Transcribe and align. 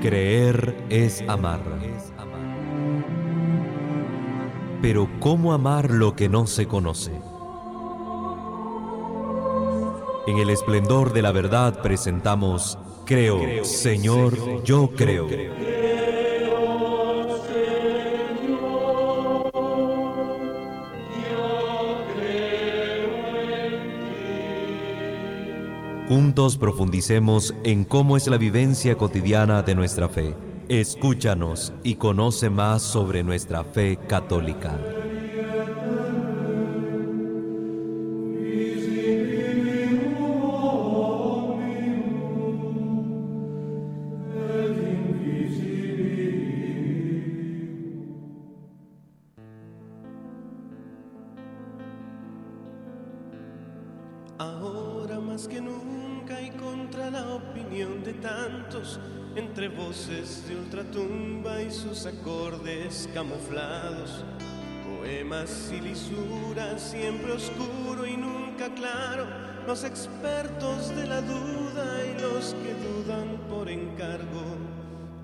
Creer 0.00 0.76
es 0.90 1.22
amar. 1.26 1.60
Pero 4.80 5.08
¿cómo 5.18 5.52
amar 5.52 5.90
lo 5.90 6.14
que 6.14 6.28
no 6.28 6.46
se 6.46 6.68
conoce? 6.68 7.10
En 10.28 10.38
el 10.38 10.50
esplendor 10.50 11.12
de 11.12 11.22
la 11.22 11.32
verdad 11.32 11.82
presentamos 11.82 12.78
Creo, 13.06 13.64
Señor, 13.64 14.62
yo 14.62 14.90
creo. 14.94 15.26
Juntos 26.08 26.56
profundicemos 26.56 27.54
en 27.64 27.84
cómo 27.84 28.16
es 28.16 28.26
la 28.28 28.38
vivencia 28.38 28.96
cotidiana 28.96 29.62
de 29.62 29.74
nuestra 29.74 30.08
fe. 30.08 30.34
Escúchanos 30.70 31.74
y 31.82 31.96
conoce 31.96 32.48
más 32.48 32.80
sobre 32.80 33.22
nuestra 33.22 33.62
fe 33.62 33.98
católica. 34.08 34.97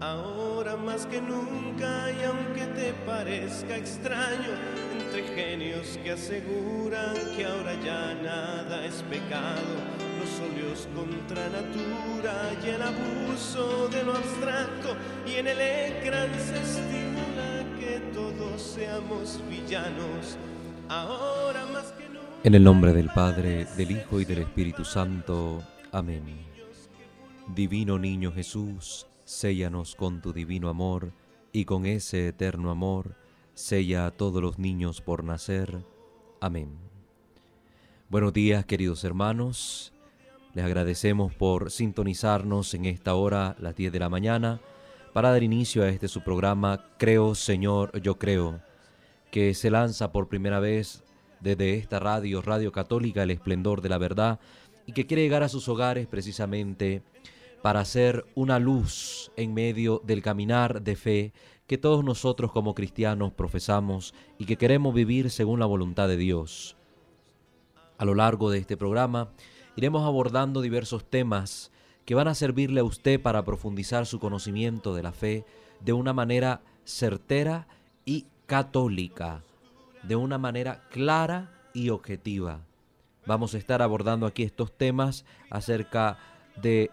Ahora 0.05 0.77
más 0.77 1.06
que 1.06 1.19
nunca 1.19 2.10
y 2.12 2.24
aunque 2.24 2.66
te 2.78 2.92
parezca 3.06 3.74
extraño, 3.74 4.50
entre 5.00 5.22
genios 5.34 5.98
que 6.05 6.10
aseguran 6.10 7.14
que 7.34 7.47
ahora 7.47 7.72
ya 7.83 8.12
nada 8.22 8.84
es 8.84 9.02
pecado, 9.05 9.62
los 10.20 10.41
óleos 10.41 10.88
contra 10.94 11.48
natura 11.48 12.52
y 12.62 12.69
el 12.69 12.82
abuso 12.82 13.88
de 13.88 14.02
lo 14.05 14.12
abstracto 14.14 14.94
y 15.27 15.36
en 15.36 15.47
el 15.48 15.58
ecran 15.58 16.28
se 16.38 16.60
estimula 16.60 17.64
que 17.80 18.00
todos 18.12 18.60
seamos 18.60 19.41
villanos. 19.48 20.36
Ahora 20.91 21.64
más 21.72 21.92
que 21.92 22.06
nunca. 22.10 22.28
En 22.42 22.55
el 22.55 22.62
nombre 22.62 22.92
del 22.92 23.08
Padre, 23.08 23.64
del 23.75 23.92
Hijo 23.92 24.20
y 24.20 24.27
del 24.27 24.41
Espíritu 24.41 24.84
Santo. 24.84 25.62
Amén. 25.92 26.44
Divino 27.55 27.98
Niño 27.98 28.32
Jesús, 28.32 29.06
séllanos 29.25 29.94
con 29.97 30.20
tu 30.20 30.33
divino 30.33 30.69
amor 30.69 31.12
y 31.53 31.64
con 31.64 31.86
ese 31.86 32.28
eterno 32.28 32.70
amor 32.70 33.17
sella 33.55 34.06
a 34.06 34.11
todos 34.11 34.42
los 34.42 34.58
niños 34.58 35.00
por 35.00 35.25
nacer. 35.25 35.84
Amén. 36.41 36.77
Buenos 38.08 38.33
días 38.33 38.66
queridos 38.66 39.03
hermanos, 39.05 39.92
les 40.53 40.64
agradecemos 40.64 41.34
por 41.34 41.70
sintonizarnos 41.70 42.75
en 42.75 42.84
esta 42.84 43.14
hora, 43.14 43.56
las 43.59 43.75
10 43.75 43.93
de 43.93 43.98
la 43.98 44.09
mañana, 44.09 44.60
para 45.12 45.31
dar 45.31 45.43
inicio 45.43 45.82
a 45.82 45.88
este 45.88 46.09
su 46.09 46.22
programa 46.22 46.84
Creo 46.98 47.34
Señor, 47.34 48.00
yo 48.03 48.19
creo, 48.19 48.60
que 49.31 49.54
se 49.54 49.71
lanza 49.71 50.12
por 50.12 50.28
primera 50.28 50.60
vez 50.60 51.03
desde 51.41 51.75
esta 51.75 51.98
radio, 51.98 52.43
Radio 52.43 52.72
Católica, 52.72 53.22
El 53.22 53.31
Esplendor 53.31 53.81
de 53.81 53.88
la 53.88 53.98
Verdad, 53.98 54.38
y 54.87 54.93
que 54.93 55.06
quiere 55.06 55.22
llegar 55.22 55.43
a 55.43 55.48
sus 55.48 55.69
hogares 55.69 56.06
precisamente 56.06 57.03
para 57.64 57.82
ser 57.86 58.26
una 58.34 58.58
luz 58.58 59.32
en 59.36 59.54
medio 59.54 60.02
del 60.04 60.20
caminar 60.20 60.82
de 60.82 60.97
fe 60.97 61.32
que 61.66 61.78
todos 61.78 62.04
nosotros 62.04 62.52
como 62.52 62.75
cristianos 62.75 63.32
profesamos 63.32 64.12
y 64.36 64.44
que 64.44 64.58
queremos 64.58 64.92
vivir 64.92 65.30
según 65.30 65.60
la 65.60 65.64
voluntad 65.64 66.06
de 66.06 66.19
Dios. 66.19 66.76
A 67.97 68.04
lo 68.04 68.14
largo 68.14 68.50
de 68.50 68.58
este 68.58 68.76
programa 68.76 69.30
iremos 69.76 70.04
abordando 70.04 70.60
diversos 70.60 71.08
temas 71.08 71.72
que 72.04 72.14
van 72.14 72.28
a 72.28 72.34
servirle 72.34 72.80
a 72.80 72.84
usted 72.84 73.19
para 73.19 73.47
profundizar 73.47 74.04
su 74.04 74.20
conocimiento 74.20 74.94
de 74.94 75.03
la 75.03 75.12
fe 75.12 75.47
de 75.80 75.94
una 75.94 76.12
manera 76.12 76.60
certera 76.84 77.66
y 78.04 78.26
católica, 78.44 79.42
de 80.03 80.16
una 80.16 80.36
manera 80.36 80.82
clara 80.91 81.62
y 81.72 81.88
objetiva. 81.88 82.60
Vamos 83.24 83.54
a 83.54 83.58
estar 83.58 83.80
abordando 83.80 84.26
aquí 84.26 84.42
estos 84.42 84.70
temas 84.76 85.24
acerca 85.48 86.19
de 86.60 86.91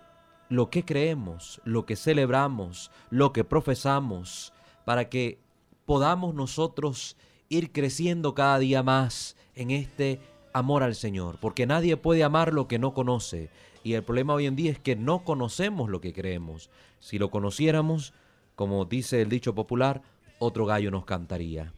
lo 0.51 0.69
que 0.69 0.83
creemos, 0.83 1.61
lo 1.63 1.85
que 1.85 1.95
celebramos, 1.95 2.91
lo 3.09 3.31
que 3.31 3.45
profesamos, 3.45 4.51
para 4.83 5.07
que 5.07 5.39
podamos 5.85 6.35
nosotros 6.35 7.15
ir 7.47 7.71
creciendo 7.71 8.35
cada 8.35 8.59
día 8.59 8.83
más 8.83 9.37
en 9.55 9.71
este 9.71 10.19
amor 10.51 10.83
al 10.83 10.95
Señor, 10.95 11.37
porque 11.39 11.65
nadie 11.65 11.95
puede 11.95 12.25
amar 12.25 12.51
lo 12.51 12.67
que 12.67 12.79
no 12.79 12.93
conoce. 12.93 13.49
Y 13.81 13.93
el 13.93 14.03
problema 14.03 14.33
hoy 14.33 14.45
en 14.45 14.57
día 14.57 14.71
es 14.71 14.79
que 14.79 14.97
no 14.97 15.23
conocemos 15.23 15.89
lo 15.89 16.01
que 16.01 16.11
creemos. 16.11 16.69
Si 16.99 17.17
lo 17.17 17.31
conociéramos, 17.31 18.13
como 18.57 18.83
dice 18.83 19.21
el 19.21 19.29
dicho 19.29 19.55
popular, 19.55 20.01
otro 20.37 20.65
gallo 20.65 20.91
nos 20.91 21.05
cantaría. 21.05 21.71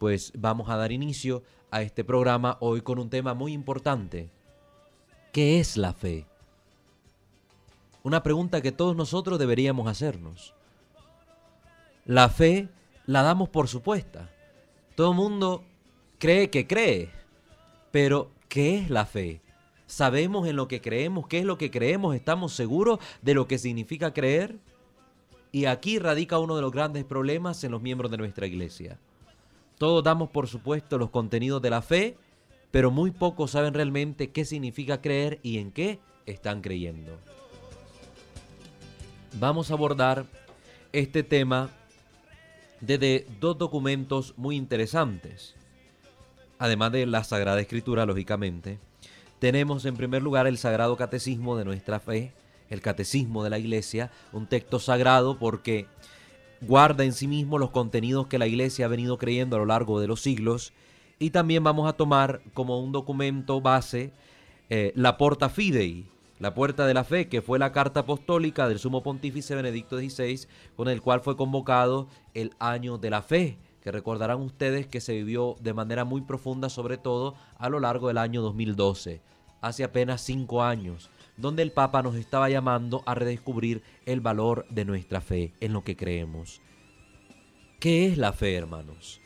Pues 0.00 0.32
vamos 0.36 0.70
a 0.70 0.76
dar 0.76 0.90
inicio 0.90 1.44
a 1.70 1.82
este 1.82 2.02
programa 2.02 2.56
hoy 2.58 2.80
con 2.80 2.98
un 2.98 3.10
tema 3.10 3.34
muy 3.34 3.52
importante. 3.52 4.32
¿Qué 5.32 5.60
es 5.60 5.76
la 5.76 5.92
fe? 5.92 6.26
Una 8.08 8.22
pregunta 8.22 8.62
que 8.62 8.72
todos 8.72 8.96
nosotros 8.96 9.38
deberíamos 9.38 9.86
hacernos. 9.86 10.54
La 12.06 12.30
fe 12.30 12.70
la 13.04 13.22
damos 13.22 13.50
por 13.50 13.68
supuesta. 13.68 14.30
Todo 14.94 15.10
el 15.10 15.16
mundo 15.18 15.62
cree 16.18 16.48
que 16.48 16.66
cree. 16.66 17.10
Pero, 17.90 18.30
¿qué 18.48 18.78
es 18.78 18.88
la 18.88 19.04
fe? 19.04 19.42
¿Sabemos 19.84 20.48
en 20.48 20.56
lo 20.56 20.68
que 20.68 20.80
creemos? 20.80 21.26
¿Qué 21.26 21.40
es 21.40 21.44
lo 21.44 21.58
que 21.58 21.70
creemos? 21.70 22.16
¿Estamos 22.16 22.54
seguros 22.54 22.98
de 23.20 23.34
lo 23.34 23.46
que 23.46 23.58
significa 23.58 24.14
creer? 24.14 24.56
Y 25.52 25.66
aquí 25.66 25.98
radica 25.98 26.38
uno 26.38 26.56
de 26.56 26.62
los 26.62 26.72
grandes 26.72 27.04
problemas 27.04 27.62
en 27.62 27.72
los 27.72 27.82
miembros 27.82 28.10
de 28.10 28.16
nuestra 28.16 28.46
iglesia. 28.46 28.98
Todos 29.76 30.02
damos 30.02 30.30
por 30.30 30.48
supuesto 30.48 30.96
los 30.96 31.10
contenidos 31.10 31.60
de 31.60 31.68
la 31.68 31.82
fe, 31.82 32.16
pero 32.70 32.90
muy 32.90 33.10
pocos 33.10 33.50
saben 33.50 33.74
realmente 33.74 34.30
qué 34.30 34.46
significa 34.46 35.02
creer 35.02 35.40
y 35.42 35.58
en 35.58 35.72
qué 35.72 35.98
están 36.24 36.62
creyendo. 36.62 37.18
Vamos 39.34 39.70
a 39.70 39.74
abordar 39.74 40.26
este 40.92 41.22
tema 41.22 41.70
desde 42.80 43.26
dos 43.40 43.58
documentos 43.58 44.34
muy 44.36 44.56
interesantes. 44.56 45.54
Además 46.58 46.92
de 46.92 47.06
la 47.06 47.22
Sagrada 47.22 47.60
Escritura, 47.60 48.06
lógicamente, 48.06 48.78
tenemos 49.38 49.84
en 49.84 49.96
primer 49.96 50.22
lugar 50.22 50.46
el 50.46 50.58
Sagrado 50.58 50.96
Catecismo 50.96 51.56
de 51.56 51.64
nuestra 51.64 52.00
fe, 52.00 52.32
el 52.70 52.80
Catecismo 52.80 53.44
de 53.44 53.50
la 53.50 53.58
Iglesia, 53.58 54.10
un 54.32 54.46
texto 54.46 54.80
sagrado 54.80 55.38
porque 55.38 55.86
guarda 56.62 57.04
en 57.04 57.12
sí 57.12 57.28
mismo 57.28 57.58
los 57.58 57.70
contenidos 57.70 58.26
que 58.26 58.38
la 58.38 58.46
Iglesia 58.46 58.86
ha 58.86 58.88
venido 58.88 59.18
creyendo 59.18 59.56
a 59.56 59.60
lo 59.60 59.66
largo 59.66 60.00
de 60.00 60.08
los 60.08 60.20
siglos. 60.20 60.72
Y 61.18 61.30
también 61.30 61.62
vamos 61.62 61.88
a 61.88 61.92
tomar 61.92 62.40
como 62.54 62.80
un 62.80 62.92
documento 62.92 63.60
base 63.60 64.10
eh, 64.70 64.92
la 64.96 65.16
Porta 65.16 65.48
Fidei, 65.48 66.06
la 66.38 66.54
puerta 66.54 66.86
de 66.86 66.94
la 66.94 67.04
fe, 67.04 67.28
que 67.28 67.42
fue 67.42 67.58
la 67.58 67.72
carta 67.72 68.00
apostólica 68.00 68.68
del 68.68 68.78
sumo 68.78 69.02
pontífice 69.02 69.54
Benedicto 69.54 69.98
XVI, 69.98 70.46
con 70.76 70.88
el 70.88 71.02
cual 71.02 71.20
fue 71.20 71.36
convocado 71.36 72.08
el 72.34 72.52
año 72.58 72.98
de 72.98 73.10
la 73.10 73.22
fe, 73.22 73.58
que 73.82 73.92
recordarán 73.92 74.40
ustedes 74.40 74.86
que 74.86 75.00
se 75.00 75.14
vivió 75.14 75.56
de 75.60 75.74
manera 75.74 76.04
muy 76.04 76.20
profunda, 76.20 76.68
sobre 76.68 76.98
todo 76.98 77.34
a 77.58 77.68
lo 77.68 77.80
largo 77.80 78.08
del 78.08 78.18
año 78.18 78.42
2012, 78.42 79.20
hace 79.60 79.84
apenas 79.84 80.20
cinco 80.20 80.62
años, 80.62 81.10
donde 81.36 81.62
el 81.62 81.72
Papa 81.72 82.02
nos 82.02 82.16
estaba 82.16 82.48
llamando 82.48 83.02
a 83.06 83.14
redescubrir 83.14 83.82
el 84.06 84.20
valor 84.20 84.66
de 84.70 84.84
nuestra 84.84 85.20
fe, 85.20 85.54
en 85.60 85.72
lo 85.72 85.82
que 85.82 85.96
creemos. 85.96 86.60
¿Qué 87.80 88.06
es 88.06 88.18
la 88.18 88.32
fe, 88.32 88.54
hermanos? 88.56 89.20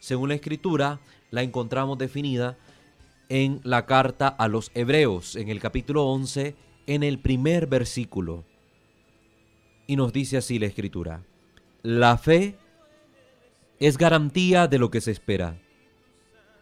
Según 0.00 0.28
la 0.28 0.34
Escritura, 0.34 1.00
la 1.30 1.42
encontramos 1.42 1.98
definida 1.98 2.58
en 3.28 3.60
la 3.64 3.86
carta 3.86 4.28
a 4.28 4.48
los 4.48 4.70
Hebreos, 4.74 5.36
en 5.36 5.48
el 5.48 5.60
capítulo 5.60 6.06
11, 6.06 6.54
en 6.86 7.02
el 7.02 7.18
primer 7.18 7.66
versículo. 7.66 8.44
Y 9.86 9.96
nos 9.96 10.12
dice 10.12 10.36
así 10.36 10.58
la 10.58 10.66
escritura, 10.66 11.22
la 11.82 12.18
fe 12.18 12.56
es 13.78 13.98
garantía 13.98 14.66
de 14.68 14.78
lo 14.78 14.90
que 14.90 15.00
se 15.00 15.10
espera, 15.10 15.58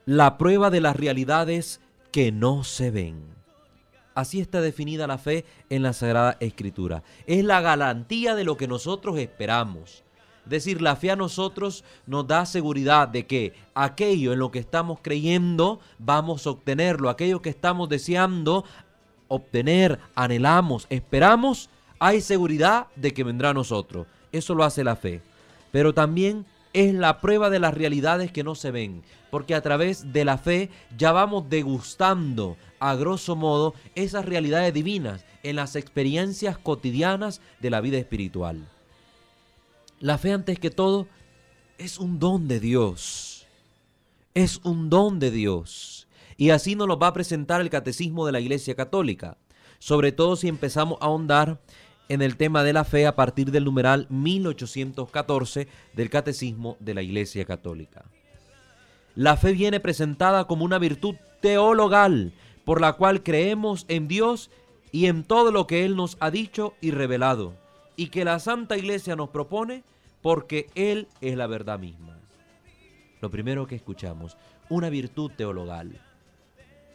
la 0.07 0.37
prueba 0.37 0.71
de 0.71 0.81
las 0.81 0.97
realidades 0.97 1.81
que 2.13 2.33
no 2.33 2.65
se 2.65 2.91
ven. 2.91 3.35
Así 4.15 4.41
está 4.41 4.61
definida 4.61 5.07
la 5.07 5.19
fe 5.19 5.45
en 5.71 5.83
la 5.83 5.93
Sagrada 5.93 6.37
Escritura. 6.39 7.03
Es 7.27 7.45
la 7.45 7.61
garantía 7.61 8.37
de 8.37 8.45
lo 8.45 8.57
que 8.57 8.69
nosotros 8.69 9.19
esperamos. 9.19 10.04
Decir, 10.47 10.83
la 10.83 10.97
fe 10.97 11.11
a 11.11 11.17
nosotros 11.17 11.85
nos 12.07 12.27
da 12.27 12.45
seguridad 12.47 13.09
de 13.09 13.27
que 13.27 13.55
aquello 13.75 14.33
en 14.33 14.39
lo 14.39 14.51
que 14.51 14.59
estamos 14.59 14.99
creyendo 15.01 15.81
vamos 15.99 16.47
a 16.47 16.51
obtenerlo, 16.51 17.09
aquello 17.09 17.41
que 17.41 17.51
estamos 17.51 17.89
deseando 17.89 18.65
obtener, 19.29 19.99
anhelamos, 20.15 20.87
esperamos, 20.91 21.71
hay 21.99 22.21
seguridad 22.21 22.89
de 22.97 23.13
que 23.13 23.25
vendrá 23.25 23.51
a 23.51 23.55
nosotros. 23.55 24.07
Eso 24.33 24.55
lo 24.55 24.65
hace 24.65 24.85
la 24.85 24.97
fe. 24.97 25.23
Pero 25.73 25.95
también 25.95 26.45
es 26.73 26.93
la 26.93 27.21
prueba 27.21 27.51
de 27.51 27.61
las 27.61 27.73
realidades 27.73 28.33
que 28.33 28.45
no 28.45 28.55
se 28.55 28.71
ven, 28.71 29.03
porque 29.31 29.55
a 29.55 29.63
través 29.63 30.13
de 30.13 30.25
la 30.25 30.39
fe 30.39 30.71
ya 30.97 31.13
vamos 31.13 31.49
degustando, 31.49 32.57
a 32.81 32.95
grosso 32.97 33.37
modo, 33.37 33.75
esas 33.95 34.25
realidades 34.25 34.75
divinas 34.75 35.25
en 35.43 35.57
las 35.57 35.77
experiencias 35.77 36.59
cotidianas 36.59 37.41
de 37.61 37.71
la 37.71 37.81
vida 37.81 37.99
espiritual. 37.99 38.67
La 40.05 40.19
fe 40.19 40.35
antes 40.35 40.59
que 40.59 40.71
todo 40.71 41.09
es 41.79 41.99
un 41.99 42.19
don 42.19 42.47
de 42.47 42.61
Dios. 42.61 43.47
Es 44.35 44.61
un 44.63 44.91
don 44.91 45.19
de 45.19 45.31
Dios. 45.31 46.09
Y 46.37 46.51
así 46.51 46.75
nos 46.75 46.89
lo 46.89 46.99
va 46.99 47.07
a 47.07 47.15
presentar 47.15 47.63
el 47.63 47.71
Catecismo 47.71 48.27
de 48.27 48.33
la 48.33 48.41
Iglesia 48.41 48.75
Católica, 48.75 49.39
sobre 49.79 50.13
todo 50.13 50.37
si 50.37 50.49
empezamos 50.49 50.99
a 51.01 51.07
ahondar 51.07 51.59
en 52.11 52.21
el 52.21 52.37
tema 52.37 52.63
de 52.65 52.75
la 52.75 52.85
fe 52.85 53.07
a 53.07 53.17
partir 53.17 53.51
del 53.51 53.65
numeral 53.65 54.07
1814 54.11 55.69
del 55.95 56.11
Catecismo 56.11 56.77
de 56.81 56.93
la 56.93 57.01
Iglesia 57.01 57.47
Católica. 57.47 58.05
La 59.15 59.39
fe 59.39 59.53
viene 59.53 59.81
presentada 59.81 60.47
como 60.47 60.67
una 60.67 60.79
virtud 60.79 61.15
teologal 61.41 62.35
por 62.67 62.83
la 62.83 62.93
cual 62.93 63.23
creemos 63.23 63.87
en 63.89 64.07
Dios 64.07 64.51
y 64.93 65.07
en 65.07 65.25
todo 65.25 65.51
lo 65.51 65.67
que 65.67 65.87
Él 65.87 65.97
nos 65.97 66.19
ha 66.21 66.31
dicho 66.31 66.75
y 66.83 66.91
revelado, 66.91 67.55
y 67.97 68.09
que 68.09 68.27
la 68.27 68.39
Santa 68.39 68.77
Iglesia 68.77 69.17
nos 69.17 69.31
propone 69.31 69.83
porque 70.25 70.71
Él 70.75 71.07
es 71.21 71.37
la 71.37 71.47
verdad 71.47 71.79
misma. 71.79 72.19
Lo 73.21 73.31
primero 73.31 73.67
que 73.67 73.75
escuchamos, 73.75 74.39
una 74.71 74.89
virtud 74.89 75.31
teologal. 75.37 76.01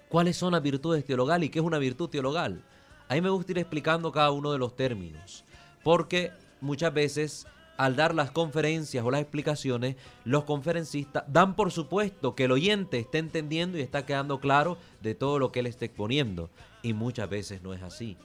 ¿Cuáles 0.09 0.35
son 0.35 0.53
las 0.53 0.63
virtudes 0.63 1.05
teologales 1.05 1.45
y 1.45 1.51
qué 1.51 1.59
es 1.59 1.65
una 1.65 1.77
virtud 1.77 2.09
teologal? 2.09 2.63
A 3.07 3.13
mí 3.13 3.21
me 3.21 3.29
gusta 3.29 3.51
ir 3.51 3.59
explicando 3.59 4.11
cada 4.11 4.31
uno 4.31 4.51
de 4.51 4.57
los 4.57 4.75
términos, 4.75 5.45
porque 5.83 6.31
muchas 6.59 6.91
veces 6.91 7.45
al 7.77 7.95
dar 7.95 8.15
las 8.15 8.31
conferencias 8.31 9.05
o 9.05 9.11
las 9.11 9.21
explicaciones, 9.21 9.95
los 10.25 10.45
conferencistas 10.45 11.23
dan 11.27 11.55
por 11.55 11.71
supuesto 11.71 12.33
que 12.33 12.45
el 12.45 12.51
oyente 12.51 12.97
esté 12.97 13.19
entendiendo 13.19 13.77
y 13.77 13.81
está 13.81 14.07
quedando 14.07 14.39
claro 14.39 14.79
de 15.03 15.13
todo 15.13 15.37
lo 15.37 15.51
que 15.51 15.59
él 15.59 15.67
está 15.67 15.85
exponiendo. 15.85 16.49
Y 16.81 16.93
muchas 16.93 17.29
veces 17.29 17.61
no 17.61 17.75
es 17.75 17.83
así. 17.83 18.17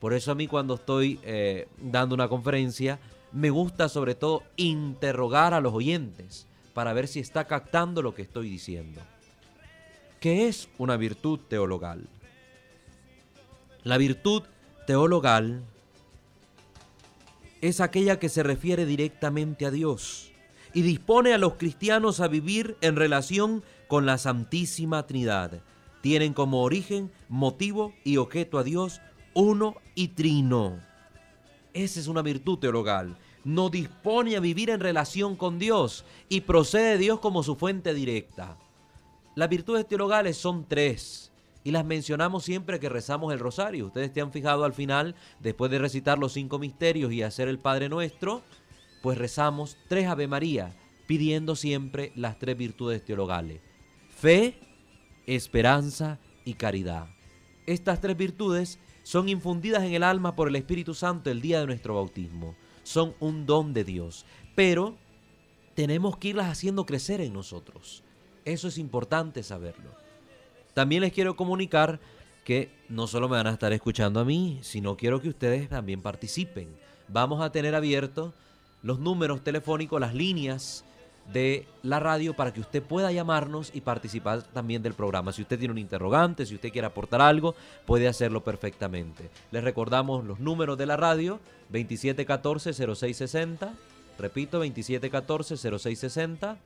Por 0.00 0.14
eso 0.14 0.32
a 0.32 0.34
mí 0.34 0.46
cuando 0.46 0.74
estoy 0.74 1.20
eh, 1.24 1.68
dando 1.78 2.14
una 2.14 2.28
conferencia, 2.28 2.98
me 3.32 3.50
gusta 3.50 3.88
sobre 3.88 4.14
todo 4.14 4.42
interrogar 4.56 5.54
a 5.54 5.60
los 5.60 5.74
oyentes 5.74 6.46
para 6.74 6.92
ver 6.92 7.08
si 7.08 7.20
está 7.20 7.46
captando 7.46 8.02
lo 8.02 8.14
que 8.14 8.22
estoy 8.22 8.48
diciendo. 8.48 9.00
¿Qué 10.20 10.48
es 10.48 10.68
una 10.78 10.96
virtud 10.96 11.40
teologal? 11.48 12.08
La 13.82 13.98
virtud 13.98 14.42
teologal 14.86 15.62
es 17.60 17.80
aquella 17.80 18.18
que 18.18 18.28
se 18.28 18.42
refiere 18.42 18.86
directamente 18.86 19.66
a 19.66 19.70
Dios 19.70 20.32
y 20.74 20.82
dispone 20.82 21.32
a 21.32 21.38
los 21.38 21.54
cristianos 21.54 22.20
a 22.20 22.28
vivir 22.28 22.76
en 22.80 22.96
relación 22.96 23.62
con 23.88 24.04
la 24.04 24.18
Santísima 24.18 25.06
Trinidad. 25.06 25.62
Tienen 26.00 26.34
como 26.34 26.62
origen, 26.62 27.10
motivo 27.28 27.92
y 28.04 28.18
objeto 28.18 28.58
a 28.58 28.64
Dios 28.64 29.00
uno 29.34 29.76
y 29.94 30.08
trino. 30.08 30.80
Esa 31.76 32.00
es 32.00 32.08
una 32.08 32.22
virtud 32.22 32.58
teologal. 32.58 33.18
No 33.44 33.68
dispone 33.68 34.34
a 34.34 34.40
vivir 34.40 34.70
en 34.70 34.80
relación 34.80 35.36
con 35.36 35.58
Dios 35.58 36.06
y 36.30 36.40
procede 36.40 36.92
de 36.92 36.98
Dios 36.98 37.20
como 37.20 37.42
su 37.42 37.54
fuente 37.54 37.92
directa. 37.92 38.56
Las 39.34 39.50
virtudes 39.50 39.86
teologales 39.86 40.38
son 40.38 40.64
tres 40.66 41.30
y 41.64 41.72
las 41.72 41.84
mencionamos 41.84 42.44
siempre 42.44 42.80
que 42.80 42.88
rezamos 42.88 43.30
el 43.30 43.40
rosario. 43.40 43.88
Ustedes 43.88 44.10
te 44.10 44.22
han 44.22 44.32
fijado 44.32 44.64
al 44.64 44.72
final, 44.72 45.16
después 45.40 45.70
de 45.70 45.78
recitar 45.78 46.18
los 46.18 46.32
cinco 46.32 46.58
misterios 46.58 47.12
y 47.12 47.22
hacer 47.22 47.46
el 47.46 47.58
Padre 47.58 47.90
Nuestro, 47.90 48.40
pues 49.02 49.18
rezamos 49.18 49.76
tres 49.86 50.06
Ave 50.06 50.28
María, 50.28 50.74
pidiendo 51.06 51.56
siempre 51.56 52.10
las 52.16 52.38
tres 52.38 52.56
virtudes 52.56 53.04
teologales. 53.04 53.60
Fe, 54.08 54.58
esperanza 55.26 56.18
y 56.46 56.54
caridad. 56.54 57.08
Estas 57.66 58.00
tres 58.00 58.16
virtudes 58.16 58.78
son 59.06 59.28
infundidas 59.28 59.84
en 59.84 59.92
el 59.92 60.02
alma 60.02 60.34
por 60.34 60.48
el 60.48 60.56
Espíritu 60.56 60.92
Santo 60.92 61.30
el 61.30 61.40
día 61.40 61.60
de 61.60 61.66
nuestro 61.66 61.94
bautismo. 61.94 62.56
Son 62.82 63.14
un 63.20 63.46
don 63.46 63.72
de 63.72 63.84
Dios, 63.84 64.26
pero 64.56 64.96
tenemos 65.76 66.16
que 66.16 66.30
irlas 66.30 66.48
haciendo 66.48 66.86
crecer 66.86 67.20
en 67.20 67.32
nosotros. 67.32 68.02
Eso 68.44 68.66
es 68.66 68.78
importante 68.78 69.44
saberlo. 69.44 69.92
También 70.74 71.02
les 71.02 71.12
quiero 71.12 71.36
comunicar 71.36 72.00
que 72.44 72.68
no 72.88 73.06
solo 73.06 73.28
me 73.28 73.36
van 73.36 73.46
a 73.46 73.52
estar 73.52 73.72
escuchando 73.72 74.18
a 74.18 74.24
mí, 74.24 74.58
sino 74.62 74.96
quiero 74.96 75.22
que 75.22 75.28
ustedes 75.28 75.68
también 75.68 76.02
participen. 76.02 76.68
Vamos 77.06 77.40
a 77.42 77.52
tener 77.52 77.76
abiertos 77.76 78.34
los 78.82 78.98
números 78.98 79.44
telefónicos, 79.44 80.00
las 80.00 80.16
líneas 80.16 80.84
de 81.32 81.66
la 81.82 81.98
radio 82.00 82.34
para 82.34 82.52
que 82.52 82.60
usted 82.60 82.82
pueda 82.82 83.12
llamarnos 83.12 83.70
y 83.74 83.80
participar 83.80 84.42
también 84.42 84.82
del 84.82 84.92
programa. 84.94 85.32
Si 85.32 85.42
usted 85.42 85.58
tiene 85.58 85.72
un 85.72 85.78
interrogante, 85.78 86.46
si 86.46 86.54
usted 86.54 86.70
quiere 86.70 86.86
aportar 86.86 87.20
algo, 87.20 87.56
puede 87.84 88.06
hacerlo 88.08 88.44
perfectamente. 88.44 89.28
Les 89.50 89.64
recordamos 89.64 90.24
los 90.24 90.38
números 90.38 90.78
de 90.78 90.86
la 90.86 90.96
radio 90.96 91.40
2714-0660, 91.72 93.72
repito 94.18 94.64
2714-0660, 94.64 96.56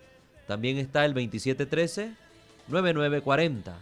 también 0.47 0.79
está 0.79 1.05
el 1.05 1.15
2713-9940. 1.15 3.73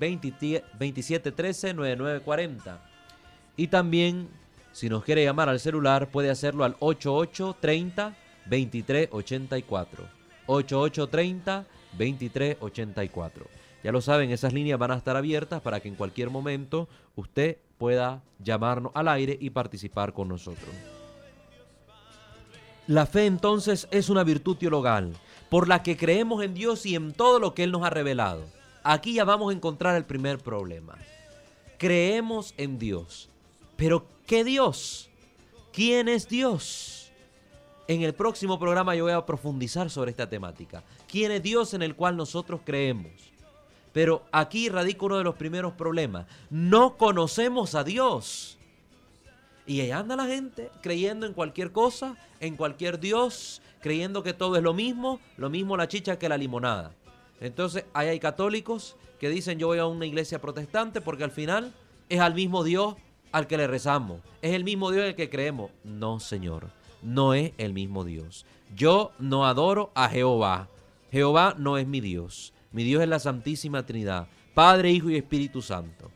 2713-9940. 0.00 2.78
Y 3.56 3.68
también, 3.68 4.28
si 4.72 4.88
nos 4.88 5.04
quiere 5.04 5.22
llamar 5.22 5.48
al 5.48 5.60
celular, 5.60 6.10
puede 6.10 6.30
hacerlo 6.30 6.64
al 6.64 6.74
8830-2384. 10.46 11.66
8830-2384. 11.98 13.46
Ya 13.82 13.92
lo 13.92 14.00
saben, 14.00 14.30
esas 14.30 14.52
líneas 14.52 14.78
van 14.78 14.92
a 14.92 14.96
estar 14.96 15.16
abiertas 15.16 15.60
para 15.60 15.80
que 15.80 15.88
en 15.88 15.94
cualquier 15.94 16.30
momento 16.30 16.88
usted 17.16 17.58
pueda 17.76 18.22
llamarnos 18.42 18.92
al 18.94 19.08
aire 19.08 19.36
y 19.40 19.50
participar 19.50 20.14
con 20.14 20.28
nosotros. 20.28 20.70
La 22.86 23.06
fe 23.06 23.26
entonces 23.26 23.88
es 23.90 24.08
una 24.08 24.24
virtud 24.24 24.56
teologal 24.56 25.12
por 25.50 25.68
la 25.68 25.82
que 25.82 25.96
creemos 25.96 26.42
en 26.42 26.54
Dios 26.54 26.86
y 26.86 26.94
en 26.94 27.12
todo 27.12 27.38
lo 27.38 27.54
que 27.54 27.64
Él 27.64 27.72
nos 27.72 27.82
ha 27.82 27.90
revelado. 27.90 28.44
Aquí 28.82 29.14
ya 29.14 29.24
vamos 29.24 29.50
a 29.50 29.56
encontrar 29.56 29.96
el 29.96 30.04
primer 30.04 30.38
problema. 30.38 30.96
Creemos 31.78 32.54
en 32.56 32.78
Dios. 32.78 33.28
Pero 33.76 34.06
¿qué 34.26 34.44
Dios? 34.44 35.10
¿Quién 35.72 36.08
es 36.08 36.28
Dios? 36.28 37.03
En 37.86 38.02
el 38.02 38.14
próximo 38.14 38.58
programa 38.58 38.94
yo 38.94 39.04
voy 39.04 39.12
a 39.12 39.26
profundizar 39.26 39.90
sobre 39.90 40.10
esta 40.10 40.28
temática. 40.28 40.82
¿Quién 41.06 41.32
es 41.32 41.42
Dios 41.42 41.74
en 41.74 41.82
el 41.82 41.94
cual 41.94 42.16
nosotros 42.16 42.60
creemos? 42.64 43.12
Pero 43.92 44.24
aquí 44.32 44.68
radica 44.70 45.04
uno 45.04 45.18
de 45.18 45.24
los 45.24 45.34
primeros 45.34 45.74
problemas. 45.74 46.26
No 46.48 46.96
conocemos 46.96 47.74
a 47.74 47.84
Dios. 47.84 48.56
Y 49.66 49.80
ahí 49.80 49.90
anda 49.90 50.16
la 50.16 50.26
gente 50.26 50.70
creyendo 50.82 51.26
en 51.26 51.34
cualquier 51.34 51.72
cosa, 51.72 52.16
en 52.40 52.56
cualquier 52.56 52.98
Dios, 53.00 53.60
creyendo 53.80 54.22
que 54.22 54.32
todo 54.32 54.56
es 54.56 54.62
lo 54.62 54.74
mismo, 54.74 55.20
lo 55.36 55.50
mismo 55.50 55.76
la 55.76 55.88
chicha 55.88 56.18
que 56.18 56.28
la 56.28 56.38
limonada. 56.38 56.92
Entonces, 57.40 57.84
ahí 57.92 58.08
hay 58.08 58.18
católicos 58.18 58.96
que 59.20 59.28
dicen 59.28 59.58
yo 59.58 59.66
voy 59.68 59.78
a 59.78 59.86
una 59.86 60.06
iglesia 60.06 60.40
protestante 60.40 61.00
porque 61.00 61.24
al 61.24 61.30
final 61.30 61.72
es 62.08 62.20
al 62.20 62.34
mismo 62.34 62.64
Dios 62.64 62.94
al 63.30 63.46
que 63.46 63.58
le 63.58 63.66
rezamos. 63.66 64.20
Es 64.40 64.54
el 64.54 64.64
mismo 64.64 64.90
Dios 64.90 65.04
el 65.04 65.14
que 65.14 65.28
creemos. 65.28 65.70
No, 65.82 66.20
Señor, 66.20 66.70
no 67.04 67.34
es 67.34 67.52
el 67.58 67.72
mismo 67.72 68.04
Dios. 68.04 68.46
Yo 68.74 69.12
no 69.18 69.46
adoro 69.46 69.92
a 69.94 70.08
Jehová. 70.08 70.68
Jehová 71.12 71.54
no 71.58 71.78
es 71.78 71.86
mi 71.86 72.00
Dios. 72.00 72.52
Mi 72.72 72.82
Dios 72.82 73.02
es 73.02 73.08
la 73.08 73.20
Santísima 73.20 73.86
Trinidad, 73.86 74.26
Padre, 74.54 74.90
Hijo 74.90 75.10
y 75.10 75.16
Espíritu 75.16 75.62
Santo. 75.62 76.10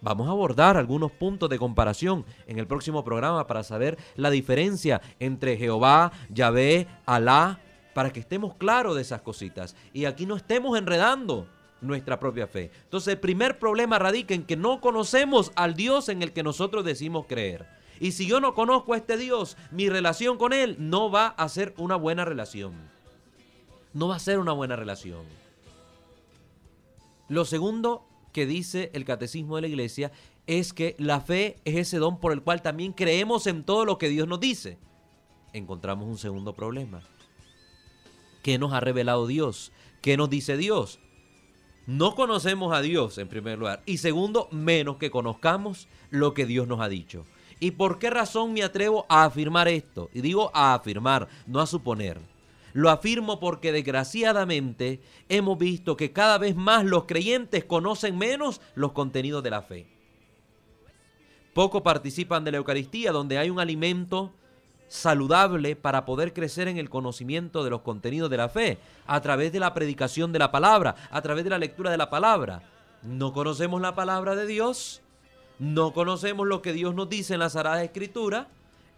Vamos 0.00 0.28
a 0.28 0.30
abordar 0.30 0.76
algunos 0.76 1.10
puntos 1.10 1.50
de 1.50 1.58
comparación 1.58 2.24
en 2.46 2.58
el 2.58 2.66
próximo 2.66 3.04
programa 3.04 3.46
para 3.46 3.64
saber 3.64 3.98
la 4.16 4.30
diferencia 4.30 5.02
entre 5.18 5.56
Jehová, 5.56 6.12
Yahvé, 6.30 6.86
Alá 7.04 7.60
para 7.98 8.12
que 8.12 8.20
estemos 8.20 8.54
claros 8.54 8.94
de 8.94 9.02
esas 9.02 9.22
cositas 9.22 9.74
y 9.92 10.04
aquí 10.04 10.24
no 10.24 10.36
estemos 10.36 10.78
enredando 10.78 11.48
nuestra 11.80 12.20
propia 12.20 12.46
fe. 12.46 12.70
Entonces 12.84 13.14
el 13.14 13.18
primer 13.18 13.58
problema 13.58 13.98
radica 13.98 14.34
en 14.34 14.44
que 14.44 14.56
no 14.56 14.80
conocemos 14.80 15.50
al 15.56 15.74
Dios 15.74 16.08
en 16.08 16.22
el 16.22 16.32
que 16.32 16.44
nosotros 16.44 16.84
decimos 16.84 17.26
creer. 17.26 17.77
Y 18.00 18.12
si 18.12 18.26
yo 18.26 18.40
no 18.40 18.54
conozco 18.54 18.94
a 18.94 18.96
este 18.96 19.16
Dios, 19.16 19.56
mi 19.70 19.88
relación 19.88 20.38
con 20.38 20.52
Él 20.52 20.76
no 20.78 21.10
va 21.10 21.28
a 21.28 21.48
ser 21.48 21.74
una 21.78 21.96
buena 21.96 22.24
relación. 22.24 22.74
No 23.92 24.08
va 24.08 24.16
a 24.16 24.20
ser 24.20 24.38
una 24.38 24.52
buena 24.52 24.76
relación. 24.76 25.22
Lo 27.28 27.44
segundo 27.44 28.06
que 28.32 28.46
dice 28.46 28.90
el 28.94 29.04
catecismo 29.04 29.56
de 29.56 29.62
la 29.62 29.68
iglesia 29.68 30.12
es 30.46 30.72
que 30.72 30.94
la 30.98 31.20
fe 31.20 31.56
es 31.64 31.76
ese 31.76 31.98
don 31.98 32.20
por 32.20 32.32
el 32.32 32.42
cual 32.42 32.62
también 32.62 32.92
creemos 32.92 33.46
en 33.46 33.64
todo 33.64 33.84
lo 33.84 33.98
que 33.98 34.08
Dios 34.08 34.28
nos 34.28 34.40
dice. 34.40 34.78
Encontramos 35.52 36.08
un 36.08 36.18
segundo 36.18 36.54
problema. 36.54 37.02
¿Qué 38.42 38.58
nos 38.58 38.72
ha 38.72 38.80
revelado 38.80 39.26
Dios? 39.26 39.72
¿Qué 40.00 40.16
nos 40.16 40.30
dice 40.30 40.56
Dios? 40.56 41.00
No 41.86 42.14
conocemos 42.14 42.74
a 42.74 42.80
Dios 42.80 43.18
en 43.18 43.28
primer 43.28 43.58
lugar. 43.58 43.82
Y 43.86 43.98
segundo, 43.98 44.48
menos 44.50 44.96
que 44.96 45.10
conozcamos 45.10 45.88
lo 46.10 46.34
que 46.34 46.46
Dios 46.46 46.68
nos 46.68 46.80
ha 46.80 46.88
dicho. 46.88 47.24
¿Y 47.60 47.72
por 47.72 47.98
qué 47.98 48.10
razón 48.10 48.52
me 48.52 48.62
atrevo 48.62 49.06
a 49.08 49.24
afirmar 49.24 49.68
esto? 49.68 50.10
Y 50.12 50.20
digo 50.20 50.50
a 50.54 50.74
afirmar, 50.74 51.28
no 51.46 51.60
a 51.60 51.66
suponer. 51.66 52.20
Lo 52.72 52.90
afirmo 52.90 53.40
porque 53.40 53.72
desgraciadamente 53.72 55.00
hemos 55.28 55.58
visto 55.58 55.96
que 55.96 56.12
cada 56.12 56.38
vez 56.38 56.54
más 56.54 56.84
los 56.84 57.04
creyentes 57.04 57.64
conocen 57.64 58.16
menos 58.16 58.60
los 58.74 58.92
contenidos 58.92 59.42
de 59.42 59.50
la 59.50 59.62
fe. 59.62 59.86
Poco 61.54 61.82
participan 61.82 62.44
de 62.44 62.52
la 62.52 62.58
Eucaristía, 62.58 63.10
donde 63.10 63.38
hay 63.38 63.50
un 63.50 63.58
alimento 63.58 64.32
saludable 64.86 65.76
para 65.76 66.04
poder 66.04 66.32
crecer 66.32 66.68
en 66.68 66.78
el 66.78 66.88
conocimiento 66.88 67.64
de 67.64 67.70
los 67.70 67.82
contenidos 67.82 68.30
de 68.30 68.36
la 68.36 68.48
fe, 68.48 68.78
a 69.06 69.20
través 69.20 69.50
de 69.52 69.60
la 69.60 69.74
predicación 69.74 70.32
de 70.32 70.38
la 70.38 70.52
palabra, 70.52 70.94
a 71.10 71.20
través 71.20 71.44
de 71.44 71.50
la 71.50 71.58
lectura 71.58 71.90
de 71.90 71.98
la 71.98 72.10
palabra. 72.10 72.62
No 73.02 73.32
conocemos 73.32 73.80
la 73.80 73.94
palabra 73.94 74.36
de 74.36 74.46
Dios, 74.46 75.02
no 75.58 75.92
conocemos 75.92 76.46
lo 76.46 76.62
que 76.62 76.72
Dios 76.72 76.94
nos 76.94 77.08
dice 77.08 77.34
en 77.34 77.40
la 77.40 77.50
Sagrada 77.50 77.82
Escritura, 77.82 78.48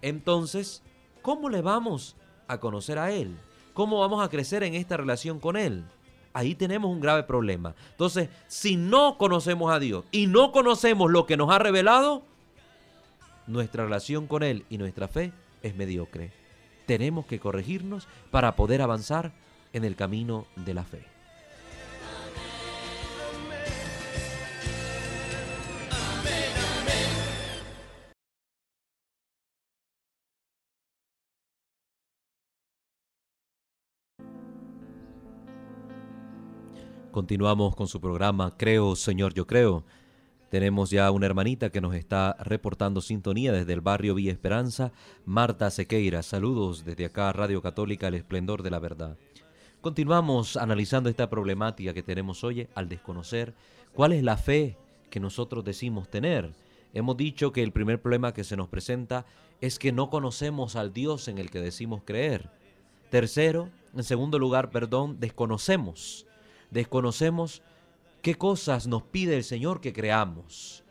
entonces, 0.02 0.82
¿cómo 1.22 1.48
le 1.48 1.62
vamos 1.62 2.16
a 2.48 2.58
conocer 2.58 2.98
a 2.98 3.10
Él? 3.12 3.36
¿Cómo 3.74 4.00
vamos 4.00 4.24
a 4.24 4.28
crecer 4.28 4.62
en 4.62 4.74
esta 4.74 4.96
relación 4.96 5.40
con 5.40 5.56
Él? 5.56 5.84
Ahí 6.32 6.54
tenemos 6.54 6.90
un 6.90 7.00
grave 7.00 7.24
problema. 7.24 7.74
Entonces, 7.90 8.28
si 8.46 8.76
no 8.76 9.18
conocemos 9.18 9.72
a 9.72 9.78
Dios 9.78 10.04
y 10.12 10.26
no 10.26 10.52
conocemos 10.52 11.10
lo 11.10 11.26
que 11.26 11.36
nos 11.36 11.50
ha 11.50 11.58
revelado, 11.58 12.22
nuestra 13.46 13.84
relación 13.84 14.26
con 14.26 14.42
Él 14.42 14.64
y 14.70 14.78
nuestra 14.78 15.08
fe 15.08 15.32
es 15.62 15.74
mediocre. 15.74 16.32
Tenemos 16.86 17.26
que 17.26 17.40
corregirnos 17.40 18.06
para 18.30 18.54
poder 18.54 18.82
avanzar 18.82 19.32
en 19.72 19.84
el 19.84 19.96
camino 19.96 20.46
de 20.56 20.74
la 20.74 20.84
fe. 20.84 21.04
Continuamos 37.20 37.76
con 37.76 37.86
su 37.86 38.00
programa 38.00 38.56
Creo, 38.56 38.96
Señor, 38.96 39.34
yo 39.34 39.46
creo. 39.46 39.84
Tenemos 40.48 40.88
ya 40.88 41.10
una 41.10 41.26
hermanita 41.26 41.68
que 41.68 41.82
nos 41.82 41.94
está 41.94 42.34
reportando 42.40 43.02
sintonía 43.02 43.52
desde 43.52 43.74
el 43.74 43.82
barrio 43.82 44.14
Villa 44.14 44.32
Esperanza, 44.32 44.90
Marta 45.26 45.70
Sequeira. 45.70 46.22
Saludos 46.22 46.82
desde 46.86 47.04
acá, 47.04 47.30
Radio 47.34 47.60
Católica, 47.60 48.08
El 48.08 48.14
Esplendor 48.14 48.62
de 48.62 48.70
la 48.70 48.78
Verdad. 48.78 49.18
Continuamos 49.82 50.56
analizando 50.56 51.10
esta 51.10 51.28
problemática 51.28 51.92
que 51.92 52.02
tenemos 52.02 52.42
hoy 52.42 52.66
al 52.74 52.88
desconocer 52.88 53.52
cuál 53.92 54.14
es 54.14 54.22
la 54.22 54.38
fe 54.38 54.78
que 55.10 55.20
nosotros 55.20 55.62
decimos 55.62 56.08
tener. 56.08 56.54
Hemos 56.94 57.18
dicho 57.18 57.52
que 57.52 57.62
el 57.62 57.72
primer 57.72 58.00
problema 58.00 58.32
que 58.32 58.44
se 58.44 58.56
nos 58.56 58.68
presenta 58.68 59.26
es 59.60 59.78
que 59.78 59.92
no 59.92 60.08
conocemos 60.08 60.74
al 60.74 60.94
Dios 60.94 61.28
en 61.28 61.36
el 61.36 61.50
que 61.50 61.60
decimos 61.60 62.00
creer. 62.02 62.48
Tercero, 63.10 63.68
en 63.94 64.04
segundo 64.04 64.38
lugar, 64.38 64.70
perdón, 64.70 65.20
desconocemos 65.20 66.26
desconocemos 66.70 67.62
qué 68.22 68.34
cosas 68.34 68.86
nos 68.86 69.02
pide 69.02 69.36
el 69.36 69.44
Señor 69.44 69.80
que 69.80 69.92
creamos. 69.92 70.84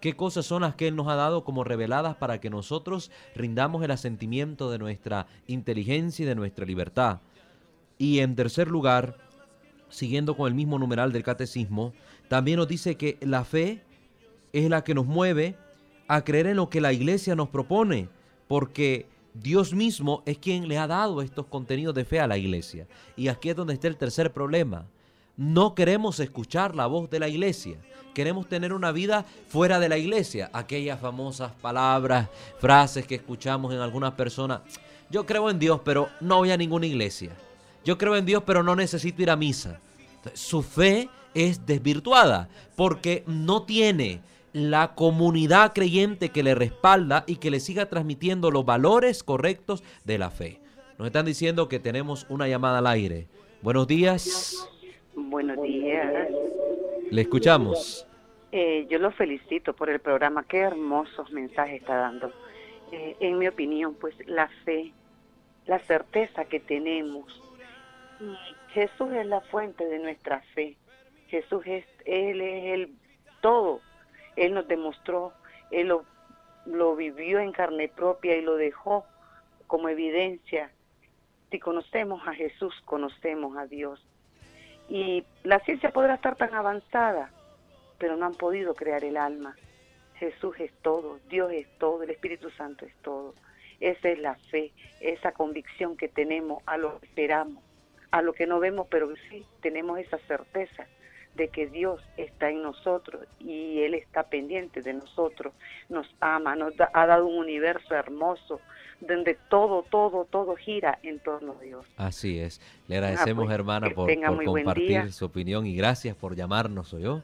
Qué 0.00 0.16
cosas 0.16 0.46
son 0.46 0.62
las 0.62 0.74
que 0.76 0.88
Él 0.88 0.96
nos 0.96 1.08
ha 1.08 1.14
dado 1.14 1.44
como 1.44 1.62
reveladas 1.62 2.16
para 2.16 2.40
que 2.40 2.48
nosotros 2.48 3.10
rindamos 3.34 3.84
el 3.84 3.90
asentimiento 3.90 4.70
de 4.70 4.78
nuestra 4.78 5.26
inteligencia 5.46 6.22
y 6.22 6.26
de 6.26 6.34
nuestra 6.34 6.64
libertad. 6.64 7.20
Y 7.98 8.20
en 8.20 8.34
tercer 8.34 8.68
lugar, 8.68 9.18
siguiendo 9.90 10.36
con 10.36 10.48
el 10.48 10.54
mismo 10.54 10.78
numeral 10.78 11.12
del 11.12 11.22
catecismo, 11.22 11.92
también 12.28 12.56
nos 12.56 12.68
dice 12.68 12.96
que 12.96 13.18
la 13.20 13.44
fe 13.44 13.82
es 14.54 14.70
la 14.70 14.84
que 14.84 14.94
nos 14.94 15.04
mueve 15.04 15.56
a 16.08 16.24
creer 16.24 16.46
en 16.46 16.56
lo 16.56 16.70
que 16.70 16.80
la 16.80 16.94
iglesia 16.94 17.36
nos 17.36 17.50
propone, 17.50 18.08
porque 18.48 19.06
Dios 19.34 19.72
mismo 19.72 20.22
es 20.26 20.38
quien 20.38 20.68
le 20.68 20.78
ha 20.78 20.86
dado 20.86 21.22
estos 21.22 21.46
contenidos 21.46 21.94
de 21.94 22.04
fe 22.04 22.20
a 22.20 22.26
la 22.26 22.38
iglesia. 22.38 22.86
Y 23.16 23.28
aquí 23.28 23.50
es 23.50 23.56
donde 23.56 23.74
está 23.74 23.88
el 23.88 23.96
tercer 23.96 24.32
problema. 24.32 24.86
No 25.36 25.74
queremos 25.74 26.20
escuchar 26.20 26.74
la 26.74 26.86
voz 26.86 27.08
de 27.08 27.20
la 27.20 27.28
iglesia. 27.28 27.78
Queremos 28.12 28.48
tener 28.48 28.72
una 28.72 28.92
vida 28.92 29.24
fuera 29.48 29.78
de 29.78 29.88
la 29.88 29.96
iglesia. 29.96 30.50
Aquellas 30.52 31.00
famosas 31.00 31.52
palabras, 31.52 32.28
frases 32.58 33.06
que 33.06 33.14
escuchamos 33.14 33.72
en 33.72 33.80
algunas 33.80 34.12
personas. 34.12 34.60
Yo 35.10 35.24
creo 35.26 35.48
en 35.48 35.58
Dios, 35.58 35.80
pero 35.84 36.08
no 36.20 36.38
voy 36.38 36.50
a 36.50 36.56
ninguna 36.56 36.86
iglesia. 36.86 37.30
Yo 37.84 37.96
creo 37.96 38.16
en 38.16 38.26
Dios, 38.26 38.42
pero 38.44 38.62
no 38.62 38.76
necesito 38.76 39.22
ir 39.22 39.30
a 39.30 39.36
misa. 39.36 39.80
Su 40.34 40.62
fe 40.62 41.08
es 41.34 41.64
desvirtuada 41.64 42.48
porque 42.76 43.24
no 43.26 43.62
tiene 43.62 44.20
la 44.52 44.94
comunidad 44.94 45.72
creyente 45.72 46.30
que 46.30 46.42
le 46.42 46.54
respalda 46.54 47.24
y 47.26 47.36
que 47.36 47.50
le 47.50 47.60
siga 47.60 47.86
transmitiendo 47.86 48.50
los 48.50 48.64
valores 48.64 49.22
correctos 49.22 49.82
de 50.04 50.18
la 50.18 50.30
fe. 50.30 50.60
Nos 50.98 51.06
están 51.06 51.24
diciendo 51.24 51.68
que 51.68 51.78
tenemos 51.78 52.26
una 52.28 52.48
llamada 52.48 52.78
al 52.78 52.86
aire. 52.86 53.26
Buenos 53.62 53.86
días. 53.86 54.68
Buenos 55.14 55.62
días. 55.62 56.28
Le 57.10 57.22
escuchamos. 57.22 58.06
Eh, 58.52 58.86
yo 58.90 58.98
lo 58.98 59.12
felicito 59.12 59.72
por 59.74 59.88
el 59.90 60.00
programa. 60.00 60.44
Qué 60.44 60.58
hermosos 60.58 61.30
mensajes 61.30 61.80
está 61.80 61.96
dando. 61.96 62.32
Eh, 62.92 63.16
en 63.20 63.38
mi 63.38 63.46
opinión, 63.46 63.94
pues 63.94 64.14
la 64.26 64.48
fe, 64.64 64.92
la 65.66 65.78
certeza 65.80 66.44
que 66.44 66.58
tenemos. 66.58 67.42
Jesús 68.72 69.12
es 69.12 69.26
la 69.26 69.40
fuente 69.42 69.86
de 69.86 70.00
nuestra 70.00 70.42
fe. 70.54 70.76
Jesús 71.28 71.62
es, 71.64 71.86
Él 72.04 72.40
es 72.40 72.74
el 72.74 72.92
todo 73.40 73.80
él 74.40 74.54
nos 74.54 74.66
demostró, 74.66 75.34
Él 75.70 75.92
lo, 76.64 76.96
vivió 76.96 77.40
en 77.40 77.52
carne 77.52 77.88
propia 77.88 78.36
y 78.36 78.42
lo 78.42 78.56
dejó 78.56 79.04
como 79.66 79.90
evidencia. 79.90 80.70
Si 81.50 81.58
conocemos 81.58 82.26
a 82.26 82.32
Jesús, 82.32 82.74
conocemos 82.86 83.58
a 83.58 83.66
Dios. 83.66 84.02
Y 84.88 85.24
la 85.44 85.60
ciencia 85.60 85.90
podrá 85.90 86.14
estar 86.14 86.36
tan 86.36 86.54
avanzada, 86.54 87.30
pero 87.98 88.16
no 88.16 88.24
han 88.24 88.34
podido 88.34 88.74
crear 88.74 89.04
el 89.04 89.18
alma. 89.18 89.56
Jesús 90.14 90.58
es 90.58 90.72
todo, 90.80 91.18
Dios 91.28 91.52
es 91.52 91.68
todo, 91.78 92.02
el 92.02 92.10
Espíritu 92.10 92.50
Santo 92.50 92.86
es 92.86 92.94
todo. 93.02 93.34
Esa 93.78 94.08
es 94.08 94.18
la 94.20 94.36
fe, 94.50 94.72
esa 95.00 95.32
convicción 95.32 95.98
que 95.98 96.08
tenemos 96.08 96.62
a 96.64 96.78
lo 96.78 96.98
que 96.98 97.06
esperamos, 97.06 97.62
a 98.10 98.22
lo 98.22 98.32
que 98.32 98.46
no 98.46 98.58
vemos, 98.58 98.86
pero 98.90 99.14
sí 99.28 99.44
tenemos 99.60 99.98
esa 99.98 100.16
certeza 100.18 100.86
de 101.40 101.48
que 101.48 101.66
Dios 101.68 102.02
está 102.18 102.50
en 102.50 102.62
nosotros 102.62 103.26
y 103.38 103.80
Él 103.80 103.94
está 103.94 104.24
pendiente 104.24 104.82
de 104.82 104.92
nosotros, 104.92 105.54
nos 105.88 106.06
ama, 106.20 106.54
nos 106.54 106.74
ha 106.92 107.06
dado 107.06 107.26
un 107.26 107.38
universo 107.38 107.94
hermoso 107.94 108.60
donde 109.00 109.38
todo, 109.48 109.82
todo, 109.90 110.26
todo 110.26 110.54
gira 110.54 110.98
en 111.02 111.18
torno 111.18 111.56
a 111.58 111.62
Dios. 111.62 111.86
Así 111.96 112.38
es. 112.38 112.60
Le 112.88 112.96
agradecemos, 112.96 113.46
pues, 113.46 113.54
hermana, 113.54 113.88
por, 113.88 114.10
compartir 114.44 115.10
su 115.14 115.24
opinión 115.24 115.64
y 115.66 115.74
gracias 115.74 116.14
por 116.14 116.36
llamarnos, 116.36 116.90
yo. 116.90 117.22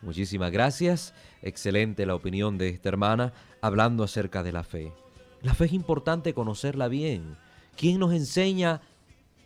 Muchísimas 0.00 0.50
gracias. 0.50 1.12
Excelente 1.42 2.06
la 2.06 2.14
opinión 2.14 2.56
de 2.56 2.70
esta 2.70 2.88
hermana 2.88 3.34
hablando 3.60 4.02
acerca 4.02 4.42
de 4.42 4.52
la 4.52 4.62
fe. 4.62 4.92
La 5.42 5.52
fe 5.52 5.66
es 5.66 5.74
importante 5.74 6.32
conocerla 6.32 6.88
bien. 6.88 7.36
¿Quién 7.76 8.00
nos 8.00 8.14
enseña 8.14 8.80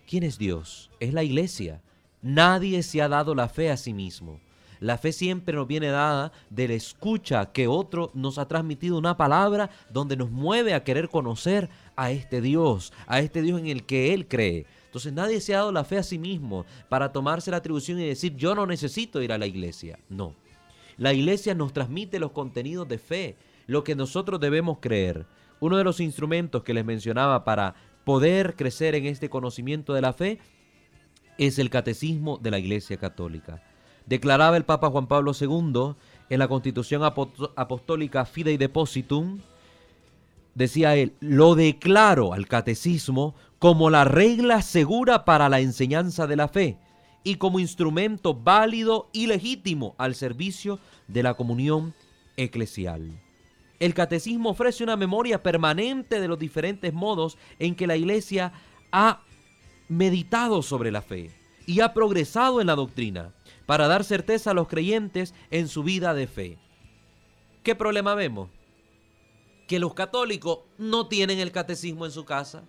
quién 0.08 0.22
es 0.22 0.38
Dios? 0.38 0.92
Es 1.00 1.12
la 1.12 1.24
iglesia. 1.24 1.80
Nadie 2.22 2.84
se 2.84 3.02
ha 3.02 3.08
dado 3.08 3.34
la 3.34 3.48
fe 3.48 3.70
a 3.70 3.76
sí 3.76 3.92
mismo. 3.92 4.40
La 4.78 4.98
fe 4.98 5.12
siempre 5.12 5.54
nos 5.54 5.68
viene 5.68 5.88
dada 5.88 6.32
de 6.50 6.66
la 6.66 6.74
escucha 6.74 7.52
que 7.52 7.68
otro 7.68 8.10
nos 8.14 8.38
ha 8.38 8.48
transmitido 8.48 8.98
una 8.98 9.16
palabra 9.16 9.70
donde 9.92 10.16
nos 10.16 10.30
mueve 10.30 10.74
a 10.74 10.82
querer 10.82 11.08
conocer 11.08 11.68
a 11.94 12.10
este 12.10 12.40
Dios, 12.40 12.92
a 13.06 13.20
este 13.20 13.42
Dios 13.42 13.60
en 13.60 13.68
el 13.68 13.84
que 13.84 14.12
Él 14.12 14.26
cree. 14.26 14.66
Entonces 14.86 15.12
nadie 15.12 15.40
se 15.40 15.54
ha 15.54 15.58
dado 15.58 15.72
la 15.72 15.84
fe 15.84 15.98
a 15.98 16.02
sí 16.02 16.18
mismo 16.18 16.66
para 16.88 17.12
tomarse 17.12 17.50
la 17.50 17.58
atribución 17.58 18.00
y 18.00 18.06
decir 18.06 18.36
yo 18.36 18.54
no 18.54 18.66
necesito 18.66 19.22
ir 19.22 19.32
a 19.32 19.38
la 19.38 19.46
iglesia. 19.46 19.98
No. 20.08 20.34
La 20.98 21.12
iglesia 21.12 21.54
nos 21.54 21.72
transmite 21.72 22.18
los 22.18 22.32
contenidos 22.32 22.88
de 22.88 22.98
fe, 22.98 23.36
lo 23.66 23.84
que 23.84 23.94
nosotros 23.94 24.40
debemos 24.40 24.78
creer. 24.80 25.26
Uno 25.60 25.76
de 25.76 25.84
los 25.84 26.00
instrumentos 26.00 26.62
que 26.62 26.74
les 26.74 26.84
mencionaba 26.84 27.44
para 27.44 27.74
poder 28.04 28.56
crecer 28.56 28.96
en 28.96 29.06
este 29.06 29.30
conocimiento 29.30 29.94
de 29.94 30.02
la 30.02 30.12
fe 30.12 30.40
es 31.38 31.58
el 31.58 31.70
catecismo 31.70 32.38
de 32.38 32.50
la 32.50 32.58
Iglesia 32.58 32.96
Católica. 32.96 33.62
Declaraba 34.06 34.56
el 34.56 34.64
Papa 34.64 34.90
Juan 34.90 35.06
Pablo 35.06 35.32
II 35.38 35.94
en 36.28 36.38
la 36.38 36.48
Constitución 36.48 37.02
Apostólica 37.04 38.24
Fidei 38.24 38.56
Depositum, 38.56 39.40
decía 40.54 40.96
él, 40.96 41.14
lo 41.20 41.54
declaro 41.54 42.32
al 42.32 42.46
catecismo 42.46 43.34
como 43.58 43.90
la 43.90 44.04
regla 44.04 44.62
segura 44.62 45.24
para 45.24 45.48
la 45.48 45.60
enseñanza 45.60 46.26
de 46.26 46.36
la 46.36 46.48
fe 46.48 46.78
y 47.24 47.36
como 47.36 47.60
instrumento 47.60 48.34
válido 48.34 49.08
y 49.12 49.26
legítimo 49.26 49.94
al 49.98 50.14
servicio 50.14 50.80
de 51.06 51.22
la 51.22 51.34
comunión 51.34 51.94
eclesial. 52.36 53.20
El 53.78 53.94
catecismo 53.94 54.50
ofrece 54.50 54.84
una 54.84 54.96
memoria 54.96 55.42
permanente 55.42 56.20
de 56.20 56.28
los 56.28 56.38
diferentes 56.38 56.92
modos 56.92 57.36
en 57.58 57.74
que 57.74 57.86
la 57.86 57.96
Iglesia 57.96 58.52
ha 58.90 59.22
meditado 59.92 60.62
sobre 60.62 60.90
la 60.90 61.02
fe 61.02 61.30
y 61.66 61.80
ha 61.80 61.92
progresado 61.92 62.60
en 62.60 62.66
la 62.66 62.74
doctrina 62.74 63.32
para 63.66 63.88
dar 63.88 64.04
certeza 64.04 64.50
a 64.50 64.54
los 64.54 64.68
creyentes 64.68 65.34
en 65.50 65.68
su 65.68 65.82
vida 65.82 66.14
de 66.14 66.26
fe. 66.26 66.58
¿Qué 67.62 67.74
problema 67.74 68.14
vemos? 68.14 68.48
Que 69.68 69.78
los 69.78 69.94
católicos 69.94 70.60
no 70.78 71.06
tienen 71.06 71.38
el 71.38 71.52
catecismo 71.52 72.04
en 72.06 72.10
su 72.10 72.24
casa. 72.24 72.62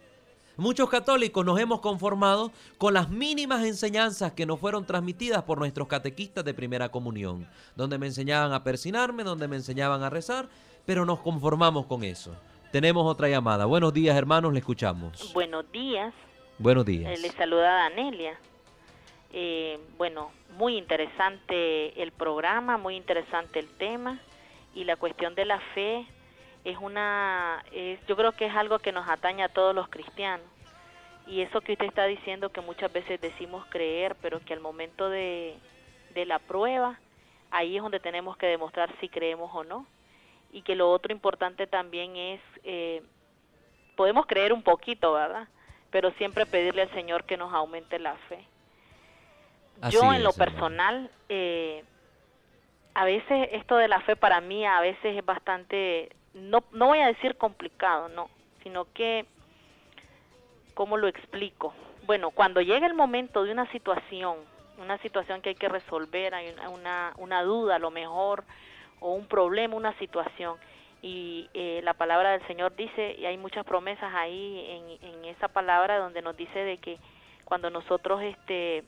Muchos 0.56 0.88
católicos 0.90 1.44
nos 1.44 1.60
hemos 1.60 1.80
conformado 1.80 2.52
con 2.78 2.94
las 2.94 3.10
mínimas 3.10 3.66
enseñanzas 3.66 4.34
que 4.34 4.46
nos 4.46 4.60
fueron 4.60 4.86
transmitidas 4.86 5.44
por 5.44 5.58
nuestros 5.58 5.88
catequistas 5.88 6.46
de 6.46 6.54
primera 6.54 6.90
comunión, 6.90 7.48
donde 7.76 7.98
me 7.98 8.06
enseñaban 8.06 8.54
a 8.54 8.64
persinarme, 8.64 9.24
donde 9.24 9.48
me 9.48 9.56
enseñaban 9.56 10.04
a 10.04 10.12
rezar, 10.12 10.48
pero 10.86 11.06
nos 11.06 11.22
conformamos 11.22 11.88
con 11.88 12.04
eso. 12.04 12.36
Tenemos 12.72 13.10
otra 13.10 13.30
llamada. 13.30 13.66
Buenos 13.66 13.94
días, 13.94 14.16
hermanos, 14.16 14.54
le 14.54 14.60
escuchamos. 14.60 15.34
Buenos 15.34 15.72
días. 15.72 16.14
Buenos 16.58 16.86
días. 16.86 17.12
Eh, 17.12 17.22
le 17.22 17.30
saluda 17.32 17.90
Danelia. 17.90 18.38
Eh, 19.32 19.80
bueno, 19.98 20.32
muy 20.52 20.78
interesante 20.78 22.02
el 22.02 22.12
programa, 22.12 22.78
muy 22.78 22.96
interesante 22.96 23.60
el 23.60 23.68
tema 23.78 24.20
y 24.76 24.84
la 24.84 24.96
cuestión 24.96 25.36
de 25.36 25.46
la 25.46 25.60
fe 25.74 26.06
es 26.64 26.78
una, 26.80 27.64
yo 28.08 28.16
creo 28.16 28.32
que 28.32 28.46
es 28.46 28.56
algo 28.56 28.80
que 28.80 28.92
nos 28.92 29.10
atañe 29.10 29.44
a 29.44 29.50
todos 29.50 29.76
los 29.76 29.90
cristianos. 29.90 30.46
Y 31.28 31.42
eso 31.42 31.62
que 31.62 31.74
usted 31.74 31.88
está 31.88 32.06
diciendo 32.06 32.52
que 32.52 32.62
muchas 32.62 32.92
veces 32.94 33.20
decimos 33.20 33.66
creer, 33.70 34.16
pero 34.22 34.40
que 34.40 34.54
al 34.54 34.60
momento 34.60 35.10
de, 35.10 35.56
de 36.14 36.26
la 36.26 36.40
prueba, 36.40 37.00
ahí 37.52 37.78
es 37.78 37.84
donde 37.84 38.00
tenemos 38.00 38.38
que 38.38 38.48
demostrar 38.48 38.94
si 39.00 39.10
creemos 39.10 39.52
o 39.54 39.64
no 39.64 39.86
y 40.54 40.62
que 40.62 40.76
lo 40.76 40.92
otro 40.92 41.12
importante 41.12 41.68
también 41.68 42.16
es, 42.16 42.40
eh, 42.64 43.02
podemos 43.96 44.28
creer 44.28 44.54
un 44.54 44.62
poquito, 44.62 45.14
¿verdad? 45.14 45.48
Pero 45.94 46.12
siempre 46.14 46.46
pedirle 46.46 46.82
al 46.82 46.92
Señor 46.92 47.24
que 47.24 47.38
nos 47.38 47.54
aumente 47.54 48.00
la 48.00 48.16
fe. 48.28 48.44
Yo 49.90 50.12
en 50.12 50.24
lo 50.24 50.34
personal, 50.34 51.10
eh, 51.30 51.84
a 52.96 53.06
veces 53.06 53.50
esto 53.52 53.78
de 53.78 53.88
la 53.88 54.02
fe 54.02 54.16
para 54.16 54.42
mí 54.42 54.66
a 54.66 54.82
veces 54.82 55.16
es 55.16 55.24
bastante, 55.26 56.10
no, 56.34 56.64
no 56.72 56.88
voy 56.88 57.00
a 57.00 57.08
decir 57.08 57.38
complicado, 57.38 58.10
no, 58.10 58.30
sino 58.64 58.92
que, 58.94 59.26
¿cómo 60.74 60.98
lo 60.98 61.08
explico? 61.08 61.76
Bueno, 62.08 62.32
cuando 62.32 62.60
llega 62.62 62.88
el 62.88 62.96
momento 62.96 63.44
de 63.44 63.52
una 63.52 63.72
situación, 63.72 64.38
una 64.80 64.98
situación 64.98 65.42
que 65.42 65.50
hay 65.50 65.56
que 65.56 65.70
resolver, 65.70 66.34
hay 66.34 66.56
una, 66.72 67.14
una 67.18 67.44
duda 67.44 67.76
a 67.76 67.80
lo 67.80 67.92
mejor, 67.92 68.44
o 69.00 69.14
un 69.14 69.28
problema, 69.28 69.76
una 69.76 69.96
situación. 70.00 70.58
Y 71.04 71.50
eh, 71.54 71.82
la 71.84 71.94
palabra 71.94 72.32
del 72.32 72.48
Señor 72.48 72.74
dice, 72.78 73.16
y 73.20 73.26
hay 73.26 73.38
muchas 73.38 73.66
promesas 73.66 74.14
ahí 74.16 75.00
en, 75.02 75.10
en 75.10 75.26
esa 75.26 75.50
palabra 75.50 76.00
donde 76.00 76.22
nos 76.22 76.36
dice 76.38 76.58
de 76.58 76.78
que 76.78 76.98
cuando 77.44 77.70
nosotros, 77.70 78.22
este, 78.24 78.86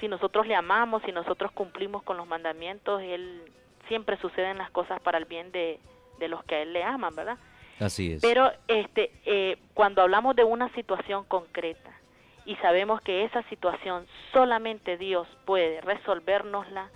si 0.00 0.08
nosotros 0.08 0.46
le 0.46 0.54
amamos, 0.56 1.02
si 1.02 1.12
nosotros 1.12 1.52
cumplimos 1.52 2.02
con 2.02 2.16
los 2.16 2.26
mandamientos, 2.26 3.02
Él 3.02 3.42
siempre 3.88 4.16
suceden 4.16 4.56
las 4.56 4.70
cosas 4.70 5.00
para 5.02 5.18
el 5.18 5.26
bien 5.26 5.52
de, 5.52 5.78
de 6.18 6.28
los 6.28 6.42
que 6.44 6.54
a 6.54 6.62
Él 6.62 6.72
le 6.72 6.82
aman, 6.82 7.14
¿verdad? 7.14 7.36
Así 7.78 8.14
es. 8.14 8.22
Pero 8.22 8.50
este, 8.66 9.12
eh, 9.26 9.58
cuando 9.74 10.00
hablamos 10.00 10.34
de 10.36 10.44
una 10.44 10.72
situación 10.74 11.24
concreta 11.24 11.90
y 12.46 12.56
sabemos 12.56 13.02
que 13.02 13.24
esa 13.24 13.42
situación 13.50 14.06
solamente 14.32 14.96
Dios 14.96 15.28
puede 15.44 15.82
resolvernosla, 15.82 16.88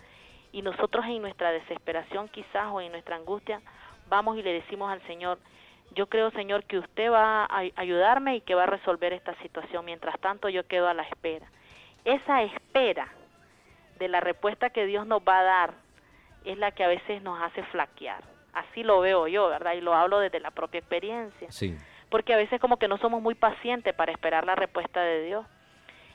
y 0.53 0.63
nosotros 0.63 1.05
en 1.07 1.21
nuestra 1.23 1.51
desesperación 1.51 2.29
quizás 2.29 2.69
o 2.73 2.81
en 2.81 2.93
nuestra 2.93 3.17
angustia 3.17 3.61
vamos 4.09 4.37
y 4.39 4.43
le 4.43 4.53
decimos 4.53 4.91
al 4.91 5.01
Señor, 5.07 5.39
yo 5.95 6.07
creo 6.09 6.31
Señor 6.33 6.65
que 6.65 6.79
usted 6.79 7.11
va 7.11 7.45
a 7.45 7.63
ayudarme 7.77 8.37
y 8.37 8.41
que 8.41 8.55
va 8.55 8.65
a 8.65 8.67
resolver 8.67 9.13
esta 9.13 9.35
situación, 9.43 9.85
mientras 9.85 10.19
tanto 10.21 10.49
yo 10.49 10.67
quedo 10.67 10.89
a 10.89 10.95
la 10.95 11.03
espera. 11.05 11.47
Esa 12.05 12.43
espera 12.43 13.09
de 13.99 14.09
la 14.09 14.21
respuesta 14.21 14.71
que 14.71 14.87
Dios 14.87 15.07
nos 15.07 15.21
va 15.21 15.41
a 15.41 15.43
dar 15.43 15.75
es 16.45 16.59
la 16.59 16.71
que 16.73 16.85
a 16.85 16.89
veces 16.89 17.23
nos 17.23 17.41
hace 17.43 17.63
flaquear. 17.65 18.23
Así 18.53 18.83
lo 18.83 19.01
veo 19.01 19.29
yo, 19.29 19.49
¿verdad? 19.49 19.75
Y 19.75 19.81
lo 19.81 19.95
hablo 19.95 20.19
desde 20.19 20.41
la 20.41 20.51
propia 20.51 20.79
experiencia. 20.79 21.51
Sí. 21.51 21.77
Porque 22.11 22.33
a 22.33 22.37
veces 22.37 22.61
como 22.61 22.79
que 22.79 22.89
no 22.89 22.99
somos 22.99 23.21
muy 23.21 23.35
pacientes 23.35 23.95
para 23.95 24.13
esperar 24.13 24.47
la 24.47 24.55
respuesta 24.55 25.01
de 25.03 25.25
Dios 25.25 25.47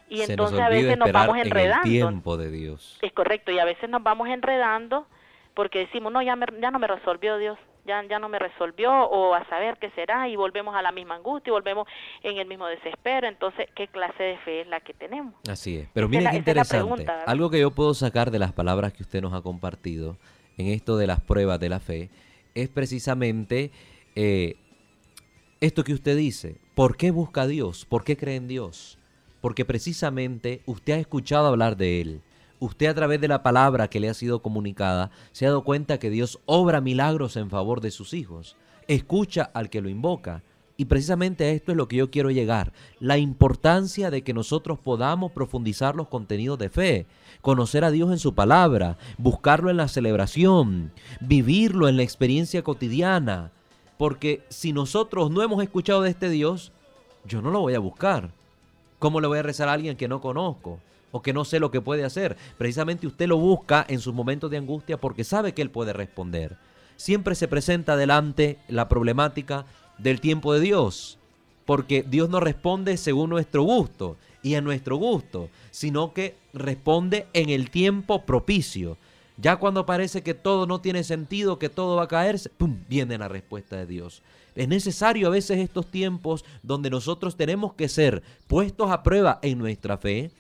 y 0.10 0.22
entonces 0.22 0.60
a 0.60 0.70
veces 0.70 0.98
nos 0.98 1.12
vamos 1.12 1.38
enredando. 1.38 1.88
En 1.88 1.94
el 1.94 2.00
tiempo 2.00 2.38
de 2.38 2.52
Dios. 2.52 3.00
Es 3.02 3.12
correcto, 3.14 3.52
y 3.52 3.60
a 3.60 3.66
veces 3.66 3.90
nos 3.90 4.04
vamos 4.04 4.28
enredando 4.28 5.08
porque 5.54 5.80
decimos, 5.80 6.12
no, 6.12 6.22
ya, 6.22 6.38
ya 6.60 6.72
no 6.72 6.80
me 6.80 6.88
resolvió 6.88 7.38
Dios, 7.38 7.58
ya, 7.86 8.04
ya 8.08 8.20
no 8.20 8.30
me 8.30 8.40
resolvió, 8.40 8.92
o 8.92 9.34
a 9.34 9.48
saber 9.50 9.78
qué 9.80 9.90
será, 9.92 10.28
y 10.28 10.36
volvemos 10.36 10.76
a 10.76 10.82
la 10.82 10.92
misma 10.92 11.16
angustia, 11.16 11.52
y 11.52 11.54
volvemos 11.54 11.88
en 12.22 12.38
el 12.38 12.48
mismo 12.48 12.68
desespero. 12.68 13.28
Entonces, 13.28 13.68
¿qué 13.76 13.88
clase 13.88 14.24
de 14.24 14.38
fe 14.40 14.62
es 14.62 14.68
la 14.68 14.80
que 14.80 14.94
tenemos? 14.94 15.34
Así 15.50 15.78
es. 15.78 15.90
Pero 15.94 16.10
mire 16.10 16.30
qué 16.30 16.38
interesante. 16.38 17.06
Algo 17.26 17.50
que 17.50 17.60
yo 17.60 17.72
puedo 17.72 17.94
sacar 17.94 18.32
de 18.32 18.40
las 18.40 18.54
palabras 18.54 18.94
que 18.94 19.04
usted 19.04 19.22
nos 19.22 19.34
ha 19.34 19.42
compartido 19.42 20.18
en 20.58 20.68
esto 20.68 20.98
de 20.98 21.08
las 21.08 21.22
pruebas 21.22 21.60
de 21.60 21.70
la 21.70 21.80
fe 21.80 22.10
es 22.54 22.70
precisamente 22.70 23.72
eh, 24.16 24.56
esto 25.62 25.84
que 25.84 25.94
usted 25.94 26.16
dice. 26.16 26.58
¿Por 26.76 26.98
qué 26.98 27.12
busca 27.12 27.44
a 27.44 27.48
Dios? 27.48 27.86
¿Por 27.86 28.04
qué 28.04 28.18
cree 28.18 28.36
en 28.36 28.48
Dios? 28.48 28.98
porque 29.44 29.66
precisamente 29.66 30.62
usted 30.66 30.94
ha 30.94 31.00
escuchado 31.00 31.48
hablar 31.48 31.76
de 31.76 32.00
Él. 32.00 32.22
Usted 32.64 32.88
a 32.88 32.94
través 32.94 33.20
de 33.20 33.28
la 33.28 33.44
palabra 33.44 33.90
que 33.90 34.00
le 34.00 34.08
ha 34.08 34.14
sido 34.14 34.42
comunicada 34.42 35.12
se 35.34 35.46
ha 35.46 35.50
dado 35.50 35.66
cuenta 35.66 36.00
que 36.00 36.10
Dios 36.10 36.40
obra 36.46 36.80
milagros 36.80 37.36
en 37.36 37.50
favor 37.50 37.82
de 37.82 37.92
sus 37.92 38.14
hijos. 38.14 38.56
Escucha 38.88 39.52
al 39.54 39.70
que 39.70 39.82
lo 39.82 39.90
invoca. 39.90 40.44
Y 40.78 40.86
precisamente 40.86 41.44
a 41.44 41.50
esto 41.50 41.72
es 41.72 41.78
lo 41.78 41.90
que 41.90 41.98
yo 41.98 42.10
quiero 42.10 42.32
llegar, 42.32 42.72
la 43.02 43.18
importancia 43.18 44.10
de 44.12 44.22
que 44.24 44.34
nosotros 44.34 44.80
podamos 44.80 45.34
profundizar 45.34 45.98
los 45.98 46.08
contenidos 46.08 46.58
de 46.58 46.70
fe, 46.70 47.06
conocer 47.42 47.84
a 47.84 47.92
Dios 47.92 48.10
en 48.14 48.18
su 48.18 48.34
palabra, 48.34 48.98
buscarlo 49.18 49.70
en 49.70 49.76
la 49.76 49.90
celebración, 49.90 50.94
vivirlo 51.20 51.90
en 51.90 51.98
la 51.98 52.04
experiencia 52.04 52.64
cotidiana, 52.64 53.52
porque 53.98 54.42
si 54.48 54.72
nosotros 54.72 55.32
no 55.32 55.44
hemos 55.44 55.62
escuchado 55.62 56.02
de 56.02 56.12
este 56.12 56.30
Dios, 56.30 56.72
yo 57.26 57.42
no 57.42 57.52
lo 57.52 57.60
voy 57.60 57.74
a 57.74 57.80
buscar. 57.80 58.32
¿Cómo 59.00 59.20
le 59.20 59.28
voy 59.28 59.40
a 59.40 59.44
rezar 59.44 59.68
a 59.68 59.74
alguien 59.74 59.98
que 59.98 60.08
no 60.08 60.22
conozco? 60.22 60.80
O 61.14 61.22
que 61.22 61.32
no 61.32 61.46
sé 61.46 61.60
lo 61.60 61.72
que 61.72 61.80
puede 61.80 62.04
hacer. 62.04 62.36
Precisamente 62.58 63.08
usted 63.08 63.28
lo 63.28 63.38
busca 63.38 63.86
en 63.88 64.00
sus 64.00 64.14
momentos 64.14 64.52
de 64.52 64.58
angustia 64.58 65.00
porque 65.00 65.24
sabe 65.24 65.54
que 65.54 65.62
él 65.62 65.70
puede 65.70 65.94
responder. 65.94 66.58
Siempre 66.98 67.36
se 67.36 67.48
presenta 67.48 67.96
delante 67.96 68.58
la 68.68 68.90
problemática 68.90 69.66
del 70.00 70.20
tiempo 70.20 70.54
de 70.54 70.60
Dios, 70.60 71.20
porque 71.66 72.04
Dios 72.04 72.30
no 72.30 72.40
responde 72.40 72.98
según 72.98 73.30
nuestro 73.30 73.62
gusto 73.62 74.18
y 74.42 74.56
a 74.56 74.62
nuestro 74.62 74.98
gusto, 74.98 75.50
sino 75.70 76.14
que 76.14 76.36
responde 76.52 77.28
en 77.34 77.50
el 77.50 77.70
tiempo 77.70 78.26
propicio. 78.26 78.98
Ya 79.38 79.58
cuando 79.58 79.86
parece 79.86 80.24
que 80.24 80.34
todo 80.34 80.66
no 80.66 80.82
tiene 80.82 81.04
sentido, 81.04 81.60
que 81.60 81.70
todo 81.70 81.96
va 81.96 82.04
a 82.04 82.08
caerse, 82.08 82.50
¡pum! 82.50 82.78
viene 82.90 83.20
la 83.20 83.28
respuesta 83.28 83.78
de 83.78 83.86
Dios. 83.86 84.24
Es 84.56 84.68
necesario 84.68 85.28
a 85.28 85.32
veces 85.32 85.60
estos 85.60 85.88
tiempos 85.88 86.44
donde 86.64 86.90
nosotros 86.90 87.36
tenemos 87.36 87.74
que 87.74 87.88
ser 87.88 88.24
puestos 88.48 88.92
a 88.92 89.04
prueba 89.04 89.40
en 89.44 89.60
nuestra 89.60 89.98
fe 89.98 90.32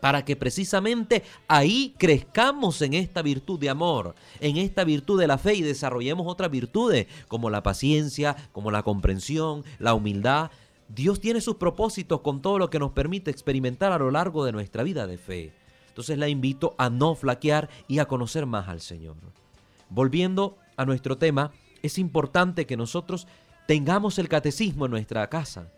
para 0.00 0.24
que 0.24 0.36
precisamente 0.36 1.22
ahí 1.46 1.94
crezcamos 1.98 2.82
en 2.82 2.94
esta 2.94 3.22
virtud 3.22 3.58
de 3.58 3.70
amor, 3.70 4.14
en 4.40 4.56
esta 4.56 4.84
virtud 4.84 5.18
de 5.18 5.26
la 5.26 5.38
fe 5.38 5.54
y 5.54 5.62
desarrollemos 5.62 6.26
otras 6.26 6.50
virtudes 6.50 7.06
como 7.28 7.50
la 7.50 7.62
paciencia, 7.62 8.36
como 8.52 8.70
la 8.70 8.82
comprensión, 8.82 9.64
la 9.78 9.94
humildad. 9.94 10.50
Dios 10.88 11.20
tiene 11.20 11.40
sus 11.40 11.56
propósitos 11.56 12.20
con 12.20 12.40
todo 12.40 12.58
lo 12.58 12.70
que 12.70 12.78
nos 12.78 12.92
permite 12.92 13.30
experimentar 13.30 13.92
a 13.92 13.98
lo 13.98 14.10
largo 14.10 14.44
de 14.44 14.52
nuestra 14.52 14.82
vida 14.82 15.06
de 15.06 15.18
fe. 15.18 15.52
Entonces 15.88 16.16
la 16.18 16.28
invito 16.28 16.74
a 16.78 16.90
no 16.90 17.14
flaquear 17.14 17.68
y 17.88 17.98
a 17.98 18.06
conocer 18.06 18.46
más 18.46 18.68
al 18.68 18.80
Señor. 18.80 19.16
Volviendo 19.90 20.56
a 20.76 20.84
nuestro 20.84 21.18
tema, 21.18 21.50
es 21.82 21.98
importante 21.98 22.66
que 22.66 22.76
nosotros 22.76 23.26
tengamos 23.66 24.18
el 24.18 24.28
catecismo 24.28 24.84
en 24.84 24.92
nuestra 24.92 25.28
casa. 25.28 25.70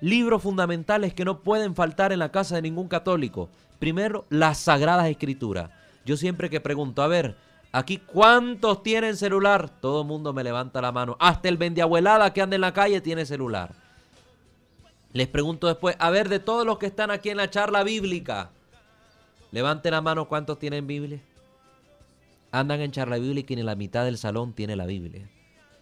Libros 0.00 0.42
fundamentales 0.42 1.12
que 1.12 1.24
no 1.24 1.40
pueden 1.40 1.74
faltar 1.74 2.12
en 2.12 2.18
la 2.18 2.32
casa 2.32 2.56
de 2.56 2.62
ningún 2.62 2.88
católico. 2.88 3.50
Primero, 3.78 4.24
las 4.30 4.58
Sagradas 4.58 5.08
Escrituras. 5.08 5.70
Yo 6.04 6.16
siempre 6.16 6.48
que 6.48 6.60
pregunto, 6.60 7.02
a 7.02 7.08
ver, 7.08 7.36
aquí 7.72 7.98
cuántos 7.98 8.82
tienen 8.82 9.16
celular, 9.16 9.68
todo 9.80 10.02
el 10.02 10.08
mundo 10.08 10.32
me 10.32 10.44
levanta 10.44 10.80
la 10.80 10.92
mano. 10.92 11.16
Hasta 11.20 11.48
el 11.48 11.58
vendiabuelada 11.58 12.32
que 12.32 12.40
anda 12.42 12.56
en 12.56 12.62
la 12.62 12.72
calle 12.72 13.00
tiene 13.00 13.26
celular. 13.26 13.74
Les 15.12 15.28
pregunto 15.28 15.66
después, 15.66 15.96
a 15.98 16.10
ver, 16.10 16.28
de 16.28 16.38
todos 16.38 16.64
los 16.64 16.78
que 16.78 16.86
están 16.86 17.10
aquí 17.10 17.30
en 17.30 17.36
la 17.36 17.50
charla 17.50 17.82
bíblica, 17.82 18.50
levanten 19.50 19.92
la 19.92 20.00
mano 20.00 20.28
cuántos 20.28 20.58
tienen 20.58 20.86
Biblia. 20.86 21.20
Andan 22.52 22.80
en 22.80 22.90
charla 22.90 23.18
bíblica 23.18 23.52
y 23.52 23.56
ni 23.56 23.62
la 23.62 23.76
mitad 23.76 24.04
del 24.04 24.18
salón 24.18 24.52
tiene 24.52 24.76
la 24.76 24.86
Biblia. 24.86 25.28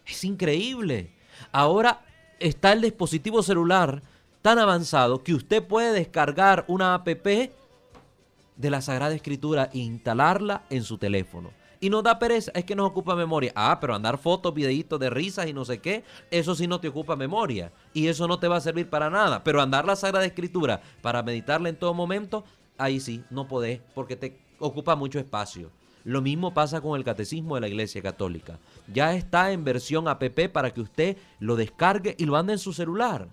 Es 0.07 0.25
increíble. 0.25 1.11
Ahora 1.53 2.01
está 2.38 2.72
el 2.72 2.81
dispositivo 2.81 3.42
celular 3.42 4.03
tan 4.42 4.59
avanzado 4.59 5.22
que 5.22 5.35
usted 5.35 5.62
puede 5.66 5.92
descargar 5.92 6.64
una 6.68 6.94
app 6.94 7.07
de 7.09 8.70
la 8.70 8.81
Sagrada 8.81 9.14
Escritura 9.14 9.70
e 9.72 9.79
instalarla 9.79 10.62
en 10.70 10.83
su 10.85 10.98
teléfono. 10.98 11.51
Y 11.81 11.90
nos 11.90 12.03
da 12.03 12.18
pereza, 12.18 12.51
es 12.55 12.64
que 12.64 12.74
nos 12.74 12.88
ocupa 12.88 13.14
memoria. 13.14 13.53
Ah, 13.55 13.79
pero 13.81 13.94
andar 13.94 14.18
fotos, 14.18 14.53
videitos 14.53 14.98
de 14.98 15.11
risas 15.11 15.46
y 15.46 15.53
no 15.53 15.64
sé 15.64 15.79
qué, 15.79 16.03
eso 16.31 16.57
sí 16.57 16.66
no 16.66 16.81
te 16.81 16.88
ocupa 16.88 17.14
memoria. 17.14 17.72
Y 17.94 18.09
eso 18.09 18.27
no 18.27 18.40
te 18.40 18.48
va 18.48 18.57
a 18.57 18.61
servir 18.61 18.90
para 18.90 19.11
nada. 19.11 19.44
Pero 19.44 19.62
andar 19.62 19.85
la 19.85 19.94
Sagrada 19.94 20.27
Escritura 20.27 20.81
para 21.03 21.22
meditarla 21.22 21.68
en 21.68 21.77
todo 21.77 21.94
momento, 21.94 22.44
ahí 22.79 22.98
sí, 22.98 23.22
no 23.31 23.46
podés, 23.46 23.81
porque 23.94 24.16
te 24.16 24.40
ocupa 24.59 24.96
mucho 24.96 25.20
espacio. 25.20 25.70
Lo 26.03 26.20
mismo 26.20 26.53
pasa 26.53 26.81
con 26.81 26.98
el 26.98 27.05
catecismo 27.05 27.55
de 27.55 27.61
la 27.61 27.68
Iglesia 27.68 28.03
Católica. 28.03 28.59
Ya 28.92 29.14
está 29.14 29.53
en 29.53 29.64
versión 29.64 30.09
app 30.09 30.22
para 30.53 30.72
que 30.72 30.81
usted 30.81 31.16
lo 31.38 31.57
descargue 31.57 32.14
y 32.18 32.24
lo 32.24 32.37
ande 32.37 32.55
en 32.55 32.59
su 32.59 32.72
celular. 32.72 33.29